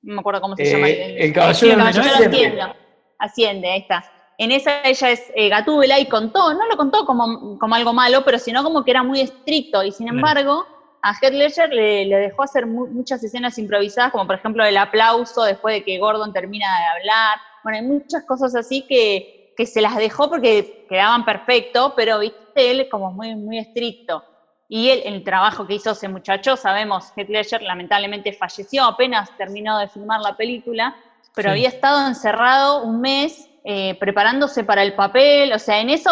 No 0.02 0.14
me 0.14 0.20
acuerdo 0.20 0.40
cómo 0.40 0.56
se 0.56 0.62
Eh, 0.64 0.70
llama. 0.72 0.88
El 0.88 1.32
Caballero 1.32 1.72
El 1.72 1.76
de 1.78 1.92
Caballero 1.92 2.02
Asciende. 2.14 2.36
Asciende. 2.36 2.74
Asciende, 3.18 3.70
ahí 3.70 3.80
está. 3.80 4.04
En 4.38 4.50
esa 4.52 4.82
ella 4.84 5.10
es 5.10 5.30
eh, 5.34 5.48
Gatúbela 5.50 5.98
y 6.00 6.08
contó, 6.08 6.54
no 6.54 6.66
lo 6.66 6.76
contó 6.76 7.04
como, 7.04 7.58
como 7.58 7.74
algo 7.74 7.92
malo, 7.92 8.22
pero 8.24 8.38
sino 8.38 8.62
como 8.62 8.82
que 8.82 8.90
era 8.92 9.02
muy 9.02 9.20
estricto. 9.20 9.82
Y 9.84 9.92
sin 9.92 10.08
embargo, 10.08 10.64
a 11.02 11.12
Heath 11.20 11.34
Ledger 11.34 11.68
le, 11.70 12.06
le 12.06 12.16
dejó 12.16 12.42
hacer 12.44 12.66
mu- 12.66 12.86
muchas 12.88 13.22
escenas 13.22 13.58
improvisadas, 13.58 14.10
como 14.10 14.26
por 14.26 14.36
ejemplo 14.36 14.64
el 14.64 14.76
aplauso 14.78 15.42
después 15.44 15.74
de 15.74 15.82
que 15.82 15.98
Gordon 15.98 16.32
termina 16.32 16.66
de 16.78 16.86
hablar. 16.98 17.38
Bueno, 17.62 17.78
hay 17.78 17.84
muchas 17.84 18.24
cosas 18.24 18.54
así 18.54 18.86
que, 18.88 19.26
que 19.54 19.66
se 19.66 19.82
las 19.82 19.96
dejó 19.96 20.30
porque 20.30 20.70
quedaban 20.88 21.24
perfecto, 21.26 21.92
pero 21.94 22.18
viste, 22.20 22.38
él 22.54 22.86
como 22.90 23.12
muy, 23.12 23.36
muy 23.36 23.58
estricto. 23.58 24.24
Y 24.72 24.88
él, 24.90 25.02
el 25.04 25.24
trabajo 25.24 25.66
que 25.66 25.74
hizo 25.74 25.90
ese 25.90 26.08
muchacho, 26.08 26.56
sabemos, 26.56 27.12
Heath 27.16 27.28
Ledger 27.28 27.60
lamentablemente 27.60 28.32
falleció 28.32 28.84
apenas 28.84 29.28
terminó 29.36 29.76
de 29.78 29.88
filmar 29.88 30.20
la 30.20 30.36
película, 30.36 30.94
pero 31.34 31.48
Sí. 31.48 31.50
había 31.50 31.68
estado 31.68 32.06
encerrado 32.06 32.84
un 32.84 33.00
mes 33.00 33.50
eh, 33.64 33.96
preparándose 33.98 34.62
para 34.62 34.84
el 34.84 34.94
papel, 34.94 35.52
o 35.52 35.58
sea, 35.58 35.80
en 35.80 35.90
eso 35.90 36.10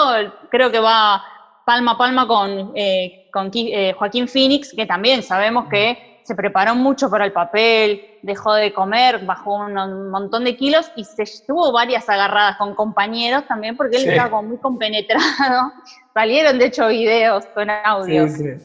creo 0.50 0.72
que 0.72 0.80
va 0.80 1.22
palma 1.64 1.92
a 1.92 1.96
palma 1.96 2.26
con, 2.26 2.72
eh, 2.74 3.28
con 3.32 3.48
eh, 3.54 3.92
Joaquín 3.96 4.26
Phoenix, 4.26 4.74
que 4.74 4.86
también 4.86 5.22
sabemos 5.22 5.66
que 5.70 5.96
se 6.24 6.34
preparó 6.34 6.74
mucho 6.74 7.08
para 7.08 7.24
el 7.24 7.32
papel, 7.32 8.02
dejó 8.22 8.54
de 8.54 8.72
comer, 8.72 9.24
bajó 9.24 9.56
un, 9.56 10.10
montón 10.10 10.44
de 10.44 10.56
kilos 10.56 10.90
y 10.96 11.04
se 11.04 11.24
tuvo 11.46 11.72
varias 11.72 12.08
agarradas 12.08 12.56
con 12.56 12.74
compañeros 12.74 13.46
también 13.46 13.76
porque 13.76 13.96
él 13.96 14.02
Sí. 14.02 14.08
estaba 14.10 14.30
como 14.30 14.48
muy 14.50 14.58
compenetrado. 14.58 15.72
Salieron 16.14 16.58
de 16.58 16.66
hecho 16.66 16.88
videos 16.88 17.46
con 17.54 17.70
audios. 17.70 18.32
Sí, 18.32 18.44
sí. 18.44 18.64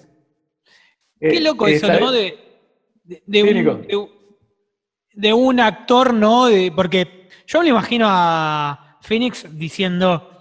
Qué 1.20 1.38
Eh, 1.38 1.42
loco 1.42 1.68
eh, 1.68 1.74
eso. 1.76 1.88
¿no? 1.88 2.12
De, 2.12 2.38
de- 3.04 3.24
de 3.26 3.42
Sí, 3.42 3.50
un, 3.50 3.82
de 3.88 4.08
de 5.16 5.34
un 5.34 5.60
actor, 5.60 6.14
¿no? 6.14 6.48
De- 6.48 6.72
porque 6.76 7.30
yo 7.46 7.62
me 7.62 7.70
imagino 7.70 8.08
a 8.10 8.98
Phoenix 9.02 9.46
diciendo, 9.58 10.33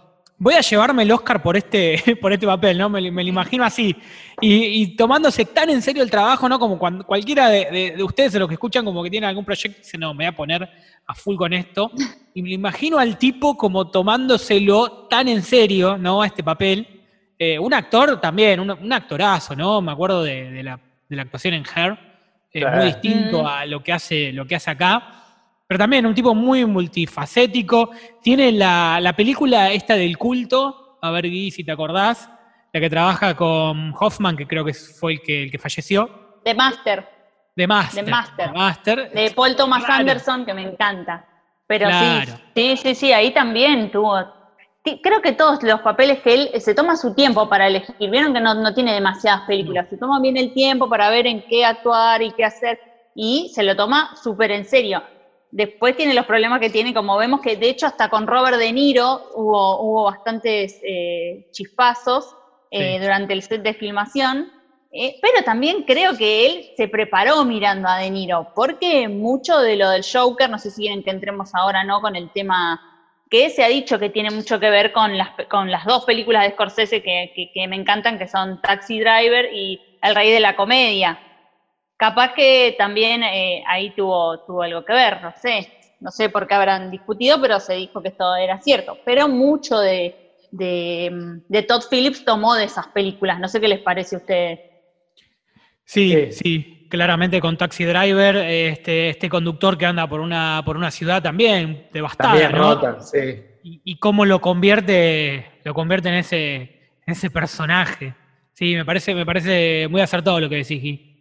voy 0.43 0.55
a 0.55 0.61
llevarme 0.61 1.05
el 1.05 1.13
Oscar 1.13 1.41
por 1.41 1.57
este, 1.57 2.03
por 2.21 2.33
este 2.33 2.47
papel, 2.47 2.77
¿no? 2.77 2.89
Me, 2.89 3.01
lo- 3.01 3.13
me 3.13 3.23
lo 3.23 3.29
imagino 3.29 3.65
así. 3.65 3.95
Y, 4.41 4.83
y 4.83 4.97
tomándose 4.97 5.45
tan 5.45 5.71
en 5.71 5.81
serio 5.81 6.03
el 6.03 6.11
trabajo, 6.11 6.49
¿no? 6.49 6.59
Como 6.59 6.79
cuando 6.79 7.05
cualquiera 7.07 7.49
de, 7.49 7.71
de- 7.71 7.91
de 7.97 8.03
ustedes, 8.03 8.33
de 8.33 8.41
los 8.41 8.49
que 8.49 8.55
escuchan, 8.55 8.85
como 8.85 9.03
que 9.05 9.11
tienen 9.11 9.29
algún 9.29 9.45
proyecto, 9.45 9.79
dice, 9.79 9.97
no, 9.99 10.13
me 10.15 10.25
voy 10.25 10.27
a 10.27 10.37
poner 10.37 10.69
a 11.07 11.15
full 11.15 11.37
con 11.37 11.53
esto. 11.53 11.93
Y 12.35 12.43
me 12.43 12.51
imagino 12.51 12.99
al 12.99 13.19
tipo 13.19 13.57
como 13.57 13.89
tomándoselo 13.91 15.07
tan 15.09 15.29
en 15.29 15.43
serio, 15.43 15.97
¿no? 15.97 16.23
A 16.23 16.27
este 16.27 16.43
papel. 16.43 16.87
Eh, 17.39 17.59
un 17.59 17.73
actor 17.75 18.21
también, 18.21 18.59
un, 18.61 18.71
un 18.71 18.93
actorazo, 18.93 19.55
¿no? 19.55 19.81
Me 19.81 19.93
acuerdo 19.93 20.23
de, 20.25 20.51
de 20.51 20.63
la, 20.63 20.79
de 21.09 21.17
la 21.17 21.23
actuación 21.23 21.55
en 21.55 21.65
Her, 21.65 21.93
eh, 22.53 22.61
Claro. 22.61 22.77
muy 22.79 22.87
distinto 22.87 23.43
Mm. 23.43 23.47
a 23.47 23.67
lo 23.67 23.83
que, 23.83 23.93
hace, 23.93 24.33
lo 24.33 24.47
que 24.47 24.57
hace 24.57 24.71
acá. 24.71 25.22
Pero 25.73 25.85
también 25.85 26.05
un 26.05 26.15
tipo 26.15 26.35
muy 26.35 26.67
multifacético. 26.67 27.93
Tiene 28.23 28.53
la, 28.53 28.99
la 29.01 29.15
película 29.15 29.71
esta 29.73 29.95
del 29.95 30.19
culto, 30.19 30.99
a 31.01 31.11
ver, 31.11 31.25
Gui, 31.31 31.51
si 31.51 31.65
te 31.65 31.73
acordás, 31.73 32.29
la 32.75 32.79
que 32.79 32.91
trabaja 32.91 33.35
con 33.35 33.95
Hoffman, 33.99 34.37
que 34.37 34.47
creo 34.47 34.67
que 34.67 34.75
fue 34.75 35.15
el 35.15 35.23
que, 35.23 35.45
el 35.45 35.51
que 35.51 35.59
falleció. 35.59 36.11
De 36.45 36.53
Master, 36.53 37.09
De 37.57 37.67
Master. 37.67 38.05
The 38.05 38.11
Master. 38.11 38.47
The 38.49 38.53
Master. 38.53 39.11
de 39.13 39.31
Paul 39.31 39.57
Thomas 39.57 39.83
Claro. 39.83 40.01
Anderson, 40.01 40.45
que 40.45 40.53
me 40.53 40.61
encanta. 40.61 41.25
Pero 41.67 41.87
Claro. 41.89 42.33
sí, 42.55 42.77
sí, 42.77 42.77
sí, 42.77 42.95
sí, 42.95 43.13
ahí 43.15 43.33
también 43.33 43.91
tuvo. 43.91 44.19
Creo 45.03 45.23
que 45.23 45.33
todos 45.33 45.63
los 45.63 45.81
papeles 45.81 46.21
que 46.21 46.35
él 46.35 46.51
se 46.61 46.75
toma 46.75 46.99
su 46.99 47.15
tiempo 47.15 47.49
para 47.49 47.67
elegir. 47.67 47.95
Vieron 48.11 48.35
que 48.35 48.41
no, 48.43 48.53
no 48.53 48.75
tiene 48.75 48.93
demasiadas 48.93 49.47
películas. 49.47 49.87
Se 49.89 49.97
toma 49.97 50.21
bien 50.21 50.37
el 50.37 50.53
tiempo 50.53 50.87
para 50.87 51.09
ver 51.09 51.27
en 51.27 51.43
qué 51.49 51.65
actuar 51.65 52.21
y 52.21 52.31
qué 52.33 52.45
hacer. 52.45 52.79
Y 53.15 53.51
se 53.55 53.63
lo 53.63 53.75
toma 53.75 54.15
súper 54.23 54.51
en 54.51 54.67
serio. 54.67 55.03
Después 55.53 55.95
tiene 55.97 56.15
los 56.15 56.27
problemas 56.27 56.61
que 56.61 56.71
tiene, 56.71 56.95
como 56.95 57.17
vemos 57.19 57.41
que 57.43 57.57
de 57.57 57.69
hecho 57.69 57.87
hasta 57.87 58.09
con 58.09 58.27
Robert 58.27 58.57
De 58.59 58.73
Niro 58.73 59.21
hubo, 59.35 59.81
hubo 59.83 60.05
bastantes 60.05 60.79
eh, 60.83 61.43
chispazos 61.53 62.37
eh, 62.71 62.97
Sí. 62.97 63.03
durante 63.03 63.35
el 63.35 63.43
set 63.43 63.63
de 63.63 63.75
filmación. 63.75 64.51
Eh, 64.91 65.15
pero 65.23 65.43
también 65.45 65.83
creo 65.85 66.17
que 66.17 66.47
él 66.47 66.65
se 66.77 66.89
preparó 66.89 67.45
mirando 67.45 67.89
a 67.89 67.99
De 67.99 68.11
Niro, 68.11 68.51
porque 68.55 69.09
mucho 69.09 69.59
de 69.61 69.77
lo 69.77 69.91
del 69.91 70.05
Joker, 70.11 70.51
no 70.51 70.59
sé 70.59 70.71
si 70.71 70.83
quieren 70.83 71.03
que 71.03 71.11
entremos 71.11 71.55
ahora 71.55 71.85
no 71.85 72.01
con 72.01 72.17
el 72.17 72.31
tema 72.33 72.81
que 73.31 73.51
se 73.51 73.65
ha 73.65 73.69
dicho 73.69 73.99
que 73.99 74.11
tiene 74.11 74.31
mucho 74.31 74.61
que 74.61 74.71
ver 74.71 74.93
con 74.93 75.17
las, 75.19 75.31
con 75.51 75.71
las 75.71 75.85
dos 75.87 76.05
películas 76.05 76.45
de 76.45 76.51
Scorsese 76.53 77.03
que, 77.03 77.31
que- 77.35 77.51
que 77.53 77.69
me 77.69 77.77
encantan, 77.77 78.19
que 78.19 78.29
son 78.29 78.61
Taxi 78.61 79.01
Driver 79.01 79.49
y 79.53 79.83
El 80.03 80.15
Rey 80.15 80.31
de 80.31 80.41
la 80.41 80.55
Comedia. 80.55 81.19
Capaz 82.03 82.35
que 82.35 82.75
también 82.77 83.23
eh, 83.23 83.63
ahí 83.65 83.95
tuvo, 83.95 84.41
tuvo 84.41 84.63
algo 84.63 84.85
que 84.85 84.93
ver, 84.93 85.23
no 85.23 85.33
sé, 85.41 85.69
no 86.01 86.11
sé 86.11 86.31
por 86.31 86.49
qué 86.49 86.55
habrán 86.55 86.91
discutido, 86.91 87.41
pero 87.41 87.61
se 87.61 87.75
dijo 87.75 88.03
que 88.03 88.09
esto 88.09 88.35
era 88.35 88.59
cierto. 88.61 88.99
Pero 89.05 89.29
mucho 89.29 89.79
de, 89.79 90.13
de, 90.51 91.13
de 91.47 91.63
Todd 91.63 91.83
Phillips 91.89 92.25
tomó 92.25 92.57
de 92.57 92.65
esas 92.65 92.89
películas, 92.89 93.39
no 93.39 93.47
sé 93.47 93.61
qué 93.61 93.69
les 93.69 93.79
parece 93.83 94.17
a 94.17 94.19
ustedes. 94.19 94.59
Sí, 95.85 96.11
Sí. 96.11 96.33
sí, 96.33 96.87
claramente 96.91 97.41
con 97.41 97.57
Taxi 97.57 97.85
Driver, 97.85 98.35
este, 98.35 99.11
este 99.11 99.29
conductor 99.29 99.79
que 99.79 99.87
anda 99.87 100.09
por 100.09 100.19
una, 100.19 100.61
por 100.65 100.77
una 100.77 100.91
ciudad 100.91 101.23
también 101.23 101.87
devastada, 101.93 102.33
También 102.51 102.61
¿no? 102.61 103.01
sí. 103.01 103.19
Y, 103.63 103.81
y 103.85 103.97
cómo 104.01 104.25
lo 104.25 104.41
convierte, 104.41 105.61
lo 105.63 105.73
convierte 105.73 106.09
en 106.09 106.17
ese, 106.17 106.57
en 107.07 107.13
ese 107.13 107.31
personaje. 107.31 108.13
Sí, 108.55 108.75
me 108.75 108.85
parece, 108.85 109.15
me 109.15 109.25
parece 109.25 109.87
muy 109.89 110.01
acertado 110.01 110.41
lo 110.41 110.49
que 110.49 110.57
decís, 110.57 110.83
Gui. 110.83 111.12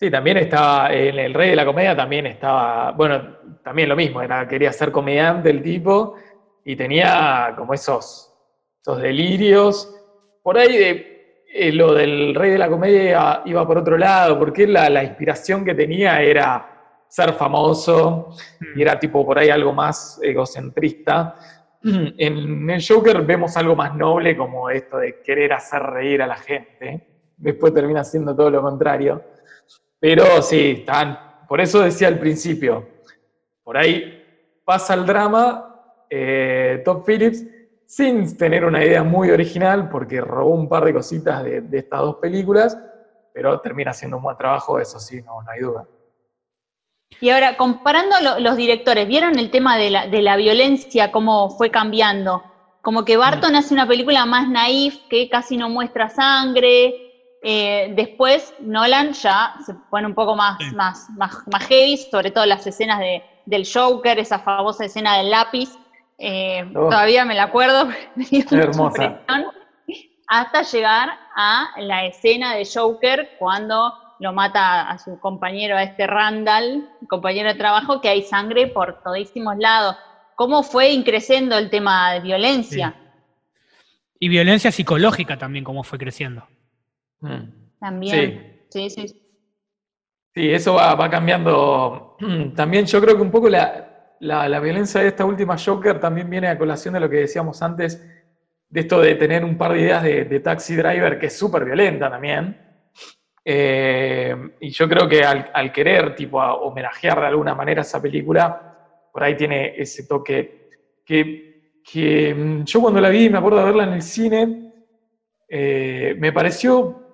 Sí, 0.00 0.10
también 0.10 0.38
estaba, 0.38 0.90
en 0.94 1.18
El 1.18 1.34
Rey 1.34 1.50
de 1.50 1.56
la 1.56 1.66
Comedia 1.66 1.94
también 1.94 2.24
estaba, 2.24 2.92
bueno, 2.92 3.36
también 3.62 3.86
lo 3.86 3.94
mismo, 3.94 4.22
era, 4.22 4.48
quería 4.48 4.72
ser 4.72 4.90
comediante 4.90 5.50
el 5.50 5.62
tipo 5.62 6.14
y 6.64 6.74
tenía 6.74 7.52
como 7.54 7.74
esos, 7.74 8.34
esos 8.80 9.02
delirios. 9.02 9.94
Por 10.42 10.56
ahí 10.56 10.74
de, 10.78 11.44
eh, 11.52 11.70
lo 11.72 11.92
del 11.92 12.34
Rey 12.34 12.52
de 12.52 12.56
la 12.56 12.70
Comedia 12.70 13.42
iba 13.44 13.66
por 13.66 13.76
otro 13.76 13.98
lado, 13.98 14.38
porque 14.38 14.66
la, 14.66 14.88
la 14.88 15.04
inspiración 15.04 15.66
que 15.66 15.74
tenía 15.74 16.22
era 16.22 17.04
ser 17.06 17.34
famoso 17.34 18.30
y 18.74 18.80
era 18.80 18.98
tipo 18.98 19.22
por 19.26 19.38
ahí 19.38 19.50
algo 19.50 19.74
más 19.74 20.18
egocentrista. 20.22 21.36
En 21.82 22.70
el 22.70 22.82
Joker 22.86 23.20
vemos 23.20 23.54
algo 23.58 23.76
más 23.76 23.94
noble 23.94 24.34
como 24.34 24.70
esto 24.70 24.96
de 24.96 25.20
querer 25.20 25.52
hacer 25.52 25.82
reír 25.82 26.22
a 26.22 26.26
la 26.26 26.36
gente. 26.36 27.06
Después 27.36 27.74
termina 27.74 28.02
siendo 28.02 28.34
todo 28.34 28.50
lo 28.50 28.62
contrario. 28.62 29.22
Pero 30.00 30.40
sí, 30.42 30.76
están, 30.78 31.18
por 31.46 31.60
eso 31.60 31.80
decía 31.80 32.08
al 32.08 32.18
principio, 32.18 32.88
por 33.62 33.76
ahí 33.76 34.02
pasa 34.64 34.94
el 34.94 35.04
drama, 35.06 35.76
eh, 36.08 36.80
Top 36.84 37.04
Phillips, 37.06 37.44
sin 37.84 38.36
tener 38.36 38.64
una 38.64 38.84
idea 38.84 39.02
muy 39.02 39.30
original, 39.30 39.88
porque 39.88 40.20
robó 40.20 40.54
un 40.54 40.68
par 40.68 40.84
de 40.84 40.92
cositas 40.94 41.44
de, 41.44 41.60
de 41.60 41.78
estas 41.78 42.00
dos 42.00 42.16
películas, 42.16 42.76
pero 43.32 43.60
termina 43.60 43.90
haciendo 43.90 44.16
un 44.16 44.22
buen 44.22 44.36
trabajo, 44.36 44.78
eso 44.78 44.98
sí, 44.98 45.20
no, 45.22 45.42
no 45.42 45.50
hay 45.50 45.60
duda. 45.60 45.86
Y 47.20 47.30
ahora, 47.30 47.56
comparando 47.56 48.16
lo- 48.22 48.38
los 48.38 48.56
directores, 48.56 49.06
¿vieron 49.06 49.38
el 49.38 49.50
tema 49.50 49.76
de 49.76 49.90
la, 49.90 50.06
de 50.06 50.22
la 50.22 50.36
violencia, 50.36 51.10
cómo 51.10 51.50
fue 51.50 51.70
cambiando? 51.70 52.42
Como 52.80 53.04
que 53.04 53.16
Barton 53.18 53.56
hace 53.56 53.74
una 53.74 53.86
película 53.86 54.24
más 54.24 54.48
naif, 54.48 54.94
que 55.08 55.28
casi 55.28 55.56
no 55.58 55.68
muestra 55.68 56.08
sangre. 56.08 57.09
Eh, 57.42 57.92
después 57.96 58.54
Nolan 58.60 59.12
ya 59.12 59.54
se 59.64 59.74
pone 59.90 60.06
un 60.06 60.14
poco 60.14 60.36
más, 60.36 60.58
Sí. 60.58 60.74
más, 60.74 61.08
más, 61.16 61.42
más 61.50 61.66
heavy, 61.66 61.96
sobre 61.96 62.30
todo 62.30 62.44
las 62.46 62.66
escenas 62.66 62.98
de, 62.98 63.22
del 63.46 63.66
Joker, 63.72 64.18
esa 64.18 64.38
famosa 64.40 64.84
escena 64.84 65.16
del 65.18 65.30
lápiz. 65.30 65.70
eh, 66.18 66.64
Oh. 66.76 66.88
Todavía 66.90 67.24
me 67.24 67.34
la 67.34 67.44
acuerdo, 67.44 67.88
Hermosa. 68.50 69.20
hasta 70.28 70.62
llegar 70.62 71.08
a 71.34 71.70
la 71.78 72.04
escena 72.06 72.54
de 72.54 72.68
Joker 72.72 73.30
cuando 73.38 73.92
lo 74.18 74.32
mata 74.34 74.82
a 74.90 74.98
su 74.98 75.18
compañero, 75.18 75.76
a 75.78 75.82
este 75.82 76.06
Randall, 76.06 76.90
compañero 77.08 77.48
de 77.48 77.54
trabajo, 77.58 78.02
que 78.02 78.10
hay 78.10 78.22
sangre 78.22 78.66
por 78.66 79.02
todísimos 79.02 79.56
lados. 79.56 79.96
¿Cómo 80.36 80.62
fue 80.62 80.90
increciendo 80.90 81.56
el 81.56 81.70
tema 81.70 82.12
de 82.12 82.20
violencia? 82.20 82.94
Y 84.18 84.28
violencia 84.28 84.70
psicológica 84.70 85.38
también, 85.38 85.64
cómo 85.64 85.82
fue 85.84 85.98
creciendo. 85.98 86.46
Mm. 87.20 87.76
También. 87.78 88.66
Sí, 88.70 88.90
sí. 88.90 89.08
sí. 89.08 89.14
Sí, 90.34 90.50
eso 90.50 90.74
va, 90.74 90.94
va 90.94 91.10
cambiando. 91.10 92.16
También 92.56 92.86
yo 92.86 93.00
creo 93.00 93.16
que 93.16 93.22
un 93.22 93.30
poco 93.30 93.48
la, 93.48 94.14
la- 94.20 94.48
la 94.48 94.60
violencia 94.60 95.00
de 95.00 95.08
esta 95.08 95.24
última 95.24 95.56
Joker 95.58 95.98
también 95.98 96.28
viene 96.30 96.48
a 96.48 96.58
colación 96.58 96.94
de 96.94 97.00
lo 97.00 97.08
que 97.10 97.16
decíamos 97.16 97.60
antes, 97.62 98.00
de 98.68 98.80
esto 98.80 99.00
de 99.00 99.16
tener 99.16 99.44
un 99.44 99.58
par 99.58 99.72
de 99.72 99.80
ideas 99.80 100.02
de, 100.02 100.24
de 100.26 100.40
Taxi 100.40 100.76
Driver, 100.76 101.18
que 101.18 101.26
es 101.26 101.36
súper 101.36 101.64
violenta 101.64 102.08
también. 102.10 102.56
Eh, 103.44 104.36
y 104.60 104.70
yo 104.70 104.88
creo 104.88 105.08
que 105.08 105.24
al, 105.24 105.50
al 105.52 105.72
querer, 105.72 106.14
tipo, 106.14 106.40
a 106.40 106.54
homenajear 106.54 107.20
de 107.20 107.26
alguna 107.26 107.54
manera 107.54 107.80
esa 107.82 108.00
película, 108.00 108.76
por 109.10 109.24
ahí 109.24 109.36
tiene 109.36 109.74
ese 109.76 110.06
toque 110.06 110.68
que, 111.04 111.80
que, 111.82 112.34
mm, 112.34 112.64
yo 112.64 112.80
cuando 112.80 113.00
la 113.00 113.08
vi, 113.08 113.28
me 113.30 113.38
acuerdo 113.38 113.58
de 113.58 113.64
verla 113.64 113.84
en 113.84 113.92
el 113.94 114.02
cine, 114.02 114.72
eh, 115.48 116.14
me 116.18 116.32
pareció 116.32 117.09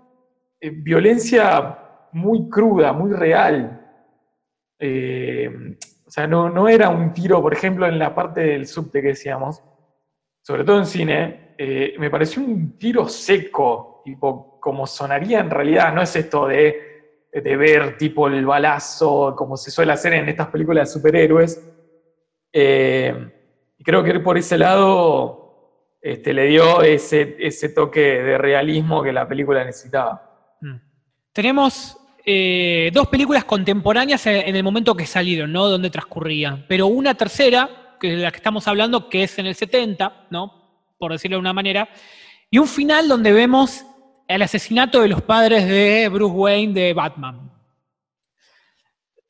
eh, 0.60 0.70
violencia 0.70 1.78
muy 2.12 2.48
cruda, 2.48 2.92
muy 2.92 3.12
real. 3.12 3.80
Eh, 4.78 5.50
o 6.06 6.10
sea, 6.10 6.26
no, 6.26 6.48
no 6.48 6.68
era 6.68 6.88
un 6.88 7.12
tiro, 7.12 7.42
por 7.42 7.52
ejemplo, 7.52 7.86
en 7.86 7.98
la 7.98 8.14
parte 8.14 8.42
del 8.42 8.66
subte 8.66 9.02
que 9.02 9.08
decíamos, 9.08 9.62
sobre 10.42 10.64
todo 10.64 10.78
en 10.78 10.86
cine, 10.86 11.54
eh, 11.58 11.94
me 11.98 12.10
pareció 12.10 12.42
un 12.42 12.78
tiro 12.78 13.08
seco, 13.08 14.02
tipo, 14.04 14.60
como 14.60 14.86
sonaría 14.86 15.40
en 15.40 15.50
realidad, 15.50 15.92
no 15.92 16.02
es 16.02 16.14
esto 16.14 16.46
de, 16.46 17.28
de 17.32 17.56
ver 17.56 17.96
tipo 17.96 18.28
el 18.28 18.46
balazo, 18.46 19.34
como 19.36 19.56
se 19.56 19.70
suele 19.70 19.92
hacer 19.92 20.14
en 20.14 20.28
estas 20.28 20.48
películas 20.48 20.88
de 20.88 20.92
superhéroes. 20.92 21.72
Y 22.52 23.84
creo 23.84 24.02
que 24.02 24.20
por 24.20 24.38
ese 24.38 24.56
lado 24.56 25.46
este, 26.00 26.32
le 26.32 26.44
dio 26.44 26.82
ese, 26.82 27.36
ese 27.40 27.70
toque 27.70 28.00
de 28.00 28.38
realismo 28.38 29.02
que 29.02 29.12
la 29.12 29.26
película 29.26 29.64
necesitaba. 29.64 30.35
Tenemos 31.36 31.98
eh, 32.24 32.90
dos 32.94 33.08
películas 33.08 33.44
contemporáneas 33.44 34.24
en, 34.26 34.56
el 34.56 34.62
momento 34.62 34.94
que 34.94 35.04
salieron, 35.04 35.52
¿no? 35.52 35.68
Donde 35.68 35.90
transcurrían. 35.90 36.64
Pero 36.66 36.86
una 36.86 37.14
tercera, 37.14 37.98
que 38.00 38.14
es 38.14 38.20
la 38.20 38.30
que 38.30 38.38
estamos 38.38 38.66
hablando, 38.66 39.10
que 39.10 39.24
es 39.24 39.38
en 39.38 39.44
el 39.44 39.54
70, 39.54 40.28
¿no? 40.30 40.94
Por 40.96 41.12
decirlo 41.12 41.36
de 41.36 41.40
una 41.40 41.52
manera. 41.52 41.90
Y 42.50 42.56
un 42.56 42.66
final 42.66 43.06
donde 43.06 43.32
vemos 43.32 43.84
el 44.26 44.40
asesinato 44.40 45.02
de 45.02 45.08
los 45.08 45.20
padres 45.20 45.68
de 45.68 46.08
Bruce 46.08 46.34
Wayne 46.34 46.72
de 46.72 46.94
Batman. 46.94 47.52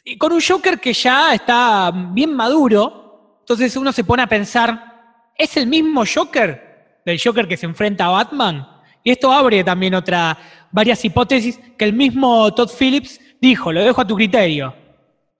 Y 0.05 0.17
con 0.17 0.33
un 0.33 0.41
Joker 0.41 0.79
que 0.79 0.93
ya 0.93 1.35
está 1.35 1.91
bien 1.91 2.37
maduro, 2.37 3.41
entonces 3.41 3.77
uno 3.77 3.91
se 3.91 4.05
pone 4.05 4.23
a 4.23 4.29
pensar, 4.29 5.33
¿es 5.37 5.57
el 5.57 5.67
mismo 5.67 6.05
Joker 6.07 7.01
del 7.05 7.21
Joker 7.21 7.49
que 7.49 7.57
se 7.57 7.67
enfrenta 7.67 8.07
a 8.07 8.11
Batman? 8.11 8.77
Y 9.07 9.13
esto 9.13 9.33
abre 9.33 9.63
también 9.63 9.95
otra, 9.95 10.37
varias 10.77 11.03
hipótesis 11.07 11.59
que 11.79 11.87
el 11.87 11.95
mismo 11.95 12.53
Todd 12.55 12.71
Phillips 12.79 13.19
dijo, 13.41 13.73
lo 13.73 13.83
dejo 13.83 14.03
a 14.03 14.07
tu 14.07 14.15
criterio. 14.15 14.75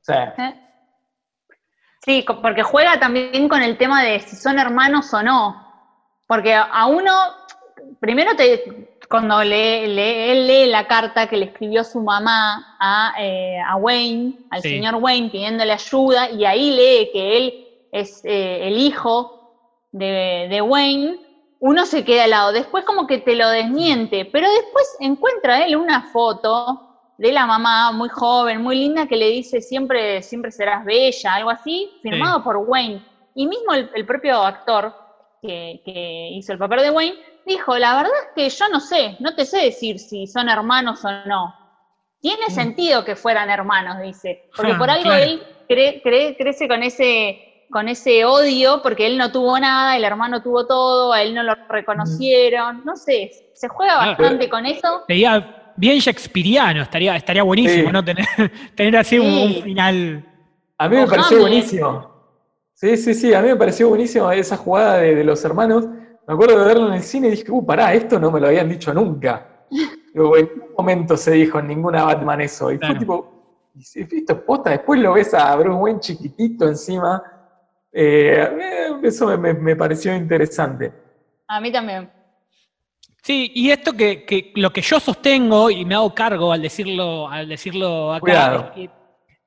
Sí. 0.01 0.15
¿Eh? 0.39 0.55
Sí, 2.05 2.25
porque 2.43 2.63
juega 2.63 2.99
también 2.99 3.47
con 3.49 3.63
el 3.63 3.77
tema 3.77 4.03
de 4.03 4.21
si 4.21 4.35
son 4.37 4.59
hermanos 4.59 5.13
o 5.13 5.23
no. 5.23 5.41
Porque 6.27 6.55
a- 6.55 6.63
a 6.63 6.87
uno, 6.87 7.13
primero 8.01 8.35
te, 8.35 8.99
cuando 9.11 9.43
lee, 9.45 9.87
lee- 9.89 10.31
él 10.31 10.47
lee 10.47 10.67
la 10.71 10.87
carta 10.87 11.27
que 11.29 11.37
le 11.37 11.47
escribió 11.47 11.85
su 11.85 12.01
mamá 12.01 12.77
a, 12.81 13.13
eh, 13.19 13.59
a 13.61 13.77
Wayne, 13.77 14.39
al 14.51 14.63
Sí. 14.63 14.71
señor 14.71 14.95
Wayne, 14.97 15.29
pidiéndole 15.31 15.73
ayuda, 15.73 16.31
y 16.31 16.45
ahí 16.47 16.71
lee 16.71 17.11
que 17.13 17.37
él 17.37 17.67
es 17.93 18.25
eh, 18.25 18.69
el 18.69 18.79
hijo 18.79 19.53
de, 19.93 20.47
de 20.49 20.61
Wayne, 20.63 21.19
uno 21.59 21.87
se 21.87 22.05
queda 22.05 22.25
al 22.25 22.31
lado. 22.31 22.53
Después 22.53 22.85
como 22.85 23.07
que 23.07 23.19
te 23.19 23.35
lo 23.37 23.49
desmiente, 23.49 24.29
pero 24.33 24.49
después 24.51 24.87
encuentra 25.01 25.65
él 25.67 25.77
una 25.77 26.03
foto 26.03 26.83
de 27.17 27.33
la 27.33 27.47
mamá 27.47 27.93
muy 27.93 28.09
joven, 28.11 28.63
muy 28.63 28.77
linda, 28.77 29.07
que 29.07 29.17
le 29.17 29.29
dice 29.31 29.61
siempre, 29.61 30.23
siempre 30.23 30.51
serás 30.53 30.85
bella, 30.85 31.35
algo 31.35 31.51
así, 31.51 31.99
firmado 32.03 32.43
por 32.43 32.57
Wayne. 32.59 33.03
Y 33.35 33.47
mismo 33.47 33.73
el, 33.75 33.91
el 33.95 34.07
propio 34.07 34.43
actor 34.43 34.95
que, 35.43 35.81
que 35.85 36.29
hizo 36.33 36.53
el 36.53 36.59
papel 36.59 36.81
de 36.81 36.91
Wayne 36.91 37.17
dijo, 37.45 37.77
la 37.79 37.97
verdad 37.97 38.13
es 38.23 38.29
que 38.35 38.51
yo 38.51 38.69
no 38.69 38.81
sé, 38.81 39.17
no 39.21 39.35
te 39.35 39.45
sé 39.47 39.59
decir 39.59 39.99
si 39.99 40.27
son 40.27 40.49
hermanos 40.49 41.05
o 41.05 41.11
no. 41.27 41.55
Tiene 42.21 42.51
sentido 42.51 43.05
que 43.05 43.17
fueran 43.17 43.51
hermanos, 43.51 44.01
dice, 44.03 44.41
porque 44.55 44.75
Ah, 44.75 44.79
por 44.79 44.91
algo 44.91 45.05
claro. 45.05 45.25
él 45.25 45.43
cre- 45.69 46.03
cre- 46.03 46.37
crece 46.39 46.69
con 46.69 46.83
ese, 46.83 47.39
con 47.71 47.89
ese 47.89 48.25
odio, 48.25 48.81
porque 48.83 49.07
él 49.07 49.19
no 49.19 49.31
tuvo 49.33 49.59
nada, 49.59 49.97
el 49.97 50.05
hermano 50.05 50.43
tuvo 50.43 50.67
todo, 50.67 51.13
a 51.13 51.23
él 51.23 51.35
no 51.35 51.43
lo 51.43 51.55
reconocieron, 51.69 52.83
no 52.85 52.97
sé, 52.97 53.51
se 53.55 53.69
juega 53.69 54.03
Ah, 54.03 54.07
bastante 54.09 54.49
con 54.49 54.67
eso. 54.67 55.03
Sería 55.07 55.73
bien 55.77 55.99
shakespeariano, 55.99 56.83
estaría, 56.83 57.17
estaría 57.17 57.43
buenísimo, 57.43 57.89
Sí. 57.89 57.93
¿no? 57.93 58.05
Tener, 58.05 58.25
tener 58.77 58.97
así 58.97 59.19
un, 59.19 59.27
Sí. 59.31 59.57
un 59.59 59.63
final. 59.63 60.25
A 60.79 60.89
mí 60.89 60.97
me 60.97 61.07
pareció 61.07 61.41
buenísimo. 61.41 62.15
Sí, 62.75 62.97
sí, 62.97 63.15
sí, 63.15 63.33
a 63.35 63.41
mí 63.41 63.49
me 63.49 63.57
pareció 63.57 63.89
buenísimo 63.89 64.31
esa 64.31 64.57
jugada 64.57 64.99
de, 64.99 65.15
de 65.15 65.25
los 65.25 65.43
hermanos. 65.45 65.87
Me 66.29 66.35
acuerdo 66.35 66.59
de 66.59 66.65
verlo 66.67 66.89
en 66.89 66.95
el 66.95 67.03
cine 67.03 67.29
y 67.29 67.31
dije, 67.33 67.51
uh, 67.51 67.65
pará, 67.65 67.95
esto 67.95 68.19
no 68.19 68.31
me 68.31 68.41
lo 68.41 68.49
habían 68.49 68.69
dicho 68.69 68.93
nunca. 68.93 69.65
Digo, 70.15 70.37
en 70.37 70.47
ningún 70.49 70.69
momento 70.77 71.17
se 71.17 71.31
dijo 71.33 71.59
en 71.59 71.69
ninguna 71.69 72.05
Batman 72.05 72.41
eso. 72.43 72.71
Y 72.73 72.79
Claro. 72.79 72.95
fue 72.95 72.99
tipo, 73.01 73.33
y 73.75 73.83
si 73.83 74.01
esto 74.01 74.33
es 74.35 74.39
posta, 74.41 74.71
después 74.71 75.01
lo 75.01 75.13
ves 75.15 75.33
a 75.35 75.55
Bruce 75.57 75.79
Wayne 75.79 76.01
chiquitito 76.01 76.67
encima. 76.69 77.23
Eh, 77.99 78.47
eso 79.03 79.27
me, 79.27 79.37
me- 79.39 79.55
me 79.55 79.75
pareció 79.77 80.15
interesante. 80.15 80.93
A 81.49 81.61
mí 81.61 81.73
también. 81.73 82.11
Sí, 83.23 83.51
y 83.55 83.71
esto 83.71 83.93
que, 83.95 84.25
que 84.25 84.53
lo 84.57 84.71
que 84.73 84.83
yo 84.83 85.01
sostengo, 85.01 85.71
y 85.71 85.85
me 85.85 85.95
hago 85.95 86.15
cargo 86.15 86.53
al 86.53 86.61
decirlo, 86.63 87.29
al 87.29 87.49
decirlo 87.49 88.13
acá, 88.13 88.21
Cuidado. 88.21 88.73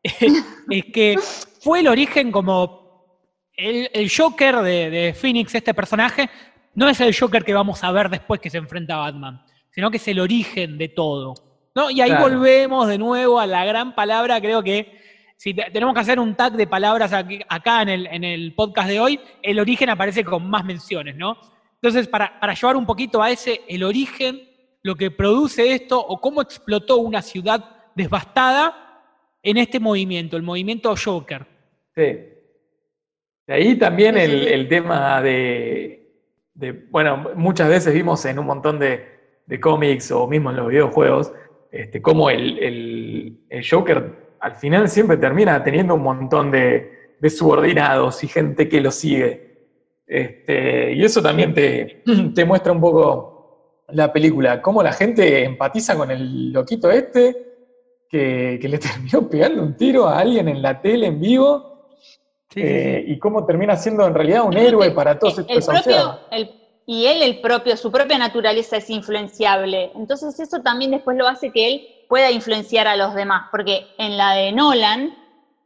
es 0.03 0.13
que, 0.15 0.27
es 0.69 0.85
que 0.91 1.17
fue 1.61 1.81
el 1.81 1.87
origen 1.87 2.31
como 2.31 3.23
el, 3.55 3.89
el 3.93 4.09
Joker 4.11 4.57
de, 4.57 4.89
de 4.89 5.13
Phoenix, 5.13 5.53
este 5.55 5.73
personaje, 5.73 6.29
no 6.73 6.89
es 6.89 6.99
el 7.01 7.15
Joker 7.17 7.43
que 7.45 7.53
vamos 7.53 7.83
a 7.83 7.91
ver 7.91 8.09
después 8.09 8.39
que 8.41 8.49
se 8.49 8.57
enfrenta 8.57 8.95
a 8.95 8.99
Batman, 9.11 9.43
sino 9.69 9.91
que 9.91 9.97
es 9.97 10.07
el 10.07 10.19
origen 10.19 10.77
de 10.77 10.89
todo. 10.89 11.35
¿no? 11.75 11.89
Y 11.91 12.01
ahí 12.01 12.09
Claro. 12.09 12.23
volvemos 12.29 12.87
de 12.87 12.97
nuevo 12.97 13.39
a 13.39 13.45
la 13.47 13.63
gran 13.63 13.93
palabra, 13.95 14.41
creo 14.41 14.63
que 14.63 14.98
si 15.39 15.53
te- 15.53 15.71
tenemos 15.71 15.93
que 15.93 16.01
hacer 16.01 16.19
un 16.19 16.35
tag 16.35 16.51
de 16.57 16.67
palabras 16.67 17.13
aquí- 17.13 17.39
acá 17.47 17.81
en 17.81 17.87
el, 17.89 18.07
en 18.07 18.25
el 18.25 18.53
podcast 18.55 18.89
de 18.89 18.99
hoy, 18.99 19.19
el 19.41 19.57
origen 19.61 19.89
aparece 19.89 20.25
con 20.25 20.49
más 20.49 20.65
menciones, 20.65 21.15
¿no? 21.15 21.37
Entonces, 21.75 22.09
para, 22.09 22.37
para 22.41 22.53
llevar 22.53 22.75
un 22.75 22.85
poquito 22.85 23.23
a 23.23 23.31
ese, 23.31 23.61
el 23.69 23.83
origen, 23.85 24.41
lo 24.83 24.95
que 24.95 25.11
produce 25.11 25.71
esto, 25.71 25.97
o 25.97 26.19
cómo 26.19 26.41
explotó 26.41 26.97
una 26.97 27.21
ciudad 27.21 27.63
devastada 27.95 29.01
en 29.41 29.55
este 29.55 29.79
movimiento, 29.79 30.35
el 30.35 30.43
movimiento 30.43 30.93
Joker. 31.01 31.45
Sí. 31.95 32.01
De 33.47 33.53
ahí 33.53 33.75
también 33.77 34.17
el, 34.17 34.45
el 34.45 34.67
tema 34.67 35.21
de, 35.21 36.17
de- 36.53 36.73
bueno, 36.91 37.29
muchas 37.37 37.69
veces 37.69 37.93
vimos 37.93 38.25
en 38.25 38.39
un 38.39 38.45
montón 38.45 38.77
de, 38.77 39.07
de 39.45 39.59
cómics 39.61 40.11
o 40.11 40.27
mismo 40.27 40.49
en 40.49 40.57
los 40.57 40.67
videojuegos, 40.67 41.31
este, 41.71 42.01
cómo 42.01 42.29
el, 42.29 42.59
el- 42.59 43.39
el 43.49 43.65
Joker 43.69 44.27
al 44.41 44.55
final 44.55 44.89
siempre 44.89 45.17
termina 45.17 45.63
teniendo 45.63 45.95
un 45.95 46.03
montón 46.03 46.51
de, 46.51 47.15
de 47.19 47.29
subordinados 47.29 48.23
y 48.23 48.27
gente 48.27 48.67
que 48.69 48.81
lo 48.81 48.91
sigue. 48.91 49.49
Este, 50.07 50.93
y 50.93 51.03
eso 51.03 51.21
también 51.21 51.53
te, 51.53 52.03
te 52.35 52.45
muestra 52.45 52.71
un 52.71 52.81
poco 52.81 53.83
la 53.89 54.11
película, 54.11 54.61
cómo 54.61 54.81
la 54.83 54.93
gente 54.93 55.43
empatiza 55.43 55.95
con 55.95 56.11
el 56.11 56.51
loquito 56.51 56.91
este 56.91 57.35
que, 58.07 58.57
que 58.61 58.67
le 58.69 58.77
terminó 58.79 59.27
pegando 59.29 59.61
un 59.63 59.75
tiro 59.75 60.07
a 60.07 60.19
alguien 60.19 60.47
en 60.47 60.61
la 60.61 60.79
tele 60.81 61.07
en 61.07 61.19
vivo 61.19 61.67
Sí, 62.51 62.61
eh, 62.63 63.03
sí. 63.05 63.13
y 63.13 63.19
cómo 63.19 63.45
termina 63.45 63.75
siendo 63.75 64.07
en 64.07 64.15
realidad 64.15 64.43
un 64.43 64.57
héroe 64.57 64.89
para 64.89 65.19
todos 65.19 65.37
el 65.37 65.45
estos 65.47 65.65
propio, 65.65 66.19
el- 66.31 66.49
y 66.85 67.05
él, 67.05 67.21
el 67.21 67.39
propio, 67.41 67.77
su 67.77 67.91
propia 67.91 68.17
naturaleza 68.17 68.77
es 68.77 68.89
influenciable. 68.89 69.91
Entonces 69.95 70.39
eso 70.39 70.59
también 70.61 70.91
después 70.91 71.17
lo 71.17 71.27
hace 71.27 71.51
que 71.51 71.67
él 71.67 71.81
pueda 72.07 72.31
influenciar 72.31 72.87
a 72.87 72.95
los 72.95 73.13
demás. 73.13 73.43
Porque 73.51 73.93
en 73.97 74.17
la 74.17 74.33
de 74.33 74.51
Nolan, 74.51 75.15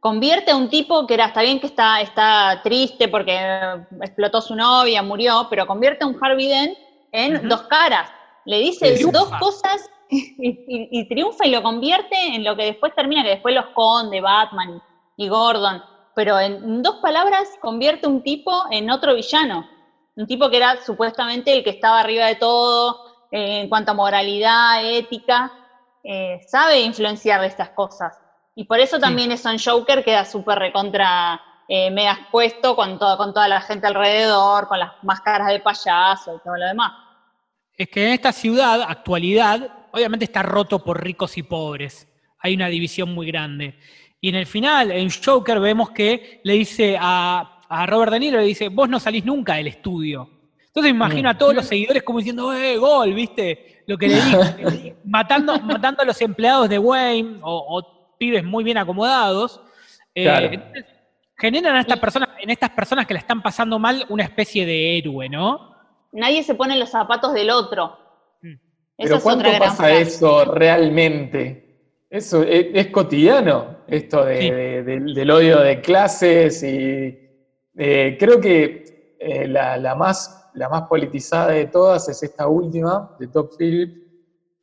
convierte 0.00 0.50
a 0.50 0.56
un 0.56 0.68
tipo 0.68 1.06
que 1.06 1.14
era, 1.14 1.26
está 1.26 1.40
bien 1.42 1.60
que 1.60 1.66
está, 1.66 2.00
está 2.02 2.60
triste 2.62 3.08
porque 3.08 3.36
eh, 3.40 3.76
explotó 4.02 4.40
su 4.42 4.54
novia, 4.54 5.02
murió, 5.02 5.46
pero 5.48 5.66
convierte 5.66 6.04
a 6.04 6.08
un 6.08 6.16
Harvey 6.22 6.46
Dent 6.48 6.76
en 7.12 7.48
dos 7.48 7.62
caras. 7.64 8.10
Le 8.44 8.58
dice 8.58 8.92
dos 9.10 9.30
cosas 9.38 9.88
y, 10.10 10.48
y- 10.66 10.88
y 11.00 11.08
triunfa 11.08 11.46
y 11.46 11.50
lo 11.50 11.62
convierte 11.62 12.14
en 12.34 12.44
lo 12.44 12.54
que 12.56 12.64
después 12.64 12.92
termina, 12.94 13.22
que 13.22 13.30
después 13.30 13.54
lo 13.54 13.62
esconde 13.62 14.20
Batman 14.20 14.82
y 15.16 15.28
Gordon. 15.28 15.82
Pero 16.14 16.38
en 16.38 16.82
dos 16.82 16.96
palabras 17.02 17.48
convierte 17.60 18.06
un 18.06 18.22
tipo 18.22 18.52
en 18.70 18.90
otro 18.90 19.14
villano. 19.14 19.66
Un 20.16 20.26
tipo 20.26 20.48
que 20.50 20.58
era 20.58 20.82
supuestamente 20.82 21.52
el 21.52 21.64
que 21.64 21.70
estaba 21.70 22.00
arriba 22.00 22.26
de 22.26 22.36
todo 22.36 23.26
eh, 23.30 23.60
en 23.60 23.68
cuanto 23.68 23.90
a 23.90 23.94
moralidad, 23.94 24.84
ética. 24.84 25.52
eh, 26.02 26.40
sabe 26.46 26.80
influenciar 26.80 27.42
estas 27.44 27.70
cosas. 27.70 28.14
Y 28.54 28.64
por 28.64 28.78
eso 28.78 29.00
también 29.00 29.32
es 29.32 29.44
un 29.44 29.58
Joker 29.58 30.04
queda 30.04 30.24
súper 30.24 30.58
recontra 30.58 31.40
eh, 31.66 31.90
mega 31.90 32.12
expuesto 32.12 32.76
con, 32.76 32.98
todo, 32.98 33.16
con 33.16 33.32
toda 33.32 33.48
la 33.48 33.60
gente 33.60 33.86
alrededor, 33.86 34.68
con 34.68 34.78
las 34.78 34.92
máscaras 35.02 35.48
de 35.48 35.60
payaso 35.60 36.36
y 36.36 36.40
todo 36.44 36.56
lo 36.56 36.66
demás. 36.66 36.92
Es 37.76 37.88
que 37.88 38.06
en 38.06 38.12
esta 38.12 38.32
ciudad, 38.32 38.82
actualidad, 38.82 39.86
obviamente 39.90 40.26
está 40.26 40.42
roto 40.42 40.84
por 40.84 41.02
ricos 41.02 41.36
y 41.36 41.42
pobres. 41.42 42.06
Hay 42.38 42.54
una 42.54 42.68
división 42.68 43.12
muy 43.12 43.26
grande. 43.26 43.78
Y 44.20 44.28
en 44.28 44.36
el 44.36 44.46
final, 44.46 44.92
en 44.92 45.08
Joker, 45.10 45.58
vemos 45.58 45.90
que 45.90 46.40
le 46.44 46.52
dice 46.52 46.96
a, 47.00 47.53
a 47.82 47.86
Robert 47.86 48.12
De 48.12 48.20
Niro, 48.20 48.38
le 48.38 48.44
dice, 48.46 48.68
vos 48.68 48.88
no 48.88 48.98
salís 49.00 49.24
nunca 49.24 49.54
del 49.54 49.66
estudio. 49.68 50.28
Entonces 50.66 50.92
me 50.92 50.96
imagino 50.96 51.28
a 51.28 51.38
todos 51.38 51.54
los 51.54 51.66
seguidores 51.66 52.02
como 52.02 52.18
diciendo, 52.18 52.52
¡eh, 52.52 52.76
gol! 52.76 53.14
¿Viste? 53.14 53.82
Lo 53.86 53.96
que 53.96 54.08
le 54.08 54.14
dije. 54.16 54.96
matando, 55.04 55.58
matando 55.60 56.02
a 56.02 56.04
los 56.04 56.20
empleados 56.20 56.68
de 56.68 56.78
Wayne 56.78 57.38
o, 57.42 57.78
o 57.78 58.16
pibes 58.18 58.42
muy 58.44 58.64
bien 58.64 58.78
acomodados. 58.78 59.60
Eh, 60.14 60.22
Claro. 60.24 60.46
entonces, 60.46 60.84
generan 61.36 61.76
a 61.76 61.80
estas 61.80 61.98
personas, 61.98 62.28
en 62.40 62.50
estas 62.50 62.70
personas 62.70 63.06
que 63.06 63.14
la 63.14 63.20
están 63.20 63.42
pasando 63.42 63.78
mal 63.78 64.04
una 64.08 64.22
especie 64.24 64.64
de 64.66 64.98
héroe, 64.98 65.28
¿no? 65.28 65.74
Nadie 66.12 66.42
se 66.44 66.54
pone 66.54 66.74
en 66.74 66.80
los 66.80 66.90
zapatos 66.90 67.32
del 67.34 67.50
otro. 67.50 67.98
Mm. 68.42 68.52
Esa 68.52 68.60
Pero 68.98 69.16
es 69.16 69.22
¿cuánto 69.22 69.48
otra 69.48 69.58
pasa 69.58 69.76
frase. 69.76 70.00
eso 70.02 70.44
realmente? 70.44 71.60
Eso 72.10 72.42
es, 72.44 72.66
es 72.72 72.86
cotidiano, 72.88 73.78
esto 73.88 74.24
de- 74.24 74.40
Sí. 74.40 74.50
de- 74.50 74.82
del- 74.84 75.14
del 75.14 75.30
odio 75.30 75.58
de 75.60 75.80
clases 75.80 76.62
y 76.62 77.18
eh, 77.76 78.16
creo 78.18 78.40
que 78.40 79.16
eh, 79.18 79.48
la, 79.48 79.94
más, 79.94 80.50
la 80.54 80.68
más 80.68 80.82
politizada 80.82 81.52
de 81.52 81.66
todas 81.66 82.08
es 82.08 82.22
esta 82.22 82.46
última, 82.46 83.16
de 83.18 83.28
Top 83.28 83.56
Philip, 83.58 84.04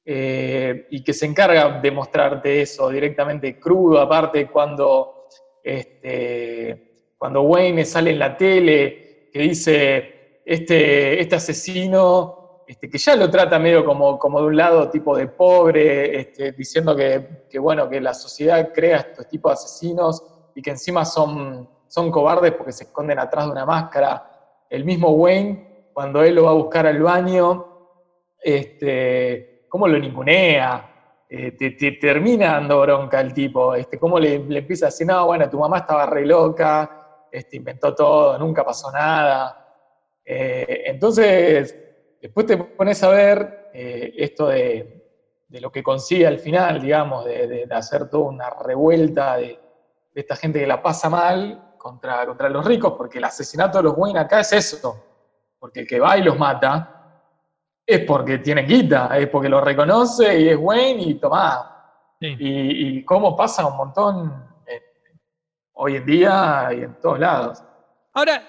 eh, 0.05 0.87
y 0.89 1.03
que 1.03 1.13
se 1.13 1.25
encarga 1.25 1.79
de 1.79 1.91
mostrarte 1.91 2.61
eso 2.61 2.89
directamente 2.89 3.59
crudo, 3.59 3.99
aparte 3.99 4.47
cuando, 4.47 5.27
este, 5.63 7.13
cuando 7.17 7.41
Wayne 7.43 7.85
sale 7.85 8.11
en 8.11 8.19
la 8.19 8.35
tele, 8.35 9.29
que 9.31 9.39
dice, 9.39 10.41
este, 10.45 11.21
este 11.21 11.35
asesino, 11.35 12.63
este, 12.67 12.89
que 12.89 12.97
ya 12.97 13.15
lo 13.15 13.29
trata 13.29 13.59
medio 13.59 13.83
como, 13.85 14.17
como 14.17 14.41
de 14.41 14.47
un 14.47 14.57
lado 14.57 14.89
tipo 14.89 15.15
de 15.15 15.27
pobre, 15.27 16.19
este, 16.19 16.51
diciendo 16.53 16.95
que, 16.95 17.45
que, 17.49 17.59
bueno, 17.59 17.89
que 17.89 17.99
la 17.99 18.13
sociedad 18.13 18.71
crea 18.73 18.97
estos 18.97 19.27
tipos 19.27 19.51
de 19.51 19.53
asesinos 19.53 20.23
y 20.55 20.61
que 20.61 20.71
encima 20.71 21.05
son, 21.05 21.69
son 21.91 22.09
cobardes 22.09 22.53
porque 22.53 22.71
se 22.71 22.85
esconden 22.85 23.19
atrás 23.19 23.45
de 23.45 23.51
una 23.51 23.65
máscara. 23.65 24.23
El 24.69 24.85
mismo 24.85 25.09
Wayne, 25.11 25.89
cuando 25.91 26.23
él 26.23 26.35
lo 26.35 26.45
va 26.45 26.51
a 26.51 26.53
buscar 26.53 26.87
al 26.87 27.01
baño, 27.03 27.67
este, 28.41 29.65
cómo 29.67 29.87
lo 29.89 29.99
ningunea, 29.99 30.89
eh, 31.27 31.51
te, 31.51 31.71
te 31.71 31.91
termina 31.93 32.53
dando 32.53 32.79
bronca 32.81 33.19
el 33.19 33.33
tipo, 33.33 33.75
este, 33.75 33.99
cómo 33.99 34.17
le, 34.19 34.35
empieza 34.35 34.85
a 34.85 34.89
decir, 34.89 35.05
no, 35.05 35.25
bueno, 35.25 35.49
tu 35.49 35.59
mamá 35.59 35.79
estaba 35.79 36.05
re 36.05 36.25
loca, 36.25 37.27
este, 37.29 37.57
inventó 37.57 37.93
todo, 37.93 38.37
nunca 38.37 38.63
pasó 38.63 38.89
nada. 38.91 39.57
Eh, 40.23 40.83
entonces, 40.85 41.77
después 42.21 42.45
te 42.45 42.55
pones 42.57 43.03
a 43.03 43.09
ver 43.09 43.69
eh, 43.73 44.13
esto 44.15 44.47
de, 44.47 45.09
de 45.47 45.59
lo 45.61 45.69
que 45.69 45.83
consigue 45.83 46.25
al 46.25 46.39
final, 46.39 46.81
digamos, 46.81 47.25
de, 47.25 47.47
de- 47.47 47.65
de 47.65 47.75
hacer 47.75 48.09
toda 48.09 48.29
una 48.29 48.49
revuelta 48.49 49.35
de, 49.35 49.59
de 50.13 50.21
esta 50.21 50.37
gente 50.37 50.59
que 50.59 50.67
la 50.67 50.81
pasa 50.81 51.09
mal 51.09 51.67
contra, 51.81 52.25
contra 52.27 52.47
los 52.47 52.63
ricos, 52.63 52.93
porque 52.95 53.17
el 53.17 53.23
asesinato 53.23 53.79
de 53.79 53.85
los 53.85 53.93
Wayne 53.97 54.19
acá 54.19 54.41
es 54.41 54.53
eso, 54.53 55.03
porque 55.57 55.81
el 55.81 55.87
que 55.87 55.99
va 55.99 56.17
y 56.17 56.23
los 56.23 56.37
mata 56.37 56.97
es 57.85 58.01
porque 58.01 58.37
tiene 58.37 58.61
guita, 58.61 59.17
es 59.17 59.27
porque 59.27 59.49
lo 59.49 59.59
reconoce 59.59 60.39
y 60.39 60.49
es 60.49 60.57
Wayne 60.59 61.01
y 61.01 61.13
tomá. 61.15 61.67
Sí. 62.19 62.35
Y, 62.39 62.97
y 62.99 63.03
cómo 63.03 63.35
pasa 63.35 63.65
un 63.65 63.77
montón 63.77 64.47
eh, 64.67 64.81
hoy 65.73 65.95
en 65.95 66.05
día 66.05 66.69
y 66.71 66.83
en 66.83 66.99
todos 67.01 67.19
lados. 67.19 67.63
Ahora, 68.13 68.43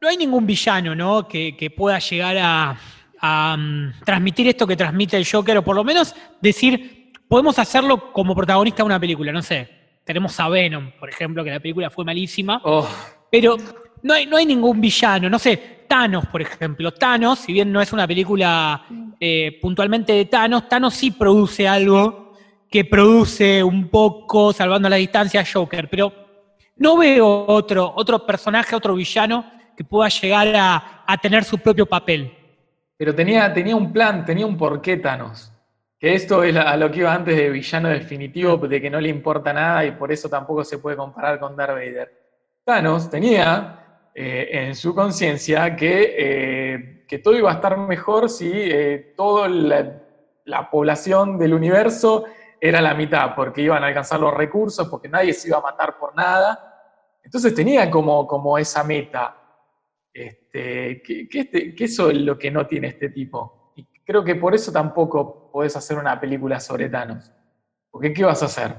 no 0.00 0.08
hay 0.08 0.16
ningún 0.16 0.46
villano, 0.46 0.94
¿no? 0.94 1.26
Que, 1.26 1.56
que 1.56 1.70
pueda 1.70 1.98
llegar 1.98 2.36
a, 2.38 2.76
a, 3.20 3.56
mm, 3.56 4.04
transmitir 4.04 4.46
esto 4.46 4.66
que 4.66 4.76
transmite 4.76 5.16
el 5.16 5.26
Joker, 5.28 5.58
o 5.58 5.62
por 5.62 5.74
lo 5.74 5.82
menos 5.82 6.14
decir, 6.40 7.12
podemos 7.28 7.58
hacerlo 7.58 8.12
como 8.12 8.36
protagonista 8.36 8.84
de 8.84 8.86
una 8.86 9.00
película, 9.00 9.32
no 9.32 9.42
sé. 9.42 9.75
Tenemos 10.06 10.38
a 10.38 10.48
Venom, 10.48 10.92
por 11.00 11.08
ejemplo, 11.10 11.42
que 11.42 11.50
la 11.50 11.58
película 11.60 11.90
fue 11.90 12.04
malísima, 12.04 12.60
Oh, 12.64 12.88
pero 13.28 13.56
no 14.02 14.14
hay, 14.14 14.24
no 14.24 14.36
hay 14.36 14.46
ningún 14.46 14.80
villano, 14.80 15.28
no 15.28 15.38
sé. 15.38 15.74
Thanos, 15.88 16.26
por 16.26 16.40
ejemplo. 16.40 16.92
Thanos, 16.92 17.40
si 17.40 17.52
bien 17.52 17.70
no 17.72 17.80
es 17.80 17.92
una 17.92 18.06
película 18.06 18.86
eh, 19.20 19.58
puntualmente 19.60 20.12
de 20.12 20.24
Thanos, 20.26 20.68
Thanos 20.68 20.94
sí 20.94 21.10
produce 21.10 21.66
algo 21.68 22.32
que 22.70 22.84
produce 22.84 23.62
un 23.62 23.88
poco, 23.88 24.52
salvando 24.52 24.88
la 24.88 24.96
distancia, 24.96 25.40
a 25.40 25.44
Joker, 25.44 25.88
pero 25.90 26.12
no 26.76 26.96
veo 26.96 27.46
otro, 27.48 27.92
otro 27.96 28.24
personaje, 28.24 28.74
otro 28.76 28.94
villano 28.94 29.44
que 29.76 29.84
pueda 29.84 30.08
llegar 30.08 30.54
a, 30.56 31.04
a 31.06 31.18
tener 31.18 31.42
su 31.44 31.58
propio 31.58 31.84
papel. 31.86 32.32
pero 32.96 33.12
tenía, 33.14 33.52
tenía 33.52 33.74
un 33.76 33.92
plan, 33.92 34.24
tenía 34.24 34.46
un 34.46 34.56
porqué 34.56 34.96
Thanos. 34.98 35.52
Que 35.98 36.14
esto 36.14 36.42
es 36.44 36.54
a 36.56 36.76
lo 36.76 36.90
que 36.90 37.00
iba 37.00 37.14
antes 37.14 37.36
de 37.36 37.48
villano 37.50 37.88
definitivo, 37.88 38.56
de 38.58 38.80
que 38.80 38.90
no 38.90 39.00
le 39.00 39.08
importa 39.08 39.52
nada 39.52 39.84
y 39.84 39.92
por 39.92 40.12
eso 40.12 40.28
tampoco 40.28 40.62
se 40.64 40.78
puede 40.78 40.96
comparar 40.96 41.38
con 41.40 41.56
Darth 41.56 41.74
Vader. 41.74 42.12
Thanos 42.64 43.08
tenía 43.08 44.08
eh, 44.14 44.48
en 44.50 44.74
su 44.74 44.94
conciencia 44.94 45.74
que, 45.74 46.14
eh, 46.18 47.04
que 47.08 47.18
todo 47.18 47.36
iba 47.36 47.50
a 47.50 47.54
estar 47.54 47.76
mejor 47.78 48.28
si 48.28 48.50
eh, 48.52 49.14
toda 49.16 49.48
la, 49.48 50.02
la 50.44 50.70
población 50.70 51.38
del 51.38 51.54
universo 51.54 52.24
era 52.60 52.80
la 52.80 52.94
mitad, 52.94 53.34
porque 53.34 53.62
iban 53.62 53.84
a 53.84 53.86
alcanzar 53.86 54.20
los 54.20 54.34
recursos, 54.34 54.88
porque 54.88 55.08
nadie 55.08 55.32
se 55.32 55.48
iba 55.48 55.58
a 55.58 55.62
matar 55.62 55.98
por 55.98 56.14
nada. 56.16 56.74
Entonces 57.22 57.54
tenía 57.54 57.90
como, 57.90 58.26
como 58.26 58.56
esa 58.58 58.84
meta. 58.84 59.36
Este, 60.12 61.02
este- 61.38 61.74
es 61.76 61.98
lo 61.98 62.38
que 62.38 62.50
no 62.50 62.66
tiene 62.66 62.88
este 62.88 63.10
tipo. 63.10 63.55
Creo 64.06 64.22
que 64.22 64.36
por 64.36 64.54
eso 64.54 64.70
tampoco 64.70 65.50
podés 65.50 65.74
hacer 65.76 65.98
una 65.98 66.18
película 66.20 66.60
sobre 66.60 66.88
Thanos. 66.88 67.32
Porque 67.90 68.12
¿qué 68.12 68.24
vas 68.24 68.40
a 68.42 68.46
hacer? 68.46 68.72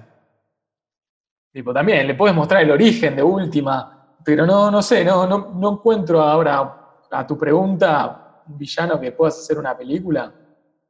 Tipo, 1.52 1.74
también 1.74 2.08
le 2.08 2.16
puedes 2.16 2.36
mostrar 2.36 2.64
el 2.64 2.72
origen 2.72 3.16
de 3.16 3.24
última, 3.24 4.16
pero 4.24 4.46
no, 4.46 4.72
no 4.72 4.82
sé, 4.82 5.04
no, 5.04 5.28
no, 5.28 5.54
no 5.54 5.74
encuentro 5.74 6.22
ahora 6.22 7.02
a 7.12 7.28
tu 7.28 7.38
pregunta 7.38 8.44
un 8.48 8.58
villano 8.58 9.00
que 9.00 9.12
puedas 9.12 9.38
hacer 9.38 9.58
una 9.58 9.78
película. 9.78 10.32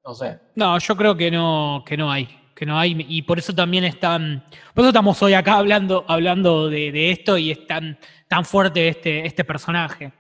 No 0.06 0.14
sé. 0.14 0.40
No, 0.56 0.78
yo 0.78 0.96
creo 0.96 1.16
que 1.18 1.32
no, 1.32 1.84
que 1.86 1.98
no 1.98 2.12
hay. 2.12 2.28
Que 2.56 2.66
no 2.66 2.78
hay. 2.78 3.06
Y 3.10 3.22
por 3.24 3.40
eso 3.40 3.54
también 3.54 3.84
están. 3.84 4.44
Por 4.74 4.84
eso 4.84 4.90
estamos 4.90 5.22
hoy 5.22 5.34
acá 5.34 5.58
hablando, 5.58 6.06
hablando 6.08 6.70
de, 6.70 6.92
de 6.92 7.12
esto 7.12 7.38
y 7.38 7.52
es 7.52 7.68
tan, 7.68 7.98
tan 8.28 8.46
fuerte 8.46 8.88
este, 8.88 9.26
este 9.26 9.44
personaje. 9.44 10.12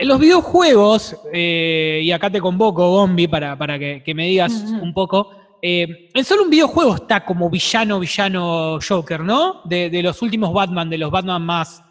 En 0.00 0.08
los 0.08 0.18
videojuegos, 0.18 1.14
eh, 1.30 2.00
y 2.02 2.10
acá 2.10 2.30
te 2.30 2.40
convoco, 2.40 2.88
Gombi, 2.90 3.28
para, 3.28 3.54
para 3.54 3.78
que, 3.78 4.02
que 4.02 4.14
me 4.14 4.26
digas 4.28 4.50
Ujú. 4.50 4.82
un 4.82 4.94
poco. 4.94 5.28
eh, 5.60 5.86
en 6.14 6.24
solo 6.24 6.44
un 6.44 6.48
videojuego 6.48 6.94
está 6.94 7.22
como 7.22 7.50
villano, 7.50 8.00
villano 8.00 8.78
Joker, 8.80 9.20
¿no? 9.20 9.60
De, 9.66 9.90
de 9.90 10.02
los 10.02 10.22
últimos 10.22 10.54
Batman, 10.54 10.88
de 10.88 10.96
los 10.96 11.10
Batman 11.10 11.42
más 11.42 11.82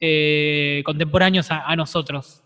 eh, 0.00 0.80
contemporáneos 0.86 1.50
a, 1.50 1.66
a 1.66 1.76
nosotros. 1.76 2.42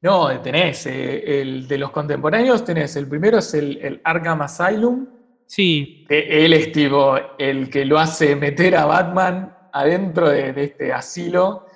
No, 0.00 0.40
tenés, 0.40 0.86
eh, 0.86 1.42
el 1.42 1.68
de 1.68 1.76
los 1.76 1.90
contemporáneos 1.90 2.64
tenés, 2.64 2.96
el 2.96 3.06
primero 3.06 3.40
es 3.40 3.52
el, 3.52 3.76
el 3.82 4.00
Arkham 4.04 4.40
Asylum, 4.40 5.06
Sí, 5.44 6.06
que 6.08 6.46
él 6.46 6.54
es 6.54 6.72
tipo 6.72 7.16
el 7.38 7.68
que 7.68 7.84
lo 7.84 7.98
hace 7.98 8.36
meter 8.36 8.74
a 8.76 8.86
Batman 8.86 9.52
adentro 9.72 10.30
de, 10.30 10.54
de 10.54 10.64
este 10.64 10.92
asilo. 10.94 11.66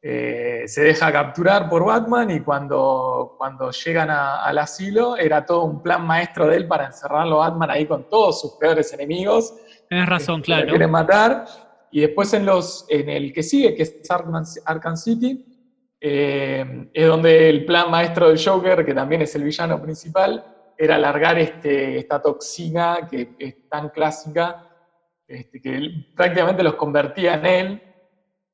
Eh, 0.00 0.62
se 0.66 0.82
deja 0.84 1.10
capturar 1.10 1.68
por 1.68 1.84
Batman 1.84 2.30
y 2.30 2.40
cuando, 2.40 3.34
cuando 3.36 3.72
llegan 3.72 4.10
a- 4.10 4.44
al 4.44 4.58
asilo 4.58 5.16
era 5.16 5.44
todo 5.44 5.64
un 5.64 5.82
plan 5.82 6.06
maestro 6.06 6.46
de 6.46 6.56
él 6.56 6.68
para 6.68 6.86
encerrarlo 6.86 7.42
a 7.42 7.48
Batman 7.48 7.70
ahí 7.72 7.84
con 7.84 8.08
todos 8.08 8.40
sus 8.40 8.52
peores 8.52 8.92
enemigos. 8.92 9.54
tenés 9.88 10.06
razón, 10.08 10.42
que 10.42 10.50
lo 10.52 10.56
claro. 10.58 10.68
quieren 10.70 10.90
matar. 10.90 11.46
Y 11.90 12.00
después 12.02 12.32
en, 12.34 12.44
los, 12.46 12.84
en 12.90 13.08
el 13.08 13.32
que 13.32 13.42
sigue, 13.42 13.74
que 13.74 13.82
es 13.84 13.96
Arkham, 14.10 14.96
City, 14.96 15.44
eh, 16.00 16.90
es 16.92 17.06
donde 17.08 17.48
el 17.48 17.64
plan 17.64 17.90
maestro 17.90 18.28
del 18.28 18.38
Joker, 18.42 18.84
que 18.84 18.94
también 18.94 19.22
es 19.22 19.34
el 19.34 19.42
villano 19.44 19.80
principal, 19.80 20.44
era 20.76 20.94
alargar 20.96 21.38
este, 21.38 21.98
esta 21.98 22.20
toxina 22.22 23.08
que 23.10 23.34
es 23.38 23.68
tan 23.68 23.88
clásica, 23.88 24.68
este, 25.26 25.60
que 25.60 25.90
prácticamente 26.14 26.62
los 26.62 26.74
convertía 26.74 27.34
en 27.34 27.46
él. 27.46 27.82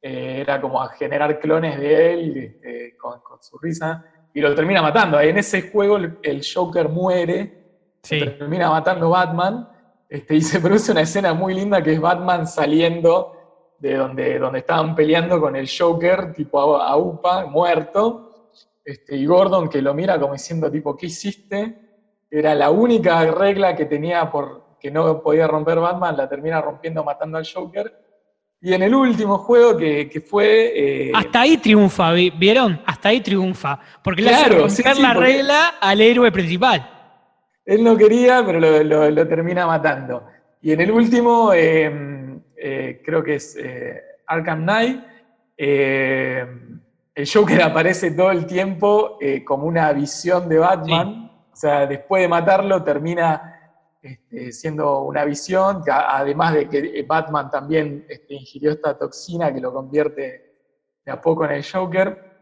Eh, 0.06 0.42
era 0.42 0.60
como 0.60 0.82
a 0.82 0.90
generar 0.90 1.40
clones 1.40 1.80
de 1.80 2.12
él 2.12 2.36
este, 2.36 2.94
con, 2.98 3.20
con 3.20 3.42
su 3.42 3.56
risa. 3.58 4.04
Y 4.34 4.40
lo 4.42 4.54
termina 4.54 4.82
matando. 4.82 5.18
En 5.18 5.38
ese 5.38 5.70
juego 5.70 5.96
el, 5.96 6.18
el 6.22 6.42
Joker 6.44 6.90
muere 6.90 7.64
Sí. 8.02 8.20
termina 8.20 8.68
matando 8.68 9.08
Batman, 9.08 9.66
este, 10.10 10.36
y 10.36 10.42
se 10.42 10.60
produce 10.60 10.92
una 10.92 11.00
escena 11.00 11.32
muy 11.32 11.54
linda 11.54 11.82
que 11.82 11.94
es 11.94 12.00
Batman 12.02 12.46
saliendo 12.46 13.32
de 13.78 13.94
donde, 13.94 14.38
donde 14.38 14.58
estaban 14.58 14.94
peleando 14.94 15.40
con 15.40 15.56
el 15.56 15.66
Joker, 15.66 16.34
tipo 16.34 16.76
a, 16.76 16.86
a 16.86 16.96
UPA, 16.98 17.46
muerto, 17.46 18.50
este, 18.84 19.16
y 19.16 19.24
Gordon 19.24 19.70
que 19.70 19.80
lo 19.80 19.94
mira 19.94 20.20
como 20.20 20.34
diciendo, 20.34 20.70
tipo, 20.70 20.94
¿qué 20.94 21.06
hiciste? 21.06 21.78
Era 22.30 22.54
la 22.54 22.68
única 22.70 23.24
regla 23.32 23.74
que 23.74 23.86
tenía 23.86 24.30
por 24.30 24.76
que 24.78 24.90
no 24.90 25.22
podía 25.22 25.46
romper 25.46 25.78
Batman, 25.80 26.14
la 26.14 26.28
termina 26.28 26.60
rompiendo 26.60 27.02
matando 27.02 27.38
al 27.38 27.46
Joker. 27.50 28.03
Y 28.60 28.72
en 28.72 28.82
el 28.82 28.94
último 28.94 29.38
juego 29.38 29.76
que, 29.76 30.08
que 30.08 30.20
fue... 30.20 30.72
eh, 31.08 31.12
Hasta 31.14 31.42
ahí 31.42 31.58
triunfa, 31.58 32.12
¿vi- 32.12 32.30
¿vieron? 32.30 32.80
Hasta 32.86 33.10
ahí 33.10 33.20
triunfa. 33.20 33.78
Porque 34.02 34.22
le 34.22 34.30
hace 34.30 34.46
Claro, 34.48 34.70
sí, 34.70 34.82
sí, 34.82 35.02
la 35.02 35.12
porque- 35.14 35.26
regla 35.28 35.74
al 35.80 36.00
héroe 36.00 36.32
principal. 36.32 36.90
Él 37.66 37.84
no 37.84 37.96
quería, 37.96 38.42
pero 38.44 38.58
lo, 38.60 38.82
lo- 38.82 39.10
lo 39.10 39.28
termina 39.28 39.66
matando. 39.66 40.26
Y 40.62 40.72
en 40.72 40.80
el 40.80 40.90
último, 40.90 41.52
eh, 41.52 42.40
eh, 42.56 43.02
creo 43.04 43.22
que 43.22 43.34
es 43.34 43.56
Arkham 44.26 44.62
Knight, 44.62 45.00
el 45.56 47.28
Joker 47.32 47.62
aparece 47.62 48.10
todo 48.12 48.30
el 48.30 48.46
tiempo 48.46 49.18
como 49.46 49.66
una 49.66 49.92
visión 49.92 50.48
de 50.48 50.58
Batman. 50.58 51.30
O 51.52 51.56
sea, 51.56 51.86
después 51.86 52.22
de 52.22 52.28
matarlo 52.28 52.82
termina 52.82 53.53
este, 54.04 54.52
siendo 54.52 55.00
una 55.00 55.24
visión, 55.24 55.82
además 55.90 56.52
de 56.52 56.68
que 56.68 57.02
Batman 57.08 57.50
también 57.50 58.04
este, 58.08 58.34
ingirió 58.34 58.72
esta 58.72 58.98
toxina 58.98 59.52
que 59.52 59.60
lo 59.60 59.72
convierte 59.72 60.52
de 61.04 61.10
a 61.12 61.20
poco 61.20 61.44
en 61.46 61.52
el 61.52 61.64
Joker. 61.64 62.32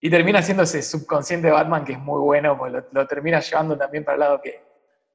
Y 0.00 0.10
termina 0.10 0.42
siendo 0.42 0.64
ese 0.64 0.82
subconsciente 0.82 1.46
de 1.46 1.52
Batman 1.52 1.84
que 1.84 1.92
es 1.92 1.98
muy 2.00 2.20
bueno, 2.20 2.58
pues 2.58 2.72
lo, 2.72 2.84
lo 2.90 3.06
termina 3.06 3.38
llevando 3.38 3.78
también 3.78 4.04
para 4.04 4.14
el 4.16 4.20
lado 4.20 4.40
que, 4.42 4.60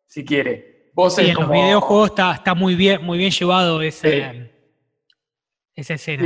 si 0.06 0.24
quiere. 0.24 0.92
Vos 0.94 1.16
Sí, 1.16 1.24
en 1.28 1.34
los 1.36 1.46
como- 1.46 1.52
videojuegos 1.62 2.10
está, 2.12 2.34
está 2.34 2.56
muy 2.56 2.76
bien, 2.76 3.04
muy 3.04 3.18
bien 3.18 3.32
llevado 3.32 3.82
ese, 3.82 4.10
Sí. 4.10 4.50
esa 5.76 5.94
escena. 5.96 6.24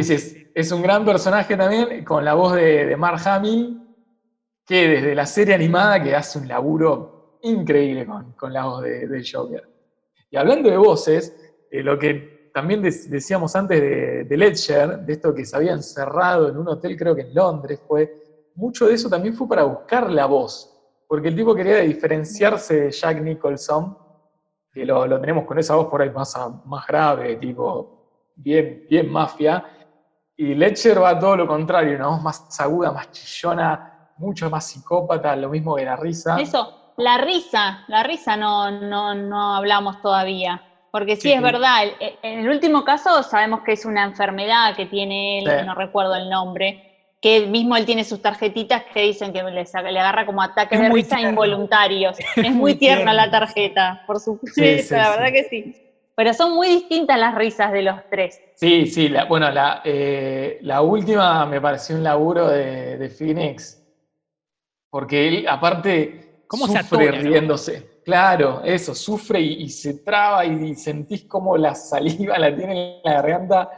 Es 0.54 0.72
un 0.72 0.84
gran 0.84 1.04
personaje 1.04 1.58
también, 1.58 2.06
con 2.06 2.24
la 2.24 2.36
voz 2.36 2.54
de, 2.54 2.86
de 2.86 2.96
Mark 2.96 3.20
Hamill, 3.26 3.82
que 4.68 4.88
desde 4.88 5.16
la 5.16 5.26
serie 5.26 5.56
animada 5.56 6.02
que 6.04 6.16
hace 6.16 6.38
un 6.38 6.48
laburo 6.48 7.21
increíble 7.44 8.06
con, 8.06 8.34
con 8.34 8.54
la 8.54 8.66
voz 8.66 8.84
de, 8.84 9.24
Joker. 9.30 9.68
Y 10.30 10.38
hablando 10.38 10.70
de 10.70 10.78
voces, 10.78 11.36
eh, 11.70 11.84
lo 11.84 11.98
que 11.98 12.52
también 12.54 12.82
decíamos 12.82 13.56
antes 13.56 13.80
de, 13.80 14.24
de 14.26 14.38
Ledger, 14.38 15.00
de 15.00 15.14
esto 15.14 15.34
que 15.34 15.46
se 15.46 15.56
había 15.56 15.74
encerrado 15.74 16.50
en 16.50 16.58
un 16.58 16.68
hotel, 16.68 16.98
creo 16.98 17.16
que 17.16 17.22
en 17.22 17.34
Londres, 17.34 17.82
fue 17.88 18.22
mucho 18.56 18.88
de 18.88 18.94
eso 18.94 19.10
también 19.10 19.36
fue 19.36 19.48
para 19.48 19.64
buscar 19.64 20.10
la 20.12 20.26
voz, 20.26 20.70
porque 21.08 21.30
el 21.30 21.36
tipo 21.36 21.56
quería 21.56 21.78
diferenciarse 21.78 22.82
de 22.82 22.92
Jack 22.92 23.22
Nicholson, 23.22 23.98
que 24.72 24.86
lo, 24.86 25.20
tenemos 25.20 25.46
con 25.46 25.60
esa 25.60 25.76
voz 25.76 25.88
por 25.88 26.02
ahí 26.02 26.10
más, 26.10 26.34
más 26.66 26.88
grave, 26.88 27.36
tipo 27.38 28.34
bien, 28.36 28.86
bien 28.90 29.12
mafia, 29.12 29.66
y 30.36 30.56
Ledger 30.56 31.02
va 31.02 31.20
todo 31.20 31.38
lo 31.38 31.48
contrario, 31.48 31.96
una 31.96 32.08
voz 32.08 32.24
más 32.24 32.60
aguda, 32.60 32.92
más 32.92 33.12
chillona, 33.12 34.12
mucho 34.18 34.50
más 34.50 34.66
psicópata, 34.66 35.36
lo 35.36 35.50
mismo 35.50 35.76
que 35.76 35.86
la 35.86 35.96
risa. 35.96 36.40
Eso, 36.40 36.81
La 37.02 37.18
risa, 37.18 37.84
la 37.88 38.04
risa 38.04 38.38
no, 38.38 38.70
no, 38.72 39.16
no 39.16 39.56
hablamos 39.56 40.00
todavía. 40.02 40.64
Porque 40.92 41.16
sí, 41.16 41.24
Sí, 41.24 41.32
es 41.32 41.38
sí. 41.38 41.44
verdad, 41.44 41.84
el- 41.84 41.96
en 42.22 42.40
el 42.40 42.50
último 42.50 42.84
caso 42.84 43.24
sabemos 43.24 43.62
que 43.64 43.72
es 43.74 43.86
una 43.86 44.04
enfermedad 44.04 44.76
que 44.76 44.86
tiene 44.86 45.40
él, 45.40 45.46
Sí. 45.46 45.66
no 45.66 45.74
recuerdo 45.74 46.16
el 46.16 46.30
nombre, 46.30 46.82
que 47.22 47.38
él 47.38 47.50
mismo 47.50 47.76
él 47.78 47.86
tiene 47.86 48.04
sus 48.04 48.22
tarjetitas 48.22 48.84
que 48.94 49.02
dicen 49.04 49.32
que 49.34 49.42
le, 49.44 49.66
saca- 49.66 49.90
le 49.92 50.00
agarra 50.00 50.26
como 50.26 50.42
ataques 50.44 50.80
Es 50.80 50.86
de 50.86 50.94
risa 50.94 51.16
tierno. 51.18 51.30
involuntarios. 51.30 52.18
Es 52.38 52.52
muy 52.52 52.60
muy 52.60 52.76
tierna 52.76 53.14
la 53.14 53.30
tarjeta, 53.32 54.00
por 54.06 54.20
supuesto, 54.20 54.54
la 54.96 55.10
verdad 55.10 55.32
que 55.32 55.44
sí. 55.46 55.74
Pero 56.16 56.34
son 56.34 56.54
muy 56.54 56.68
distintas 56.68 57.18
las 57.18 57.34
risas 57.36 57.72
de 57.72 57.82
los 57.84 57.96
tres. 58.10 58.42
Sí, 58.54 58.86
sí, 58.86 59.10
la- 59.10 59.26
bueno, 59.26 59.50
la, 59.50 59.82
eh, 59.84 60.60
la 60.62 60.82
última 60.82 61.46
me 61.48 61.60
pareció 61.62 61.96
un 61.96 62.04
laburo 62.04 62.48
de, 62.50 62.98
de 62.98 63.10
Phoenix, 63.10 63.82
porque 64.90 65.28
él 65.28 65.48
aparte 65.48 66.21
¿Cómo 66.52 66.68
se 66.68 66.84
sufre 66.84 67.24
no? 67.24 67.30
riéndose. 67.30 68.02
Claro, 68.04 68.62
eso, 68.66 68.94
sufre 68.94 69.40
y, 69.40 69.64
y 69.64 69.70
se 69.70 70.00
traba 70.00 70.44
y, 70.44 70.76
sentís 70.76 71.24
como 71.24 71.56
la 71.56 71.74
saliva 71.74 72.38
la 72.38 72.54
tiene 72.54 72.98
en 72.98 73.02
la 73.06 73.14
garganta. 73.14 73.72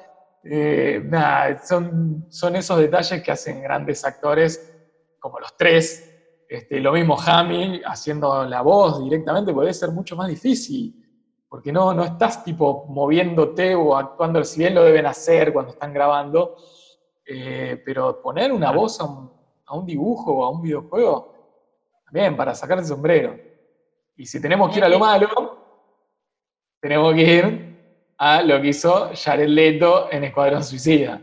Eh, 0.44 1.00
nada, 1.06 1.64
son, 1.64 2.26
son 2.30 2.56
esos 2.56 2.80
detalles 2.80 3.22
que 3.22 3.32
hacen 3.32 3.62
grandes 3.62 4.04
actores, 4.04 4.74
como 5.20 5.40
los 5.40 5.56
tres. 5.56 6.10
Este, 6.50 6.80
lo 6.80 6.94
mismo 6.94 7.16
Hamill 7.24 7.84
haciendo 7.86 8.44
la 8.46 8.62
voz 8.62 9.04
directamente 9.04 9.54
puede 9.54 9.72
ser 9.72 9.92
mucho 9.92 10.16
más 10.16 10.28
difícil 10.28 11.00
porque 11.48 11.72
no, 11.72 11.94
no 11.94 12.04
estás 12.04 12.44
tipo 12.44 12.88
moviéndote 12.90 13.76
o 13.76 13.96
actuando, 13.96 14.44
si 14.44 14.62
bien 14.62 14.74
lo 14.74 14.84
deben 14.84 15.06
hacer 15.06 15.54
cuando 15.54 15.74
están 15.74 15.94
grabando, 15.94 16.56
eh, 17.24 17.80
pero 17.86 18.20
poner 18.20 18.52
una 18.52 18.72
voz 18.72 19.00
a 19.00 19.04
un, 19.04 19.32
a 19.68 19.76
un 19.76 19.86
dibujo 19.86 20.34
o 20.34 20.46
a 20.46 20.50
un 20.50 20.64
videojuego, 20.64 21.33
también 22.14 22.38
para 22.38 22.54
sacar 22.54 22.78
el 22.78 22.86
sombrero. 22.86 23.36
Y 24.16 24.26
si 24.28 24.40
tenemos 24.40 24.72
que 24.72 24.78
ir 24.78 24.84
a 24.84 24.90
lo 24.90 25.00
malo, 25.00 25.28
tenemos 26.80 27.14
que 27.16 27.22
ir 27.22 27.76
a 28.20 28.42
lo 28.44 28.62
que 28.62 28.68
hizo 28.68 29.10
Jared 29.16 29.48
Leto 29.48 30.10
en 30.12 30.24
Escuadrón 30.26 30.64
Suicida. 30.64 31.20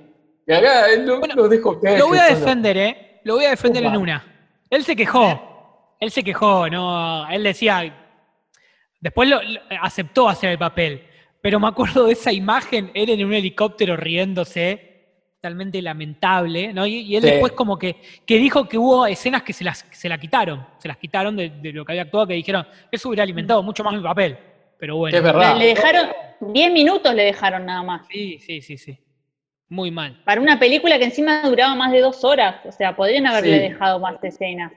Y 0.47 0.53
acá 0.53 0.91
eh, 0.91 0.99
lo, 0.99 1.20
Bueno, 1.20 1.34
lo 1.36 1.49
dejo 1.49 1.70
a 1.70 1.72
ustedes. 1.74 2.01
Lo 2.01 2.09
voy 2.09 2.18
a 2.18 2.30
los- 2.30 2.41
defender, 2.41 2.76
¿eh? 2.76 3.20
Lo 3.22 3.34
voy 3.36 3.45
a 3.45 3.51
defender 3.51 3.84
en 3.84 3.97
una. 3.97 4.51
Él 4.68 4.84
se 4.84 4.97
quejó. 4.97 5.95
Él 6.01 6.11
se 6.11 6.24
quejó, 6.24 6.68
no. 6.68 7.28
Él 7.30 7.45
decía. 7.45 7.95
Después 9.01 9.28
lo, 9.28 9.41
lo- 9.43 9.61
aceptó 9.82 10.28
hacer 10.28 10.51
el 10.51 10.59
papel. 10.59 11.07
Pero 11.41 11.61
me 11.61 11.68
acuerdo 11.68 12.07
de 12.07 12.12
esa 12.14 12.32
imagen, 12.32 12.91
él 12.95 13.11
en 13.11 13.24
un 13.24 13.32
helicóptero 13.32 13.97
riéndose, 13.97 14.89
totalmente 15.41 15.80
lamentable, 15.80 16.72
¿no? 16.74 16.86
Y, 16.86 16.99
y 17.01 17.16
él 17.16 17.22
Sí. 17.22 17.30
después 17.30 17.53
como 17.53 17.78
que, 17.78 17.97
que 18.26 18.36
dijo 18.36 18.68
que 18.68 18.76
hubo 18.76 19.07
escenas 19.07 19.43
que 19.43 19.55
se 19.55 19.64
las, 19.64 19.84
que 19.84 19.97
se 19.97 20.07
la 20.09 20.18
quitaron. 20.18 20.66
Se 20.78 20.86
las 20.86 20.99
quitaron 20.99 21.34
de, 21.34 21.49
de 21.49 21.72
lo 21.72 21.82
que 21.84 21.93
había 21.93 22.03
actuado, 22.03 22.26
que 22.26 22.34
dijeron, 22.34 22.66
eso 22.93 23.09
hubiera 23.09 23.22
alimentado 23.22 23.62
mucho 23.62 23.82
más 23.82 23.95
mi 23.95 24.03
papel. 24.03 24.36
Pero 24.78 24.97
bueno. 24.99 25.16
Es 25.16 25.22
verdad. 25.24 25.57
Le, 25.57 25.64
dejaron, 25.66 26.09
10 26.41 26.72
minutos 26.72 27.14
le 27.14 27.24
dejaron 27.24 27.64
nada 27.64 27.82
más. 27.82 28.07
Sí, 28.11 28.38
sí, 28.38 28.61
sí, 28.61 28.76
sí. 28.76 28.99
Muy 29.70 29.91
mal. 29.91 30.20
Para 30.26 30.43
una 30.43 30.59
película 30.59 30.99
que 30.99 31.05
encima 31.05 31.41
duraba 31.49 31.74
más 31.74 31.91
de 31.91 32.01
dos 32.01 32.22
horas. 32.22 32.57
O 32.66 32.72
sea, 32.72 32.95
podrían 32.95 33.26
haberle 33.26 33.55
Sí. 33.55 33.68
dejado 33.70 33.99
más 33.99 34.22
escenas. 34.22 34.72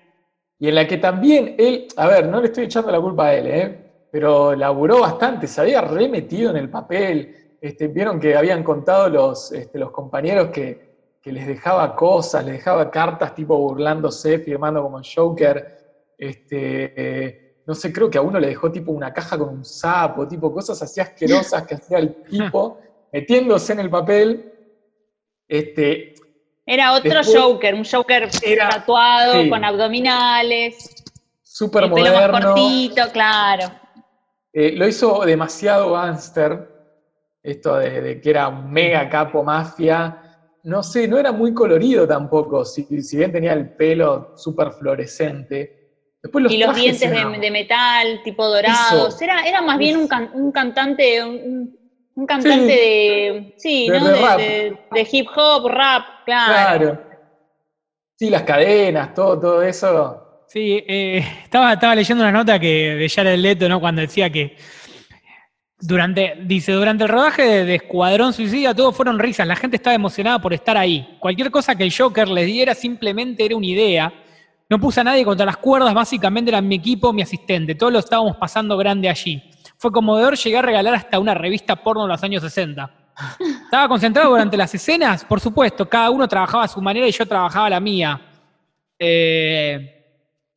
Y 0.60 0.70
en 0.70 0.76
la 0.76 0.88
que 0.88 0.96
también 0.98 1.56
él, 1.60 1.88
a 1.98 2.08
ver, 2.08 2.28
no 2.28 2.40
le 2.40 2.46
estoy 2.48 2.66
echando 2.66 2.90
la 2.90 3.02
culpa 3.02 3.28
a 3.28 3.34
él, 3.36 3.48
¿eh? 3.48 3.80
pero 4.14 4.56
laburó 4.56 5.02
bastante, 5.02 5.48
se 5.48 5.60
había 5.60 5.82
remetido 5.82 6.52
en 6.52 6.58
el 6.58 6.70
papel. 6.70 7.43
Este, 7.64 7.88
Vieron 7.88 8.20
que 8.20 8.36
habían 8.36 8.62
contado 8.62 9.08
los, 9.08 9.54
este, 9.54 9.80
los 9.80 9.90
compañeros 9.92 10.50
que, 10.50 11.16
que 11.22 11.32
les 11.32 11.48
dejaba 11.48 11.96
cosas, 11.96 12.44
les 12.44 12.56
dejaba 12.56 12.92
cartas 12.92 13.34
tipo 13.34 13.58
burlándose, 13.58 14.38
firmando 14.40 14.84
como 14.84 15.00
Joker. 15.02 15.78
Este, 16.18 16.94
eh, 16.98 17.56
no 17.66 17.74
sé, 17.74 17.94
creo 17.94 18.10
que 18.10 18.18
a 18.18 18.22
uno 18.22 18.38
le 18.38 18.48
dejó 18.48 18.70
tipo 18.70 18.92
una 18.92 19.14
caja 19.14 19.38
con 19.38 19.48
un 19.48 19.64
sapo, 19.64 20.28
tipo 20.28 20.52
cosas 20.54 20.82
así 20.82 21.00
asquerosas 21.00 21.66
que 21.66 21.76
hacía 21.76 22.00
el 22.00 22.14
tipo, 22.30 22.80
metiéndose 23.14 23.72
en 23.72 23.80
el 23.80 23.90
papel. 23.90 24.52
Este, 25.48 26.16
Era 26.66 26.92
otro 26.92 27.14
Después- 27.14 27.34
Joker, 27.42 27.76
un 27.76 27.86
Joker 27.86 28.30
Era- 28.46 28.68
tatuado, 28.72 29.42
sí. 29.42 29.50
con 29.50 29.64
abdominales, 29.64 30.94
súper 31.42 31.86
el 31.86 31.94
pelo 31.94 32.06
más 32.08 32.14
moderno. 32.14 32.54
cortito, 32.56 33.04
claro. 33.14 33.72
Eh, 34.52 34.74
lo 34.74 34.86
hizo 34.86 35.22
demasiado 35.26 35.94
gangster, 35.94 36.73
esto 37.44 37.76
de, 37.76 38.02
de 38.02 38.22
que 38.22 38.30
era 38.30 38.48
un 38.48 38.72
mega 38.72 39.08
capo 39.10 39.44
mafia. 39.44 40.18
No 40.64 40.82
sé, 40.82 41.08
no 41.10 41.18
era 41.18 41.34
muy 41.34 41.54
colorido 41.54 42.08
tampoco, 42.08 42.64
si, 42.64 42.86
si 43.04 43.18
bien 43.18 43.34
tenía 43.34 43.52
el 43.54 43.72
pelo 43.76 44.32
súper 44.38 44.72
fluorescente. 44.72 45.80
Después 46.22 46.42
los 46.44 46.54
y 46.54 46.58
los 46.58 46.74
dientes 46.74 47.02
eran- 47.02 47.34
de, 47.34 47.40
de 47.40 47.52
metal, 47.52 48.22
tipo 48.24 48.48
dorados. 48.48 49.22
Era, 49.22 49.46
era 49.46 49.62
más 49.62 49.78
bien 49.78 49.98
un, 49.98 50.08
can- 50.08 50.32
un 50.34 50.54
cantante, 50.54 51.22
un, 51.22 51.78
un 52.16 52.26
cantante 52.26 52.62
Sí. 52.62 52.80
de, 52.80 53.54
sí, 53.58 53.90
De- 53.90 54.00
¿no? 54.00 54.06
de 54.08 54.14
De, 54.14 54.22
rap. 54.22 54.38
de- 54.38 54.78
de 54.94 55.08
hip 55.12 55.28
hop, 55.36 55.68
rap, 55.68 56.04
claro. 56.26 56.54
Claro. 56.80 57.02
Sí, 58.18 58.30
las 58.30 58.44
cadenas, 58.44 59.14
todo, 59.14 59.38
todo 59.38 59.62
eso. 59.64 60.44
Sí, 60.48 60.82
eh, 60.88 61.18
estaba, 61.44 61.74
estaba 61.74 61.96
leyendo 61.96 62.24
una 62.24 62.32
nota 62.32 62.58
que 62.60 62.96
de 62.96 63.10
Jared 63.10 63.38
Leto, 63.38 63.68
¿no? 63.68 63.82
Cuando 63.82 64.02
decía 64.02 64.30
que 64.30 64.56
dice, 66.46 66.72
durante 66.72 67.04
el 67.04 67.10
rodaje 67.10 67.44
de, 67.44 67.66
de 67.66 67.76
Escuadrón 67.76 68.32
Suicida 68.32 68.74
todos 68.74 68.96
fueron 68.96 69.20
risas, 69.20 69.46
la 69.46 69.56
gente 69.56 69.76
estaba 69.76 69.94
emocionada 69.94 70.40
por 70.40 70.54
estar 70.54 70.78
ahí. 70.78 71.18
Cualquier 71.20 71.52
cosa 71.52 71.76
que 71.76 71.84
el 71.84 71.94
Joker 71.94 72.28
les 72.30 72.46
diera 72.46 72.74
simplemente 72.74 73.46
era 73.46 73.56
una 73.56 73.66
idea. 73.66 74.14
No 74.70 74.80
puse 74.80 75.02
a 75.02 75.04
nadie 75.04 75.26
contra 75.26 75.46
las 75.46 75.58
cuerdas, 75.58 75.94
básicamente 75.94 76.50
eran 76.50 76.68
mi 76.68 76.76
equipo, 76.76 77.12
mi 77.12 77.22
asistente. 77.22 77.76
Todos 77.76 77.92
lo 77.92 78.00
estábamos 78.00 78.38
pasando 78.38 78.78
grande 78.78 79.10
allí. 79.10 79.44
Fue 79.78 79.92
conmovedor 79.92 80.38
llegar 80.38 80.64
a 80.64 80.68
regalar 80.68 80.96
hasta 80.96 81.20
una 81.20 81.34
revista 81.34 81.76
porno 81.76 82.04
en 82.04 82.10
los 82.10 82.24
años 82.24 82.42
60. 82.42 82.90
¿Estaba 83.66 83.88
concentrado 83.90 84.30
durante 84.30 84.56
las 84.56 84.74
escenas? 84.74 85.26
Por 85.26 85.40
supuesto, 85.40 85.88
cada 85.88 86.10
uno 86.10 86.28
trabajaba 86.28 86.64
a 86.64 86.68
su 86.68 86.82
manera 86.82 87.08
y 87.08 87.12
yo 87.12 87.26
trabajaba 87.26 87.70
la 87.70 87.80
mía. 87.80 88.20
Eh, 88.98 90.00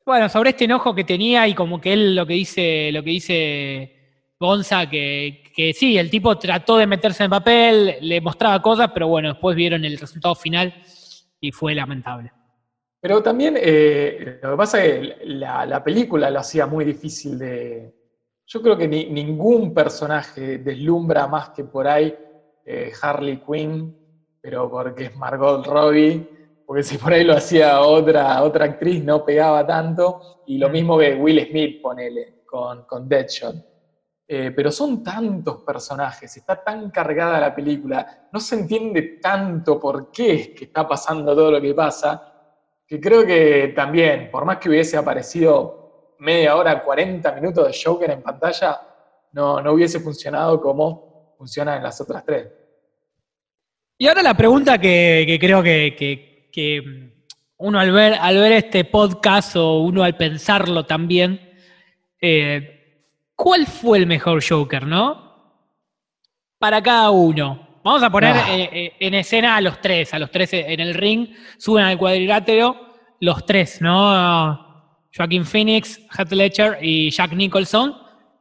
bueno, 0.05 0.29
sobre 0.29 0.51
este 0.51 0.65
enojo 0.65 0.95
que 0.95 1.03
tenía 1.03 1.49
y 1.49 1.55
como 1.55 1.81
que 1.81 1.93
él 1.93 2.15
lo 2.15 2.25
que 2.25 2.35
dice, 2.35 2.91
lo 2.93 3.03
que 3.03 3.11
dice 3.11 3.96
Gonza, 4.39 4.89
que, 4.89 5.43
que 5.55 5.73
sí, 5.73 5.97
el 5.97 6.11
tipo 6.11 6.37
trató 6.39 6.77
de 6.77 6.87
meterse 6.87 7.23
en 7.23 7.27
el 7.27 7.31
papel, 7.31 7.97
le 8.01 8.21
mostraba 8.21 8.61
cosas, 8.61 8.91
pero 8.93 9.09
bueno, 9.09 9.29
después 9.31 9.57
vieron 9.57 9.85
el 9.85 9.97
resultado 9.99 10.35
final 10.35 10.75
y 11.41 11.53
fue 11.53 11.75
lamentable. 11.75 12.31
Pero 13.01 13.23
también 13.23 13.57
eh, 13.59 14.39
lo 14.43 14.51
que 14.53 14.57
pasa 14.57 14.85
es 14.85 14.99
que 15.01 15.17
la, 15.27 15.65
la 15.65 15.83
película 15.83 16.31
lo 16.31 16.41
hacía 16.41 16.67
muy 16.67 16.85
difícil 16.85 17.39
de... 17.39 17.95
Yo 18.47 18.63
creo 18.63 18.77
que 18.77 18.87
ni- 18.89 19.07
ningún 19.07 19.73
personaje 19.73 20.59
deslumbra 20.59 21.27
más 21.27 21.51
que 21.51 21.65
por 21.65 21.87
ahí 21.89 22.15
eh, 22.65 22.93
Harley 23.01 23.39
Quinn, 23.39 23.97
pero 24.41 24.71
porque 24.71 25.05
es 25.05 25.17
Margot 25.17 25.67
Robbie, 25.67 26.29
porque 26.67 26.83
si 26.83 26.99
por 26.99 27.13
ahí 27.13 27.25
lo 27.25 27.35
hacía 27.35 27.81
otra, 27.81 28.43
otra 28.43 28.65
actriz 28.67 29.03
no 29.03 29.25
pegaba 29.25 29.67
tanto, 29.67 30.43
y 30.47 30.59
lo 30.59 30.69
mismo 30.69 30.99
que 30.99 31.15
Will 31.15 31.47
Smith, 31.49 31.81
ponele, 31.81 32.43
con, 32.45 32.85
con 32.87 33.09
Deadshot. 33.09 33.55
Eh, 34.29 34.51
pero 34.57 34.73
son 34.73 35.05
tantos 35.05 35.59
personajes, 35.59 36.37
está 36.37 36.63
tan 36.63 36.91
cargada 36.91 37.39
la 37.39 37.55
película, 37.55 38.29
no 38.33 38.41
se 38.41 38.57
entiende 38.57 39.19
tanto 39.23 39.79
por 39.79 40.11
qué 40.11 40.33
es 40.35 40.49
que 40.49 40.65
está 40.65 40.89
pasando 40.89 41.33
todo 41.33 41.53
lo 41.53 41.61
que 41.61 41.73
pasa, 41.75 42.33
que 42.89 43.01
creo 43.01 43.25
que 43.25 43.73
también, 43.77 44.29
por 44.33 44.45
más 44.45 44.59
que 44.59 44.69
hubiese 44.69 44.97
aparecido 44.97 46.15
media 46.19 46.57
hora, 46.57 46.83
40 46.83 47.31
minutos 47.33 47.69
de 47.69 47.79
Joker 47.85 48.11
en 48.11 48.23
pantalla, 48.23 48.81
no, 49.33 49.61
no 49.61 49.73
hubiese 49.73 50.01
funcionado 50.01 50.61
como 50.61 51.35
funciona 51.39 51.77
en 51.77 51.85
las 51.85 52.01
otras 52.01 52.25
tres. 52.25 52.49
Y 53.99 54.09
ahora 54.09 54.23
la 54.25 54.35
pregunta 54.37 54.79
que, 54.79 55.39
creo 55.41 55.63
que, 55.63 55.95
que- 55.97 56.49
que 56.51 57.13
uno 57.59 57.79
al 57.79 57.93
ver, 57.93 58.15
al 58.21 58.37
ver 58.39 58.53
este 58.53 58.85
podcast 58.87 59.55
o 59.57 59.81
uno 59.83 60.03
al 60.03 60.17
pensarlo 60.17 60.85
también, 60.85 61.41
eh, 62.21 62.76
¿cuál 63.37 63.67
fue 63.67 63.99
el 63.99 64.07
mejor 64.07 64.43
Joker, 64.47 64.87
no? 64.87 65.63
Para 66.59 66.83
cada 66.83 67.11
uno. 67.11 67.81
Vamos 67.85 68.03
a 68.03 68.11
poner 68.11 68.35
Ah. 68.35 68.57
eh, 68.57 68.69
eh, 68.73 68.93
en 68.99 69.15
escena 69.15 69.57
a 69.57 69.61
los 69.61 69.81
tres, 69.81 70.13
a 70.15 70.19
los 70.19 70.31
tres 70.31 70.53
en 70.55 70.81
el 70.81 70.95
ring, 70.95 71.29
suben 71.59 71.85
al 71.85 71.97
cuadrilátero 71.99 72.75
los 73.21 73.47
tres, 73.47 73.81
¿no? 73.81 75.05
Joaquin 75.17 75.45
Phoenix, 75.47 76.01
Heath 76.19 76.33
Ledger 76.33 76.79
y 76.83 77.11
Jack 77.11 77.33
Nicholson. 77.33 77.97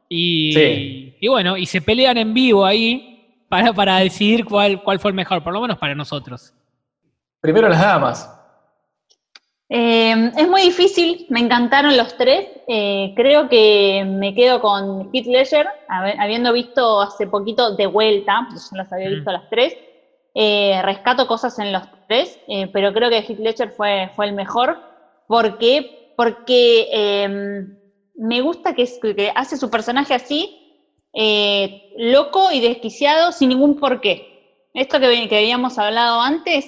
Y, 0.08 0.52
Sí. 0.52 1.16
y 1.20 1.28
bueno, 1.28 1.56
y 1.56 1.66
se 1.66 1.80
pelean 1.80 2.16
en 2.16 2.34
vivo 2.34 2.64
ahí 2.64 3.44
para, 3.48 3.72
para 3.72 3.98
decidir 3.98 4.44
cuál, 4.44 4.82
cuál 4.82 4.98
fue 5.00 5.10
el 5.10 5.14
mejor, 5.14 5.42
por 5.44 5.52
lo 5.52 5.60
menos 5.60 5.78
para 5.78 5.94
nosotros. 5.94 6.52
Primero 7.40 7.68
las 7.68 7.80
damas. 7.80 8.32
Eh, 9.68 10.32
es 10.36 10.48
muy 10.48 10.62
difícil, 10.62 11.26
me 11.28 11.40
encantaron 11.40 11.96
los 11.96 12.16
tres. 12.16 12.48
Eh, 12.68 13.12
creo 13.14 13.48
que 13.48 14.04
me 14.06 14.34
quedo 14.34 14.60
con 14.60 15.08
Heath 15.12 15.26
Ledger, 15.26 15.66
habi- 15.88 16.16
habiendo 16.18 16.52
visto 16.52 17.00
hace 17.00 17.26
poquito 17.28 17.74
de 17.76 17.86
vuelta, 17.86 18.40
porque 18.48 18.60
yo 18.70 18.76
las 18.76 18.92
había 18.92 19.08
Mm. 19.08 19.14
visto 19.14 19.32
las 19.32 19.48
tres. 19.50 19.74
Eh, 20.34 20.82
rescato 20.82 21.26
cosas 21.26 21.58
en 21.58 21.72
los 21.72 21.82
tres, 22.06 22.38
eh, 22.48 22.68
pero 22.72 22.92
creo 22.92 23.08
que 23.10 23.18
Heath 23.22 23.38
Ledger 23.38 23.70
fue, 23.72 24.10
fue 24.14 24.26
el 24.26 24.34
mejor. 24.34 24.78
¿Por 25.26 25.58
qué? 25.58 25.86
Porque 26.16 26.88
eh, 26.92 27.28
me 28.14 28.40
gusta 28.40 28.74
que, 28.74 28.86
que 29.14 29.32
hace 29.34 29.56
su 29.56 29.70
personaje 29.70 30.14
así, 30.14 30.60
eh, 31.14 31.84
loco 31.96 32.50
y 32.52 32.60
desquiciado, 32.60 33.32
sin 33.32 33.50
ningún 33.50 33.76
porqué. 33.76 34.34
Esto 34.74 35.00
que, 35.00 35.28
que 35.28 35.36
habíamos 35.38 35.78
hablado 35.78 36.20
antes, 36.20 36.66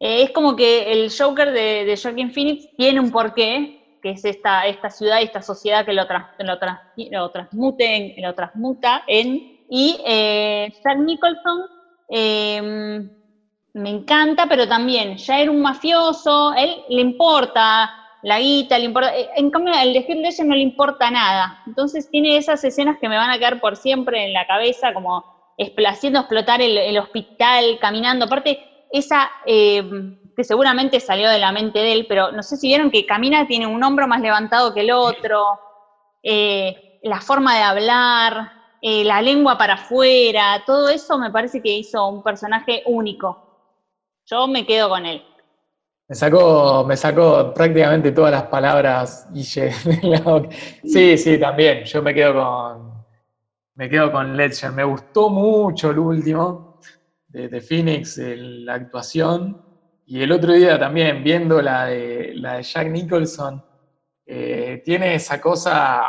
eh, 0.00 0.22
es 0.24 0.30
como 0.30 0.56
que 0.56 0.92
el 0.92 1.10
Joker 1.16 1.50
de, 1.52 1.84
de 1.84 1.96
Joaquin 2.00 2.30
Phoenix 2.32 2.68
tiene 2.76 3.00
un 3.00 3.10
porqué, 3.10 3.77
que 4.00 4.10
es 4.12 4.24
esta, 4.24 4.66
esta 4.66 4.90
ciudad 4.90 5.20
y 5.20 5.24
esta 5.24 5.42
sociedad 5.42 5.84
que 5.84 5.92
lo, 5.92 6.06
tras- 6.06 6.28
lo, 6.38 6.58
transmuta 8.34 9.02
en. 9.06 9.40
Y 9.68 10.00
eh, 10.06 10.68
Jack 10.82 10.98
Nicholson 10.98 11.60
eh, 12.08 13.00
me 13.74 13.90
encanta, 13.90 14.46
pero 14.48 14.66
también 14.66 15.16
ya 15.16 15.40
era 15.40 15.50
un 15.50 15.60
mafioso, 15.62 16.52
él 16.54 16.82
le 16.88 17.00
importa 17.02 17.90
la 18.22 18.40
guita, 18.40 18.78
le 18.78 18.86
importa. 18.86 19.16
eh, 19.16 19.28
En 19.36 19.50
cambio, 19.50 19.74
al 19.74 19.92
de 19.92 20.04
no 20.44 20.54
le 20.54 20.62
importa 20.62 21.10
nada. 21.10 21.60
Entonces 21.66 22.08
tiene 22.10 22.36
esas 22.36 22.64
escenas 22.64 22.96
que 23.00 23.08
me 23.08 23.16
van 23.16 23.30
a 23.30 23.38
quedar 23.38 23.60
por 23.60 23.76
siempre 23.76 24.24
en 24.24 24.32
la 24.32 24.44
cabeza, 24.46 24.92
como 24.94 25.24
haciendo 25.86 26.20
explotar 26.20 26.60
el, 26.62 26.76
el 26.78 26.98
hospital, 26.98 27.78
caminando. 27.80 28.24
Aparte, 28.24 28.58
esa 28.90 29.30
eh, 29.46 29.82
que 30.36 30.44
seguramente 30.44 31.00
salió 31.00 31.28
de 31.28 31.38
la 31.38 31.52
mente 31.52 31.78
de 31.80 31.92
él, 31.92 32.06
pero 32.08 32.30
no 32.32 32.42
sé 32.42 32.56
si 32.56 32.68
vieron 32.68 32.90
que 32.90 33.04
camina, 33.04 33.46
tiene 33.46 33.66
un 33.66 33.82
hombro 33.82 34.06
más 34.06 34.20
levantado 34.20 34.72
que 34.72 34.80
el 34.80 34.90
otro, 34.90 35.44
eh, 36.22 37.00
la 37.02 37.20
forma 37.20 37.56
de 37.56 37.62
hablar, 37.62 38.52
eh, 38.80 39.04
la 39.04 39.20
lengua 39.20 39.58
para 39.58 39.74
afuera, 39.74 40.62
todo 40.64 40.88
eso 40.88 41.18
me 41.18 41.30
parece 41.30 41.60
que 41.60 41.70
hizo 41.70 42.06
un 42.06 42.22
personaje 42.22 42.82
único. 42.86 43.40
Yo 44.26 44.46
me 44.46 44.64
quedo 44.64 44.88
con 44.90 45.06
él. 45.06 45.24
Me 46.08 46.14
sacó, 46.14 46.84
me 46.86 46.96
prácticamente 47.54 48.12
todas 48.12 48.32
las 48.32 48.44
palabras 48.44 49.26
Guille. 49.30 49.72
Sí, 50.84 51.18
sí, 51.18 51.38
también. 51.38 51.84
Yo 51.84 52.00
me 52.00 52.14
quedo 52.14 52.34
con. 52.34 53.04
Me 53.74 53.90
quedo 53.90 54.10
con 54.10 54.34
Ledger. 54.34 54.72
Me 54.72 54.84
gustó 54.84 55.28
mucho 55.28 55.90
el 55.90 55.98
último 55.98 56.67
de, 57.28 57.60
Phoenix, 57.60 58.18
el- 58.18 58.64
la 58.64 58.74
actuación. 58.74 59.56
Y 60.06 60.22
el 60.22 60.32
otro 60.32 60.52
día 60.54 60.78
también, 60.78 61.22
viendo 61.22 61.60
la 61.62 61.86
de, 61.86 62.32
la 62.34 62.54
de 62.54 62.62
Jack 62.62 62.88
Nicholson, 62.88 63.62
eh, 64.26 64.80
tiene 64.84 65.14
esa 65.16 65.40
cosa. 65.40 66.02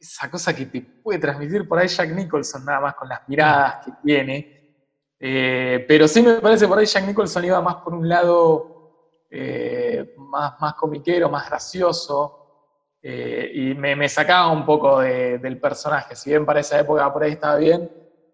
Esa 0.00 0.30
cosa 0.30 0.54
que 0.54 0.66
te 0.66 0.86
puede 1.02 1.18
transmitir 1.18 1.66
por 1.66 1.78
ahí 1.78 1.88
Jack 1.88 2.10
Nicholson, 2.10 2.64
nada 2.64 2.80
más 2.80 2.94
con 2.94 3.08
las 3.08 3.18
miradas 3.26 3.74
que 3.84 3.92
tiene. 4.02 4.48
Eh, 5.20 5.84
pero 5.88 6.06
sí 6.06 6.22
me 6.22 6.40
parece 6.40 6.68
por 6.68 6.78
ahí 6.78 6.86
Jack 6.86 7.04
Nicholson 7.04 7.44
iba 7.44 7.60
más 7.60 7.76
por 7.82 7.94
un 7.94 8.08
lado 8.08 8.68
eh, 9.30 10.06
más, 10.14 10.52
más 10.60 10.74
comiquero, 10.74 11.28
más 11.30 11.48
gracioso, 11.48 12.34
eh, 13.02 13.50
y 13.54 13.74
me, 13.74 13.96
me 13.96 14.08
sacaba 14.08 14.50
un 14.52 14.64
poco 14.64 15.00
de- 15.00 15.38
del 15.38 15.58
personaje. 15.60 16.16
Si 16.16 16.30
bien 16.30 16.46
para 16.46 16.60
esa 16.60 16.78
época 16.80 17.12
por 17.12 17.24
ahí 17.24 17.32
estaba 17.32 17.56
bien, 17.56 17.88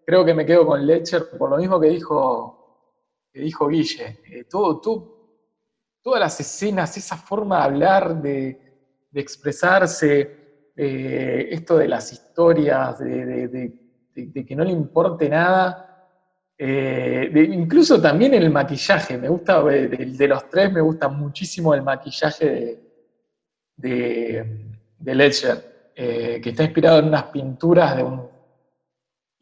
creo 0.05 0.23
que 0.23 0.33
me 0.33 0.45
quedo 0.45 0.65
con 0.65 0.85
Ledger 0.85 1.29
por 1.37 1.49
lo 1.49 1.57
mismo 1.57 1.79
que 1.79 1.87
dijo, 1.87 2.91
que 3.33 3.41
dijo 3.41 3.67
Guille. 3.67 4.19
Eh, 4.29 4.43
todo, 4.45 4.79
todo- 4.79 5.15
todas 6.01 6.19
las 6.19 6.39
escenas, 6.39 6.95
esa 6.97 7.17
forma 7.17 7.57
de 7.57 7.63
hablar, 7.63 8.21
de, 8.21 8.61
expresarse, 9.13 10.71
eh, 10.75 11.47
esto 11.51 11.77
de 11.77 11.87
las 11.87 12.11
historias, 12.11 12.99
de- 12.99 13.71
que 14.45 14.55
no 14.55 14.63
le 14.65 14.71
importe 14.71 15.29
nada. 15.29 15.81
Eh, 16.57 17.49
incluso 17.51 18.01
también 18.01 18.33
el 18.33 18.49
maquillaje, 18.49 19.17
me 19.17 19.29
gusta, 19.29 19.63
de, 19.63 20.27
los 20.27 20.49
tres 20.49 20.71
me 20.71 20.81
gusta 20.81 21.07
muchísimo 21.07 21.73
el 21.73 21.81
maquillaje 21.81 22.79
de, 23.77 24.45
Ledger, 25.01 25.91
que 25.95 26.49
está 26.49 26.63
inspirado 26.63 26.99
en 26.99 27.05
unas 27.05 27.23
pinturas 27.23 27.95
de 27.95 28.03
un 28.03 28.34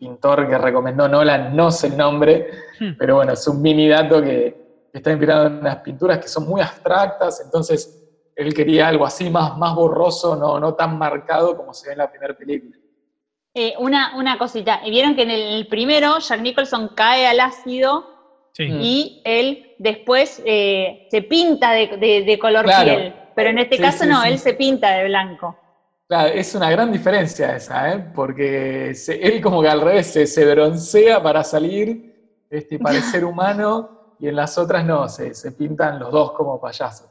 pintor 0.08 0.48
que 0.50 0.58
recomendó 0.58 1.08
Nolan, 1.08 1.56
no 1.56 1.72
sé 1.72 1.88
el 1.88 1.98
nombre, 1.98 2.48
Hmm. 2.80 2.92
pero 2.98 3.16
bueno, 3.16 3.34
es 3.34 3.48
un 3.48 3.62
mini 3.62 3.88
dato 3.88 4.22
que, 4.22 4.62
está 4.94 5.10
inspirado 5.10 5.48
en 5.48 5.54
unas 5.60 5.78
pinturas 5.78 6.20
que 6.20 6.28
son 6.28 6.48
muy 6.48 6.62
abstractas, 6.62 7.42
entonces 7.44 8.00
él 8.36 8.54
quería 8.54 8.88
algo 8.90 9.06
así 9.06 9.28
más, 9.30 9.58
más 9.58 9.74
borroso, 9.74 10.36
no, 10.36 10.60
no 10.60 10.76
tan 10.76 10.98
marcado 11.00 11.56
como 11.58 11.74
se 11.74 11.88
ve 11.88 11.94
en 11.94 11.98
la 12.00 12.12
primera 12.12 12.36
película. 12.36 12.78
Eh, 13.56 13.74
una, 13.80 14.16
una 14.18 14.38
cosita, 14.38 14.82
vieron 14.86 15.16
que 15.16 15.24
en 15.24 15.32
el 15.32 15.68
primero 15.68 16.20
Jack 16.20 16.42
Nicholson 16.42 16.90
cae 16.96 17.26
al 17.28 17.40
ácido 17.40 18.12
Sí. 18.56 18.66
Mm. 18.70 18.82
y 18.82 19.22
él 19.26 19.74
después 19.80 20.40
eh, 20.46 21.08
se 21.10 21.24
pinta 21.24 21.72
de, 21.72 21.88
de- 21.98 22.22
de 22.24 22.38
color 22.38 22.66
Claro. 22.66 22.84
piel, 22.86 23.16
pero 23.36 23.50
en 23.50 23.58
este 23.58 23.78
Sí, 23.78 23.82
caso 23.82 24.04
sí, 24.04 24.10
no, 24.10 24.22
sí. 24.22 24.28
él 24.30 24.38
se 24.38 24.54
pinta 24.54 24.92
de 24.92 25.06
blanco. 25.06 25.58
Claro, 26.14 26.30
es 26.36 26.54
una 26.54 26.70
gran 26.70 26.92
diferencia 26.92 27.56
esa, 27.56 27.92
¿eh? 27.92 28.06
porque 28.14 28.94
se- 28.94 29.20
él 29.20 29.42
como 29.42 29.64
que 29.64 29.68
al 29.68 29.82
revés 29.82 30.06
se, 30.14 30.28
se 30.28 30.46
broncea 30.54 31.24
para 31.24 31.44
salir 31.44 32.46
este, 32.52 32.78
parecer 32.78 33.26
humano, 33.26 34.14
y 34.20 34.28
en 34.28 34.36
las 34.36 34.56
otras 34.60 34.86
no, 34.86 35.10
se, 35.10 35.34
se 35.34 35.52
pintan 35.54 35.98
los 35.98 36.12
dos 36.12 36.34
como 36.34 36.62
payasos. 36.62 37.10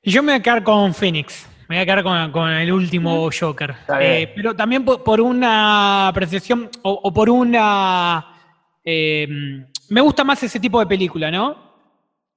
Y 0.00 0.10
yo 0.12 0.22
me 0.22 0.32
voy 0.32 0.40
a 0.40 0.42
quedar 0.42 0.62
con 0.64 0.94
Phoenix. 0.94 1.46
Me 1.68 1.76
voy 1.76 1.82
a 1.82 1.84
quedar 1.84 2.02
con, 2.02 2.32
con 2.32 2.50
el 2.50 2.72
último 2.72 3.28
Joker. 3.38 3.74
Eh, 4.00 4.32
pero 4.34 4.56
también 4.56 4.82
por, 4.82 5.04
por 5.04 5.20
una 5.20 6.08
apreciación 6.08 6.70
o, 6.80 7.00
o 7.04 7.12
por 7.12 7.28
una. 7.28 8.34
eh, 8.82 9.28
me 9.90 10.00
gusta 10.00 10.24
más 10.24 10.42
ese 10.42 10.58
tipo 10.58 10.80
de 10.80 10.86
película, 10.86 11.30
¿no? 11.30 11.54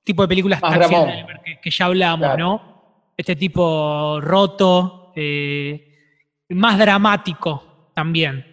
Tipo 0.04 0.24
de 0.24 0.28
películas 0.28 0.60
que, 1.46 1.62
que 1.62 1.72
ya 1.72 1.86
hablamos, 1.86 2.20
Claro. 2.28 2.38
¿no? 2.38 2.73
Este 3.16 3.36
tipo 3.36 4.20
roto, 4.22 5.12
eh, 5.16 5.88
más 6.50 6.78
dramático 6.80 7.90
también. 7.94 8.46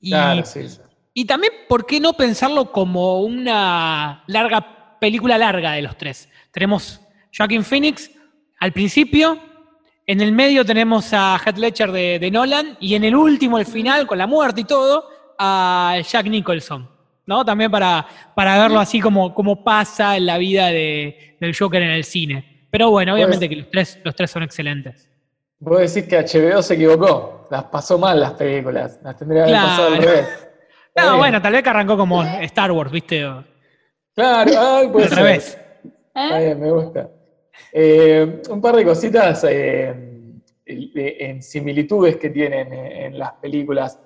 Y, 0.00 0.10
Claro, 0.10 0.44
sí, 0.44 0.68
sí. 0.68 0.80
y 1.14 1.24
también, 1.24 1.52
¿por 1.68 1.86
qué 1.86 2.00
no 2.00 2.12
pensarlo 2.12 2.70
como 2.70 3.20
una 3.20 4.22
larga 4.26 4.98
película 5.00 5.38
larga 5.38 5.72
de 5.72 5.82
los 5.82 5.96
tres? 5.96 6.28
Tenemos 6.52 7.00
Joaquin 7.36 7.64
Phoenix 7.64 8.10
al 8.60 8.72
principio, 8.72 9.38
en 10.06 10.20
el 10.20 10.32
medio 10.32 10.64
tenemos 10.64 11.12
a 11.12 11.38
Heath 11.44 11.56
Ledger 11.58 11.90
de, 11.90 12.18
de 12.18 12.30
Nolan 12.30 12.76
y 12.80 12.94
en 12.94 13.04
el 13.04 13.16
último, 13.16 13.58
el 13.58 13.64
final, 13.66 14.06
con 14.06 14.18
la 14.18 14.26
muerte 14.26 14.60
y 14.60 14.64
todo, 14.64 15.08
a 15.38 15.96
Jack 16.06 16.26
Nicholson. 16.26 16.88
¿no? 17.26 17.42
También 17.42 17.70
para, 17.70 18.06
para 18.36 18.58
verlo 18.58 18.78
así 18.80 19.00
como, 19.00 19.32
como 19.34 19.64
pasa 19.64 20.14
en 20.18 20.26
la 20.26 20.36
vida 20.36 20.66
de- 20.66 21.36
del 21.40 21.56
Joker 21.56 21.80
en 21.82 21.90
el 21.90 22.04
cine. 22.04 22.53
Pero 22.74 22.90
bueno, 22.90 23.14
obviamente 23.14 23.48
que 23.48 23.54
los 23.54 23.70
tres, 23.70 24.00
los 24.02 24.16
tres 24.16 24.28
son 24.32 24.42
excelentes. 24.42 25.08
Vos 25.60 25.78
decís 25.78 26.08
que 26.08 26.18
HBO 26.18 26.60
se 26.60 26.74
equivocó, 26.74 27.46
las 27.48 27.62
pasó 27.66 28.00
mal 28.00 28.18
las 28.18 28.32
películas, 28.32 28.98
las 29.04 29.16
tendría 29.16 29.44
que 29.46 29.50
haber 29.54 29.62
pasado 29.62 29.86
al 29.94 29.98
Claro. 30.00 30.10
revés. 30.10 30.48
No, 30.96 31.02
bien. 31.04 31.18
bueno, 31.18 31.40
tal 31.42 31.52
vez 31.52 31.62
que 31.62 31.70
arrancó 31.70 31.96
como 31.96 32.24
Star 32.24 32.72
Wars, 32.72 32.90
¿viste? 32.90 33.20
Claro, 34.16 34.52
ay, 34.58 34.88
puede 34.88 35.04
al 35.04 35.10
ser. 35.10 35.18
revés. 35.18 35.58
Está 36.14 36.38
bien, 36.40 36.60
me 36.60 36.70
gusta. 36.72 37.10
Eh, 37.72 38.42
un 38.50 38.60
par 38.60 38.74
de 38.74 38.84
cositas 38.84 39.44
eh, 39.48 39.94
en 40.66 41.42
similitudes 41.44 42.16
que 42.16 42.30
tienen 42.30 42.72
eh, 42.72 43.06
en 43.06 43.18
las 43.20 43.34
películas. 43.34 44.00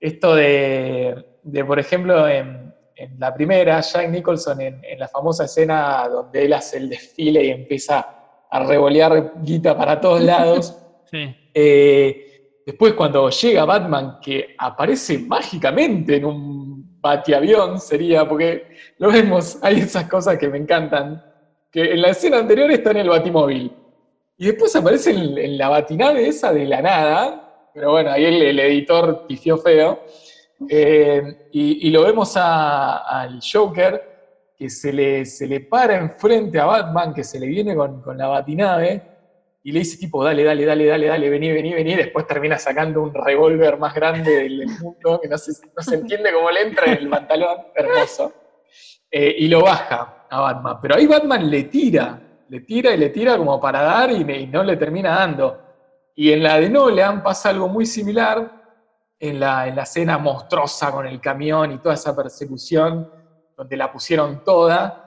Esto 0.00 0.34
de, 0.34 1.24
de, 1.44 1.64
por 1.64 1.78
ejemplo, 1.78 2.28
en, 2.28 2.67
en 2.98 3.18
la 3.18 3.32
primera, 3.32 3.80
Jack 3.80 4.10
Nicholson, 4.10 4.60
en, 4.60 4.84
en 4.84 4.98
la 4.98 5.06
famosa 5.08 5.44
escena 5.44 6.08
donde 6.08 6.44
él 6.44 6.52
hace 6.52 6.78
el 6.78 6.88
desfile 6.88 7.44
y 7.44 7.50
empieza 7.50 8.18
a 8.50 8.64
revolear 8.64 9.34
guita 9.42 9.76
para 9.76 10.00
todos 10.00 10.22
lados. 10.22 10.76
Sí. 11.10 11.34
Eh, 11.54 12.60
después 12.66 12.92
cuando 12.92 13.30
llega 13.30 13.64
Batman, 13.64 14.18
que 14.20 14.54
aparece 14.58 15.18
mágicamente 15.18 16.16
en 16.16 16.26
un 16.26 17.00
batiavión, 17.00 17.80
sería, 17.80 18.28
porque 18.28 18.76
lo 18.98 19.10
vemos, 19.10 19.58
hay 19.62 19.78
esas 19.78 20.06
cosas 20.06 20.36
que 20.36 20.48
me 20.48 20.58
encantan, 20.58 21.24
que 21.72 21.94
en 21.94 22.02
la 22.02 22.08
escena 22.08 22.36
anterior 22.36 22.70
está 22.70 22.90
en 22.90 22.98
el 22.98 23.08
batimóvil, 23.08 23.72
y 24.36 24.46
después 24.48 24.76
aparece 24.76 25.12
en, 25.12 25.38
en 25.38 25.56
la 25.56 25.70
batinave 25.70 26.28
esa 26.28 26.52
de 26.52 26.66
la 26.66 26.82
nada, 26.82 27.70
pero 27.72 27.92
bueno, 27.92 28.10
ahí 28.10 28.26
el, 28.26 28.42
el 28.42 28.60
editor 28.60 29.26
pifió 29.26 29.56
feo, 29.56 30.00
eh, 30.68 31.48
y, 31.52 31.90
lo 31.90 32.04
vemos 32.04 32.36
al 32.36 33.40
Joker, 33.40 34.52
que 34.56 34.68
se 34.68 34.92
le, 34.92 35.24
se 35.24 35.46
le 35.46 35.60
para 35.60 35.96
enfrente 35.96 36.58
a 36.58 36.64
Batman, 36.64 37.14
que 37.14 37.22
se 37.22 37.38
le 37.38 37.46
viene 37.46 37.76
con, 37.76 38.02
con 38.02 38.18
la 38.18 38.26
batinave, 38.26 39.02
y 39.62 39.72
le 39.72 39.80
dice 39.80 39.98
tipo, 39.98 40.24
dale, 40.24 40.42
dale, 40.42 40.64
dale, 40.64 40.86
dale, 40.86 41.06
dale, 41.06 41.30
vení, 41.30 41.52
vení, 41.52 41.74
vení, 41.74 41.94
después 41.94 42.26
termina 42.26 42.58
sacando 42.58 43.02
un 43.02 43.12
revólver 43.12 43.78
más 43.78 43.94
grande 43.94 44.34
del, 44.34 44.66
mundo, 44.80 45.20
que 45.20 45.28
no 45.28 45.38
se, 45.38 45.52
no 45.76 45.82
se 45.82 45.94
entiende 45.96 46.32
cómo 46.32 46.50
le 46.50 46.62
entra 46.62 46.86
en 46.86 46.98
el 46.98 47.08
pantalón, 47.08 47.58
hermoso, 47.74 48.32
Eh, 49.10 49.36
y 49.38 49.48
lo 49.48 49.62
baja 49.62 50.26
a 50.28 50.40
Batman, 50.40 50.78
pero 50.82 50.96
ahí 50.96 51.06
Batman 51.06 51.50
le 51.50 51.64
tira, 51.64 52.20
le 52.48 52.60
tira 52.60 52.92
y 52.92 52.98
le 52.98 53.08
tira 53.08 53.38
como 53.38 53.58
para 53.58 53.80
dar 53.80 54.10
y, 54.10 54.20
y 54.20 54.46
no 54.46 54.62
le 54.62 54.76
termina 54.76 55.16
dando. 55.16 55.58
Y 56.14 56.32
en 56.32 56.42
la 56.42 56.60
de 56.60 56.68
Nolan 56.68 57.22
pasa 57.22 57.48
algo 57.48 57.68
muy 57.68 57.86
similar, 57.86 58.57
en 59.20 59.40
la, 59.40 59.66
en 59.66 59.76
la 59.76 59.82
escena 59.82 60.18
monstruosa 60.18 60.92
con 60.92 61.06
el 61.06 61.20
camión 61.20 61.72
y 61.72 61.78
toda 61.78 61.94
esa 61.94 62.14
persecución, 62.14 63.10
donde 63.56 63.76
la 63.76 63.90
pusieron 63.90 64.44
toda. 64.44 65.04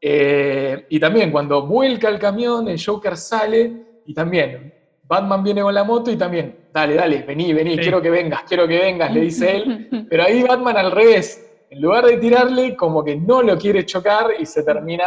Eh, 0.00 0.86
y 0.90 1.00
también 1.00 1.32
cuando 1.32 1.66
vuelca 1.66 2.08
el 2.08 2.18
camión, 2.18 2.68
el 2.68 2.82
Joker 2.82 3.16
sale 3.16 4.00
y 4.06 4.14
también 4.14 4.72
Batman 5.02 5.42
viene 5.42 5.62
con 5.62 5.74
la 5.74 5.84
moto 5.84 6.10
y 6.10 6.16
también, 6.16 6.68
dale, 6.72 6.94
dale, 6.94 7.22
vení, 7.22 7.52
vení, 7.52 7.74
Sí. 7.74 7.80
quiero 7.80 8.00
que 8.02 8.10
vengas, 8.10 8.42
quiero 8.42 8.68
que 8.68 8.78
vengas, 8.78 9.12
le 9.12 9.20
dice 9.22 9.56
él. 9.56 9.88
Pero 10.10 10.22
ahí 10.22 10.42
Batman 10.42 10.76
al 10.76 10.92
revés, 10.92 11.66
en 11.70 11.80
lugar 11.80 12.04
de 12.04 12.18
tirarle, 12.18 12.76
como 12.76 13.02
que 13.02 13.16
no 13.16 13.42
lo 13.42 13.56
quiere 13.58 13.84
chocar 13.84 14.32
y 14.38 14.46
se 14.46 14.62
termina 14.62 15.06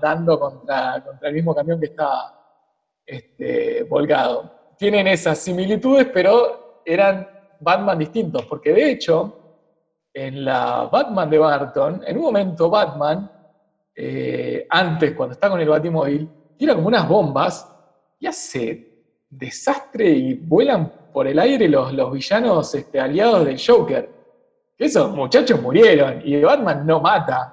dando 0.00 0.40
contra, 0.40 1.02
contra 1.04 1.28
el 1.28 1.34
mismo 1.34 1.54
camión 1.54 1.78
que 1.78 1.86
está 1.86 2.34
este, 3.04 3.84
volcado. 3.84 4.50
Tienen 4.78 5.06
esas 5.06 5.38
similitudes, 5.38 6.08
pero 6.12 6.82
eran 6.84 7.28
Batman 7.60 7.98
distintos, 7.98 8.44
porque 8.46 8.72
de 8.72 8.90
hecho, 8.90 9.38
en 10.12 10.44
la 10.44 10.88
Batman 10.90 11.28
de 11.30 11.38
Barton, 11.38 12.02
en 12.06 12.16
un 12.16 12.22
momento 12.24 12.70
Batman, 12.70 13.30
eh, 13.94 14.66
antes, 14.70 15.14
cuando 15.14 15.34
está 15.34 15.48
con 15.50 15.60
el 15.60 15.68
Batimóvil, 15.68 16.28
tira 16.56 16.74
como 16.74 16.88
unas 16.88 17.08
bombas 17.08 17.72
y 18.18 18.26
hace 18.26 18.86
desastre 19.28 20.08
y 20.08 20.34
vuelan 20.34 20.92
por 21.12 21.26
el 21.26 21.38
aire 21.38 21.68
los, 21.68 21.92
los 21.92 22.12
villanos 22.12 22.74
este, 22.74 23.00
aliados 23.00 23.44
del 23.44 23.60
Joker. 23.64 24.08
Esos 24.78 25.10
muchachos 25.14 25.60
murieron 25.60 26.20
y 26.24 26.40
Batman 26.42 26.86
no 26.86 27.00
mata. 27.00 27.52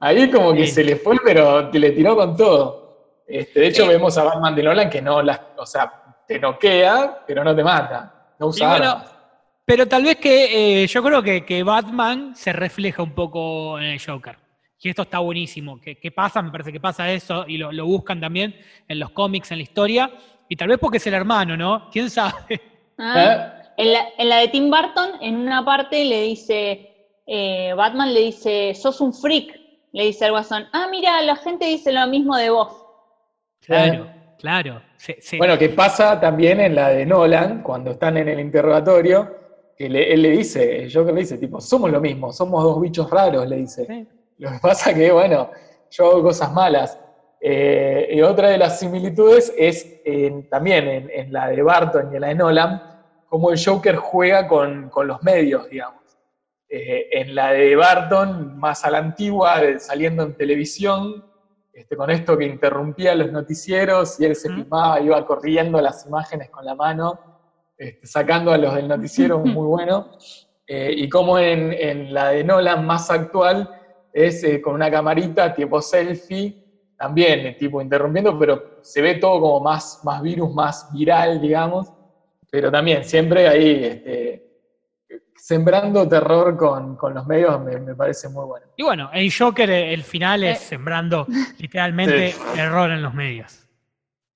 Ahí 0.00 0.30
como 0.30 0.52
que 0.54 0.66
Sí. 0.66 0.72
se 0.74 0.84
le 0.84 0.96
fue, 0.96 1.16
pero 1.24 1.70
te 1.70 1.78
le 1.78 1.90
tiró 1.92 2.16
con 2.16 2.36
todo. 2.36 3.22
Este, 3.26 3.60
de 3.60 3.66
hecho, 3.68 3.82
Sí. 3.84 3.88
vemos 3.88 4.16
a 4.18 4.24
Batman 4.24 4.54
de 4.54 4.62
Nolan 4.62 4.90
que 4.90 5.00
no 5.02 5.22
las, 5.22 5.40
o 5.56 5.64
sea, 5.66 5.92
te 6.26 6.38
noquea, 6.38 7.22
pero 7.26 7.44
no 7.44 7.54
te 7.54 7.62
mata. 7.62 8.23
No 8.38 8.50
bueno, 8.50 9.04
pero 9.64 9.86
tal 9.86 10.02
vez 10.02 10.16
que 10.16 10.82
eh, 10.82 10.86
yo 10.86 11.02
creo 11.02 11.22
que, 11.22 11.44
que 11.44 11.62
Batman 11.62 12.34
se 12.36 12.52
refleja 12.52 13.02
un 13.02 13.14
poco 13.14 13.78
en 13.78 13.86
el 13.86 14.00
Joker. 14.04 14.36
Y 14.80 14.90
esto 14.90 15.02
está 15.02 15.18
buenísimo. 15.20 15.80
¿Qué, 15.80 15.96
qué 15.96 16.10
pasa? 16.10 16.42
Me 16.42 16.50
parece 16.50 16.70
que 16.70 16.78
pasa 16.78 17.10
eso 17.10 17.46
y 17.48 17.56
lo, 17.56 17.72
lo 17.72 17.86
buscan 17.86 18.20
también 18.20 18.54
en 18.86 18.98
los 18.98 19.10
cómics, 19.10 19.50
en 19.50 19.56
la 19.56 19.62
historia. 19.62 20.10
Y 20.46 20.56
tal 20.56 20.68
vez 20.68 20.78
porque 20.78 20.98
es 20.98 21.06
el 21.06 21.14
hermano, 21.14 21.56
¿no? 21.56 21.88
¿Quién 21.90 22.10
sabe? 22.10 22.60
Ah. 22.98 23.14
¿Eh? 23.16 23.62
En, 23.78 23.92
la, 23.92 24.04
en 24.18 24.28
la 24.28 24.36
de 24.36 24.48
Tim 24.48 24.70
Burton, 24.70 25.12
en 25.22 25.36
una 25.36 25.64
parte 25.64 26.04
le 26.04 26.22
dice, 26.22 27.10
eh, 27.26 27.72
Batman 27.74 28.12
le 28.12 28.20
dice, 28.20 28.74
sos 28.74 29.00
un 29.00 29.14
freak, 29.14 29.58
le 29.92 30.04
dice 30.04 30.26
al 30.26 30.32
guasón, 30.32 30.66
ah, 30.72 30.86
mira, 30.90 31.20
la 31.22 31.36
gente 31.36 31.64
dice 31.64 31.90
lo 31.90 32.06
mismo 32.06 32.36
de 32.36 32.50
vos. 32.50 32.84
Claro, 33.60 34.12
claro. 34.44 34.82
Se- 34.98 35.16
se- 35.22 35.38
Bueno, 35.38 35.56
que 35.56 35.70
pasa 35.70 36.20
también 36.20 36.60
en 36.60 36.74
la 36.74 36.90
de 36.90 37.06
Nolan, 37.06 37.62
cuando 37.62 37.92
están 37.92 38.18
en 38.18 38.28
el 38.28 38.38
interrogatorio, 38.40 39.34
que 39.74 39.88
le- 39.88 40.12
él 40.12 40.20
le 40.20 40.30
dice, 40.32 40.82
el 40.82 40.92
Joker 40.92 41.14
le 41.14 41.20
dice, 41.20 41.38
tipo, 41.38 41.62
somos 41.62 41.90
lo 41.90 41.98
mismo, 41.98 42.30
somos 42.30 42.62
dos 42.62 42.78
bichos 42.78 43.08
raros, 43.10 43.48
le 43.48 43.56
dice. 43.56 43.86
Sí. 43.86 44.06
Lo 44.36 44.50
que 44.50 44.58
pasa 44.60 44.92
que, 44.92 45.10
bueno, 45.10 45.50
yo 45.90 46.10
hago 46.10 46.22
cosas 46.24 46.52
malas. 46.52 46.98
Eh, 47.40 48.08
y 48.12 48.20
otra 48.20 48.48
de 48.50 48.58
las 48.58 48.78
similitudes 48.78 49.50
es 49.56 50.00
en- 50.04 50.46
también 50.50 50.88
en, 50.88 51.10
en 51.10 51.32
la 51.32 51.48
de 51.48 51.62
Barton 51.62 52.10
y 52.12 52.16
en 52.16 52.20
la 52.20 52.28
de 52.28 52.34
Nolan, 52.34 52.82
cómo 53.26 53.50
el 53.50 53.58
Joker 53.64 53.96
juega 53.96 54.46
con, 54.46 54.90
con 54.90 55.06
los 55.06 55.22
medios, 55.22 55.70
digamos. 55.70 56.02
Eh, 56.68 57.08
en 57.12 57.34
la 57.34 57.52
de 57.52 57.76
Barton, 57.76 58.58
más 58.58 58.84
a 58.84 58.90
la 58.90 58.98
antigua, 58.98 59.60
saliendo 59.78 60.22
en 60.22 60.34
televisión, 60.36 61.24
este, 61.74 61.96
con 61.96 62.10
esto 62.10 62.38
que 62.38 62.44
interrumpía 62.44 63.14
los 63.14 63.32
noticieros 63.32 64.20
y 64.20 64.26
él 64.26 64.36
se 64.36 64.48
filmaba, 64.48 65.00
iba 65.00 65.26
corriendo 65.26 65.80
las 65.80 66.06
imágenes 66.06 66.48
con 66.50 66.64
la 66.64 66.74
mano, 66.74 67.18
este, 67.76 68.06
sacando 68.06 68.52
a 68.52 68.58
los 68.58 68.74
del 68.74 68.86
noticiero, 68.86 69.38
muy 69.40 69.66
bueno. 69.66 70.12
Eh, 70.66 70.94
y 70.96 71.08
como 71.08 71.38
en, 71.38 71.72
en 71.72 72.14
la 72.14 72.30
de 72.30 72.44
Nolan 72.44 72.86
más 72.86 73.10
actual, 73.10 73.68
es 74.12 74.44
eh, 74.44 74.62
con 74.62 74.74
una 74.74 74.90
camarita 74.90 75.52
tipo 75.52 75.82
selfie, 75.82 76.64
también 76.96 77.40
eh, 77.40 77.56
tipo 77.58 77.82
interrumpiendo, 77.82 78.38
pero 78.38 78.78
se 78.80 79.02
ve 79.02 79.16
todo 79.16 79.40
como 79.40 79.60
más, 79.60 80.00
más 80.04 80.22
virus, 80.22 80.54
más 80.54 80.88
viral, 80.92 81.40
digamos. 81.40 81.92
Pero 82.50 82.70
también 82.70 83.04
siempre 83.04 83.48
ahí 83.48 83.84
este, 83.84 84.43
sembrando 85.44 86.08
terror 86.08 86.56
con, 86.56 86.96
con 86.96 87.12
los 87.12 87.26
medios 87.26 87.60
me, 87.60 87.78
me 87.78 87.94
parece 87.94 88.30
muy 88.30 88.46
bueno. 88.46 88.66
Y 88.76 88.82
bueno, 88.82 89.10
el 89.12 89.30
Joker, 89.30 89.68
eh, 89.68 89.92
el 89.92 90.02
final 90.02 90.42
es 90.42 90.58
Eh. 90.62 90.64
sembrando 90.68 91.26
literalmente 91.58 92.32
Sí. 92.32 92.40
error 92.58 92.90
en 92.90 93.02
los 93.02 93.12
medios. 93.12 93.68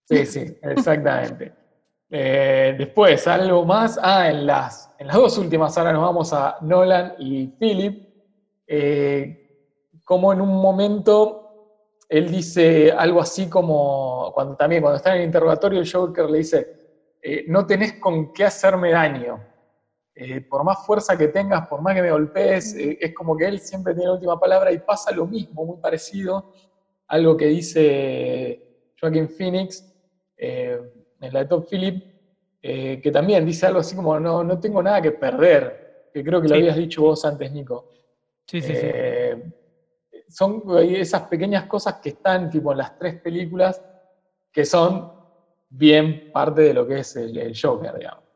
Sí, 0.04 0.26
sí, 0.26 0.58
exactamente. 0.62 1.52
Eh, 2.10 2.74
después, 2.78 3.26
algo 3.28 3.66
más. 3.66 3.98
Ah, 4.02 4.30
en 4.30 4.46
las, 4.46 4.90
en 4.98 5.08
las 5.08 5.16
dos 5.16 5.36
últimas, 5.36 5.76
ahora 5.76 5.92
nos 5.92 6.00
vamos 6.00 6.32
a 6.32 6.56
Nolan 6.62 7.12
y 7.18 7.48
Philip. 7.48 8.08
Eh, 8.66 10.00
como 10.04 10.32
en 10.32 10.40
un 10.40 10.48
momento 10.56 12.00
él 12.08 12.30
dice 12.30 12.90
algo 12.92 13.20
así 13.20 13.50
como, 13.50 14.30
cuando 14.34 14.56
también 14.56 14.80
cuando 14.80 14.96
está 14.96 15.10
en 15.14 15.18
el 15.20 15.26
interrogatorio, 15.26 15.80
el 15.80 15.92
Joker 15.92 16.30
le 16.30 16.38
dice, 16.38 16.66
eh, 17.20 17.44
no 17.46 17.66
tenés 17.66 17.92
con 18.00 18.32
qué 18.32 18.46
hacerme 18.46 18.90
daño. 18.92 19.38
Eh, 20.20 20.40
por 20.40 20.64
más 20.64 20.84
fuerza 20.84 21.16
que 21.16 21.28
tengas, 21.28 21.68
por 21.68 21.80
más 21.80 21.94
que 21.94 22.02
me 22.02 22.10
golpees, 22.10 22.74
eh, 22.74 22.98
es 23.00 23.14
como 23.14 23.36
que 23.36 23.46
él 23.46 23.60
siempre 23.60 23.94
tiene 23.94 24.08
la 24.08 24.14
última 24.14 24.36
palabra 24.36 24.72
y 24.72 24.80
pasa 24.80 25.12
lo 25.12 25.28
mismo, 25.28 25.64
muy 25.64 25.78
parecido, 25.78 26.48
algo 27.06 27.36
que 27.36 27.46
dice 27.46 28.60
Joaquin 29.00 29.28
Phoenix 29.28 29.88
eh, 30.36 30.76
en 31.20 31.32
la 31.32 31.38
de 31.38 31.46
Top 31.46 31.68
Philip, 31.70 32.02
que 32.60 33.10
también 33.12 33.46
dice 33.46 33.66
algo 33.66 33.78
así 33.78 33.94
como, 33.94 34.18
no, 34.18 34.42
no 34.42 34.58
tengo 34.58 34.82
nada 34.82 35.00
que 35.00 35.12
perder, 35.12 36.08
que 36.12 36.24
creo 36.24 36.42
que 36.42 36.48
lo 36.48 36.56
Sí. 36.56 36.60
habías 36.62 36.76
dicho 36.76 37.02
vos 37.02 37.24
antes, 37.24 37.52
Nico. 37.52 37.86
Sí, 38.44 38.60
sí, 38.60 38.74
sí. 38.74 38.88
Son 40.28 40.64
esas 40.80 41.22
pequeñas 41.28 41.66
cosas 41.66 42.00
que 42.02 42.08
están 42.08 42.50
tipo 42.50 42.72
en 42.72 42.78
las 42.78 42.98
tres 42.98 43.20
películas 43.20 43.80
que 44.50 44.64
son 44.64 45.12
bien 45.68 46.32
parte 46.32 46.62
de 46.62 46.74
lo 46.74 46.84
que 46.88 46.98
es 46.98 47.14
el, 47.14 47.38
el 47.38 47.56
Joker, 47.56 47.94
digamos. 47.96 48.27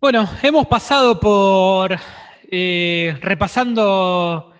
Bueno, 0.00 0.26
hemos 0.42 0.66
pasado 0.66 1.20
por 1.20 1.94
eh, 2.50 3.14
repasando 3.20 4.50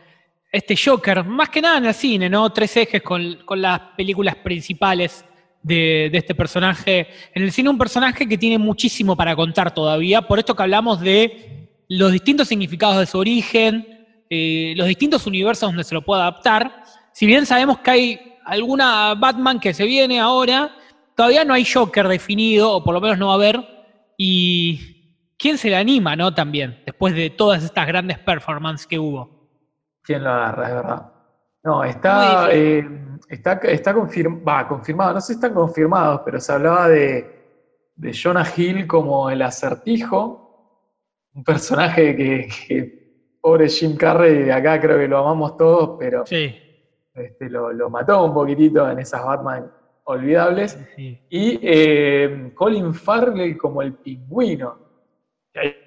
este 0.53 0.77
Joker, 0.77 1.25
más 1.25 1.49
que 1.49 1.63
nada 1.63 1.79
en 1.79 1.87
el 1.87 1.95
cine, 1.95 2.29
¿no? 2.29 2.53
Tres 2.53 2.77
ejes 2.77 3.01
con, 3.01 3.39
las 3.57 3.81
películas 3.97 4.37
principales 4.37 5.25
de, 5.63 6.11
de 6.13 6.19
este 6.19 6.35
personaje. 6.35 7.09
En 7.35 7.43
el 7.43 7.53
cine 7.53 7.71
un 7.71 7.79
personaje 7.79 8.29
que 8.29 8.37
tiene 8.37 8.59
muchísimo 8.59 9.17
para 9.17 9.35
contar 9.35 9.73
todavía, 9.73 10.21
por 10.21 10.39
esto 10.39 10.55
que 10.55 10.63
hablamos 10.63 11.01
de 11.01 11.71
los 11.89 12.13
distintos 12.13 12.47
significados 12.47 12.99
de 12.99 13.07
su 13.07 13.17
origen, 13.17 14.07
eh, 14.29 14.75
los 14.77 14.89
distintos 14.89 15.27
universos 15.27 15.71
donde 15.71 15.85
se 15.85 15.95
lo 15.95 16.03
puede 16.03 16.21
adaptar. 16.21 16.85
Si 17.15 17.25
bien 17.25 17.47
sabemos 17.47 17.79
que 17.79 17.91
hay 17.91 18.21
alguna 18.45 19.15
Batman 19.15 19.59
que 19.59 19.73
se 19.73 19.87
viene 19.87 20.21
ahora, 20.21 20.77
todavía 21.17 21.47
no 21.47 21.55
hay 21.55 21.65
Joker 21.65 22.09
definido, 22.09 22.73
o 22.73 22.85
por 22.85 22.93
lo 22.93 23.01
menos 23.01 23.17
no 23.17 23.29
va 23.29 23.33
a 23.33 23.37
haber, 23.37 23.65
y 24.19 25.00
quién 25.41 25.57
se 25.59 25.71
le 25.71 25.77
anima, 25.77 26.15
¿no? 26.15 26.35
También, 26.35 26.83
después 26.85 27.15
de 27.15 27.31
todas 27.31 27.65
estas 27.65 27.87
grandes 27.87 28.19
performances 28.19 28.87
que 28.87 28.99
hubo. 28.99 29.31
¿Quién 30.03 30.23
lo 30.25 30.31
agarra, 30.31 30.69
es 30.69 30.75
verdad? 30.75 31.13
No, 31.65 31.85
está, 31.85 32.49
eh, 32.53 32.87
está, 33.29 33.53
está 33.55 33.95
confirm- 33.95 34.47
va, 34.47 34.67
confirmado, 34.69 35.15
no 35.15 35.21
sé 35.21 35.29
si 35.29 35.33
están 35.35 35.55
confirmados, 35.55 36.23
pero 36.25 36.41
se 36.41 36.53
hablaba 36.53 36.89
de, 36.89 37.41
de 37.97 38.13
Jonah 38.15 38.47
Hill 38.57 38.87
como 38.87 39.31
el 39.31 39.43
acertijo, 39.43 40.47
un 41.35 41.45
personaje 41.45 42.17
que, 42.17 42.49
que 42.67 43.01
pobre 43.41 43.69
Jim 43.69 43.97
Carrey, 43.97 44.43
de 44.45 44.53
acá 44.53 44.81
creo 44.81 44.99
que 44.99 45.09
lo 45.09 45.19
amamos 45.19 45.57
todos, 45.57 45.97
pero 45.99 46.25
Sí. 46.27 46.55
este, 47.15 47.49
lo, 47.49 47.73
lo 47.73 47.89
mató 47.91 48.25
un 48.25 48.35
poquitito 48.35 48.91
en 48.91 48.99
esas 48.99 49.25
Batman 49.25 49.71
olvidables. 50.05 50.79
sí. 50.97 51.19
Y 51.31 51.59
eh, 51.63 52.53
Colin 52.55 52.93
Farley 52.95 53.57
como 53.57 53.81
el 53.83 53.95
pingüino. 53.95 54.90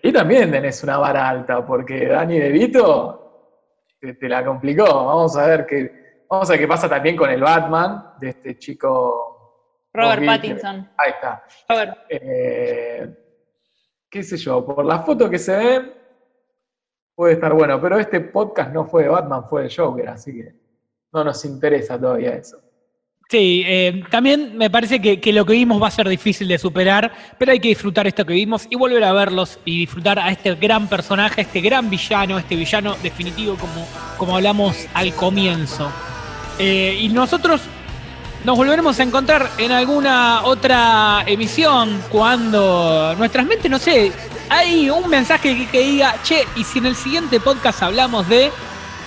Y 0.02 0.12
también 0.12 0.52
tenés 0.52 0.84
una 0.84 0.98
vara 0.98 1.30
alta, 1.30 1.66
porque 1.66 2.08
Danny 2.08 2.40
DeVito 2.40 3.60
te, 4.00 4.16
te 4.16 4.30
la 4.30 4.44
complicó. 4.44 4.84
Vamos 4.84 5.38
a 5.38 5.48
ver 5.48 5.66
qué, 5.66 6.26
vamos 6.30 6.50
a 6.50 6.54
ver 6.54 6.62
qué 6.62 6.68
pasa 6.68 6.90
también 6.90 7.16
con 7.16 7.30
el 7.30 7.42
Batman 7.42 8.16
de 8.20 8.30
este 8.30 8.58
chico. 8.58 9.88
Robert 9.94 10.20
Bobby, 10.20 10.28
Pattinson. 10.28 10.90
Ahí 10.98 11.12
está. 11.12 11.44
Robert. 11.70 11.98
Eh, 12.10 13.16
qué 14.10 14.24
sé 14.24 14.38
yo, 14.38 14.66
por 14.66 14.86
la 14.86 15.00
foto 15.00 15.30
que 15.30 15.40
se 15.40 15.56
ve, 15.56 15.94
puede 17.16 17.34
estar 17.34 17.54
bueno, 17.54 17.80
pero 17.82 17.98
este 17.98 18.20
podcast 18.22 18.72
no 18.72 18.86
fue 18.86 19.04
de 19.04 19.10
Batman, 19.10 19.48
fue 19.48 19.64
de 19.64 19.74
Joker, 19.76 20.10
así 20.10 20.34
que 20.34 20.54
no 21.12 21.24
nos 21.24 21.46
interesa 21.46 22.00
todavía 22.00 22.36
eso. 22.36 22.60
Sí, 23.34 23.64
eh, 23.66 24.04
también 24.12 24.56
me 24.56 24.70
parece 24.70 25.02
que, 25.02 25.34
lo 25.34 25.44
que 25.44 25.54
vimos 25.54 25.82
va 25.82 25.88
a 25.88 25.90
ser 25.90 26.08
difícil 26.08 26.48
de 26.48 26.60
superar, 26.60 27.12
pero 27.40 27.52
hay 27.52 27.60
que 27.60 27.70
disfrutar 27.70 28.06
esto 28.06 28.24
que 28.28 28.34
vimos 28.36 28.68
y 28.70 28.76
volver 28.76 29.04
a 29.04 29.12
verlos 29.12 29.58
y 29.66 29.80
disfrutar 29.80 30.20
a 30.20 30.30
este 30.30 30.54
gran 30.54 30.88
personaje, 30.88 31.42
este 31.42 31.60
gran 31.60 31.90
villano, 31.90 32.38
este 32.38 32.56
villano 32.56 32.96
definitivo 33.02 33.58
como, 34.20 34.36
hablamos 34.36 34.76
al 34.94 35.16
comienzo. 35.16 35.92
Eh, 36.60 37.00
y 37.02 37.10
nosotros 37.10 37.62
nos 38.46 38.56
volveremos 38.56 39.00
a 39.00 39.02
encontrar 39.02 39.50
en 39.58 39.72
alguna 39.72 40.44
otra 40.44 41.24
emisión 41.26 42.04
cuando 42.12 43.16
nuestras 43.18 43.48
mentes, 43.48 43.72
no 43.72 43.80
sé, 43.80 44.12
hay 44.48 44.92
un 44.92 45.10
mensaje 45.10 45.58
que, 45.58 45.66
que 45.70 45.80
diga, 45.80 46.18
che, 46.22 46.46
y 46.56 46.64
si 46.64 46.78
en 46.78 46.86
el 46.86 46.96
siguiente 46.96 47.40
podcast 47.40 47.82
hablamos 47.82 48.30
de... 48.30 48.52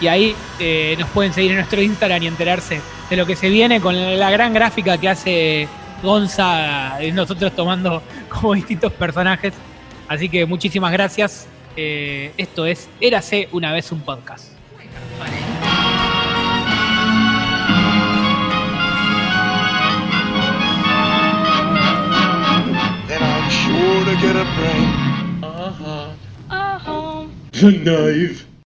Y 0.01 0.09
ahí 0.09 0.35
eh, 0.59 0.97
nos 0.99 1.09
pueden 1.11 1.33
seguir 1.33 1.53
en 1.53 1.59
nuestro 1.59 1.81
Instagram 1.81 2.24
y 2.24 2.27
enterarse 2.27 2.95
de 3.09 3.16
lo 3.16 3.26
que 3.26 3.36
se 3.36 3.48
viene 3.48 3.80
con 3.80 4.18
la 4.18 4.30
gran 4.30 4.52
gráfica 4.52 4.98
que 4.98 5.09
hace 5.09 5.68
Gonza, 6.02 7.02
y 7.02 7.12
nosotros 7.12 7.54
tomando 7.54 8.02
como 8.28 8.54
distintos 8.54 8.92
personajes. 8.92 9.54
Así 10.09 10.28
que 10.28 10.46
muchísimas 10.46 10.92
gracias. 10.92 11.46
Eh, 11.76 12.32
esto 12.36 12.64
es 12.64 12.88
Érase 13.00 13.48
una 13.52 13.72
vez 13.72 13.92
un 13.92 14.00
podcast. 14.00 14.52
Then 23.09 23.22
I'm 23.22 23.50
sure 23.50 24.04
to 24.04 24.16
get 24.20 24.36
a 24.36 24.44
brain. 24.57 25.07
The 27.52 27.70
knife. 27.70 28.45